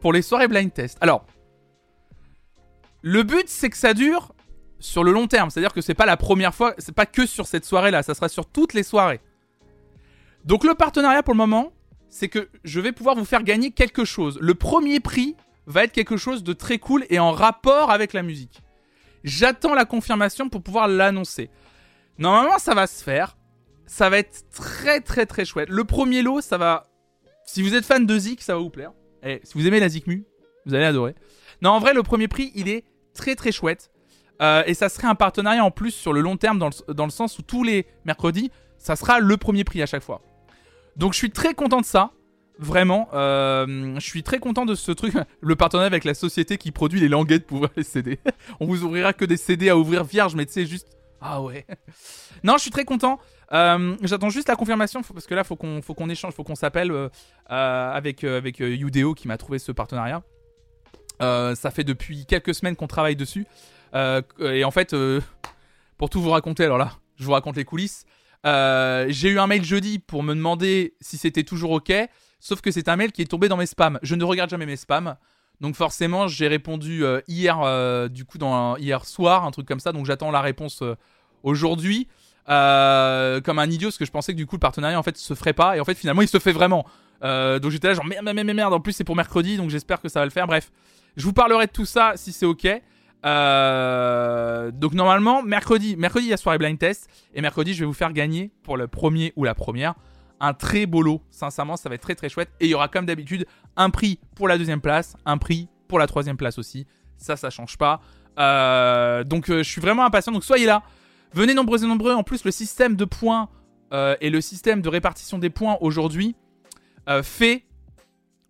[0.00, 0.98] pour les soirées blind test.
[1.00, 1.24] Alors,
[3.02, 4.34] le but c'est que ça dure
[4.80, 5.50] sur le long terme.
[5.50, 8.28] C'est-à-dire que c'est pas la première fois, c'est pas que sur cette soirée-là, ça sera
[8.28, 9.20] sur toutes les soirées.
[10.44, 11.72] Donc le partenariat pour le moment,
[12.08, 14.38] c'est que je vais pouvoir vous faire gagner quelque chose.
[14.40, 15.36] Le premier prix
[15.66, 18.62] va être quelque chose de très cool et en rapport avec la musique.
[19.24, 21.50] J'attends la confirmation pour pouvoir l'annoncer.
[22.16, 23.36] Normalement, ça va se faire.
[23.84, 25.68] Ça va être très très très chouette.
[25.68, 26.86] Le premier lot, ça va.
[27.48, 28.92] Si vous êtes fan de Zik, ça va vous plaire.
[29.22, 30.26] Et eh, si vous aimez la Zikmu,
[30.66, 31.14] vous allez adorer.
[31.62, 32.84] Non, en vrai, le premier prix, il est
[33.14, 33.90] très très chouette.
[34.42, 36.68] Euh, et ça serait un partenariat en plus sur le long terme, dans
[37.06, 40.20] le, sens où tous les mercredis, ça sera le premier prix à chaque fois.
[40.96, 42.10] Donc je suis très content de ça.
[42.58, 45.14] Vraiment, euh, je suis très content de ce truc.
[45.40, 48.18] Le partenariat avec la société qui produit les languettes pour les CD.
[48.60, 50.98] On vous ouvrira que des CD à ouvrir vierge, mais tu sais, juste.
[51.22, 51.64] Ah ouais.
[52.44, 53.18] non, je suis très content.
[53.52, 56.54] Euh, j'attends juste la confirmation parce que là, faut qu'on faut qu'on échange, faut qu'on
[56.54, 56.92] s'appelle
[57.46, 60.22] avec avec Udeo qui m'a trouvé ce partenariat.
[61.20, 63.46] ça fait depuis quelques semaines qu'on travaille dessus.
[63.94, 65.20] Euh, et en fait, euh,
[65.96, 68.04] pour tout vous raconter, alors là, je vous raconte les coulisses.
[68.46, 71.92] Euh, j'ai eu un mail jeudi pour me demander si c'était toujours ok,
[72.40, 73.98] sauf que c'est un mail qui est tombé dans mes spams.
[74.02, 75.16] Je ne regarde jamais mes spams.
[75.60, 78.38] Donc forcément, j'ai répondu hier, du coup,
[78.78, 79.90] hier soir, un truc comme ça.
[79.90, 80.84] Donc j'attends la réponse
[81.42, 82.06] aujourd'hui.
[82.48, 85.34] Comme un idiot, parce que je pensais que du coup le partenariat en fait se
[85.34, 86.84] ferait pas, et en fait finalement il se fait vraiment.
[87.22, 90.08] donc j'étais là genre merde, merde, merde, en plus c'est pour mercredi, donc j'espère que
[90.08, 90.46] ça va le faire.
[90.46, 90.70] Bref,
[91.16, 92.66] je vous parlerai de tout ça si c'est ok.
[93.26, 97.86] Euh, donc normalement, mercredi, mercredi il y a soirée blind test et mercredi je vais
[97.86, 99.94] vous faire gagner pour le premier ou la première
[100.40, 101.20] un très beau lot.
[101.32, 103.46] Sincèrement, ça va être très très chouette et il y aura comme d'habitude
[103.76, 106.86] un prix pour la deuxième place, un prix pour la troisième place aussi.
[107.16, 108.00] Ça, ça change pas.
[108.38, 110.30] Euh, donc euh, je suis vraiment impatient.
[110.30, 110.84] Donc soyez là,
[111.32, 112.12] venez nombreux et nombreux.
[112.12, 113.48] En plus, le système de points
[113.92, 116.36] et le système de répartition des points aujourd'hui
[117.22, 117.64] fait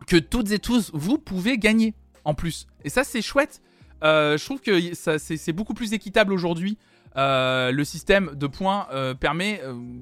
[0.06, 1.94] que toutes et tous vous pouvez gagner
[2.24, 2.66] en plus.
[2.84, 3.62] Et ça, c'est chouette
[4.04, 6.78] euh, je trouve que c'est beaucoup plus équitable aujourd'hui.
[7.16, 9.60] Euh, le système de points euh, permet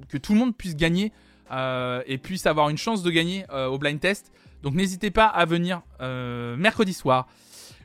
[0.08, 1.12] que tout le monde puisse gagner
[2.06, 4.32] et puisse avoir une chance de gagner au blind test.
[4.62, 7.28] Donc n'hésitez pas à venir mercredi soir.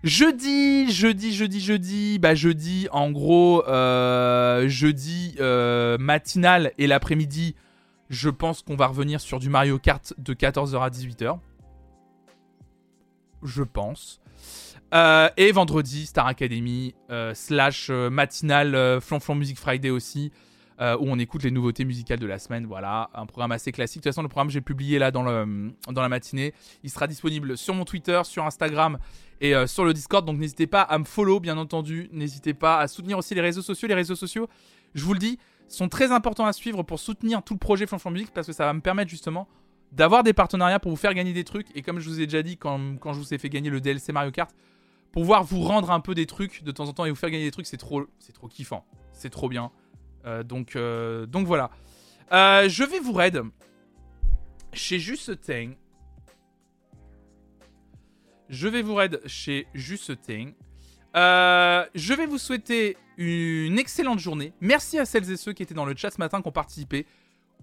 [0.03, 7.55] Jeudi, jeudi, jeudi, jeudi, bah jeudi, en gros, euh, jeudi euh, matinal et l'après-midi,
[8.09, 11.37] je pense qu'on va revenir sur du Mario Kart de 14h à 18h.
[13.43, 14.21] Je pense.
[14.95, 16.95] Euh, et vendredi, Star Academy,
[17.35, 20.31] slash matinal Flanflan Music Friday aussi,
[20.81, 22.65] euh, où on écoute les nouveautés musicales de la semaine.
[22.65, 24.01] Voilà, un programme assez classique.
[24.01, 26.53] De toute façon, le programme que j'ai publié là dans, le, dans la matinée,
[26.83, 28.97] il sera disponible sur mon Twitter, sur Instagram
[29.41, 30.25] et euh, sur le Discord.
[30.25, 32.09] Donc n'hésitez pas à me follow, bien entendu.
[32.11, 33.87] N'hésitez pas à soutenir aussi les réseaux sociaux.
[33.87, 34.47] Les réseaux sociaux,
[34.95, 35.37] je vous le dis,
[35.67, 38.65] sont très importants à suivre pour soutenir tout le projet Flanflan Music parce que ça
[38.65, 39.47] va me permettre justement
[39.91, 41.67] d'avoir des partenariats pour vous faire gagner des trucs.
[41.75, 43.81] Et comme je vous ai déjà dit quand, quand je vous ai fait gagner le
[43.81, 44.51] DLC Mario Kart,
[45.11, 47.45] pouvoir vous rendre un peu des trucs de temps en temps et vous faire gagner
[47.45, 48.85] des trucs, c'est trop, c'est trop kiffant.
[49.13, 49.71] C'est trop bien.
[50.25, 51.71] Euh, donc, euh, donc voilà.
[52.31, 53.41] Euh, je vais vous raid
[54.73, 55.75] chez Juste Thing.
[58.49, 60.53] Je vais vous raid chez Juste Thing.
[61.15, 64.53] Euh, je vais vous souhaiter une excellente journée.
[64.61, 67.05] Merci à celles et ceux qui étaient dans le chat ce matin, qui ont participé.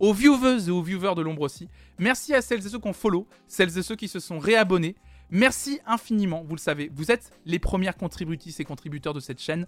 [0.00, 1.68] Aux viewers et aux viewers de l'ombre aussi.
[1.98, 4.94] Merci à celles et ceux qui ont follow, celles et ceux qui se sont réabonnés.
[5.30, 9.66] Merci infiniment, vous le savez, vous êtes les premières contributrices et contributeurs de cette chaîne.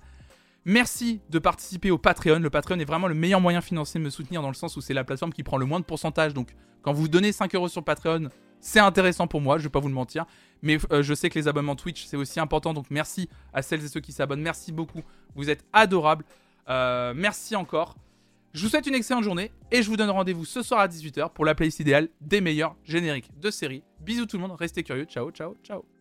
[0.64, 2.38] Merci de participer au Patreon.
[2.38, 4.80] Le Patreon est vraiment le meilleur moyen financier de me soutenir dans le sens où
[4.80, 6.34] c'est la plateforme qui prend le moins de pourcentage.
[6.34, 8.28] Donc quand vous donnez 5 euros sur Patreon,
[8.60, 10.26] c'est intéressant pour moi, je vais pas vous le mentir.
[10.62, 12.74] Mais euh, je sais que les abonnements Twitch, c'est aussi important.
[12.74, 14.42] Donc merci à celles et ceux qui s'abonnent.
[14.42, 15.02] Merci beaucoup.
[15.34, 16.24] Vous êtes adorables.
[16.68, 17.96] Euh, merci encore.
[18.52, 21.32] Je vous souhaite une excellente journée et je vous donne rendez-vous ce soir à 18h
[21.32, 23.84] pour la playlist idéale des meilleurs génériques de série.
[24.00, 25.04] Bisous tout le monde, restez curieux.
[25.04, 25.99] Ciao, ciao, ciao.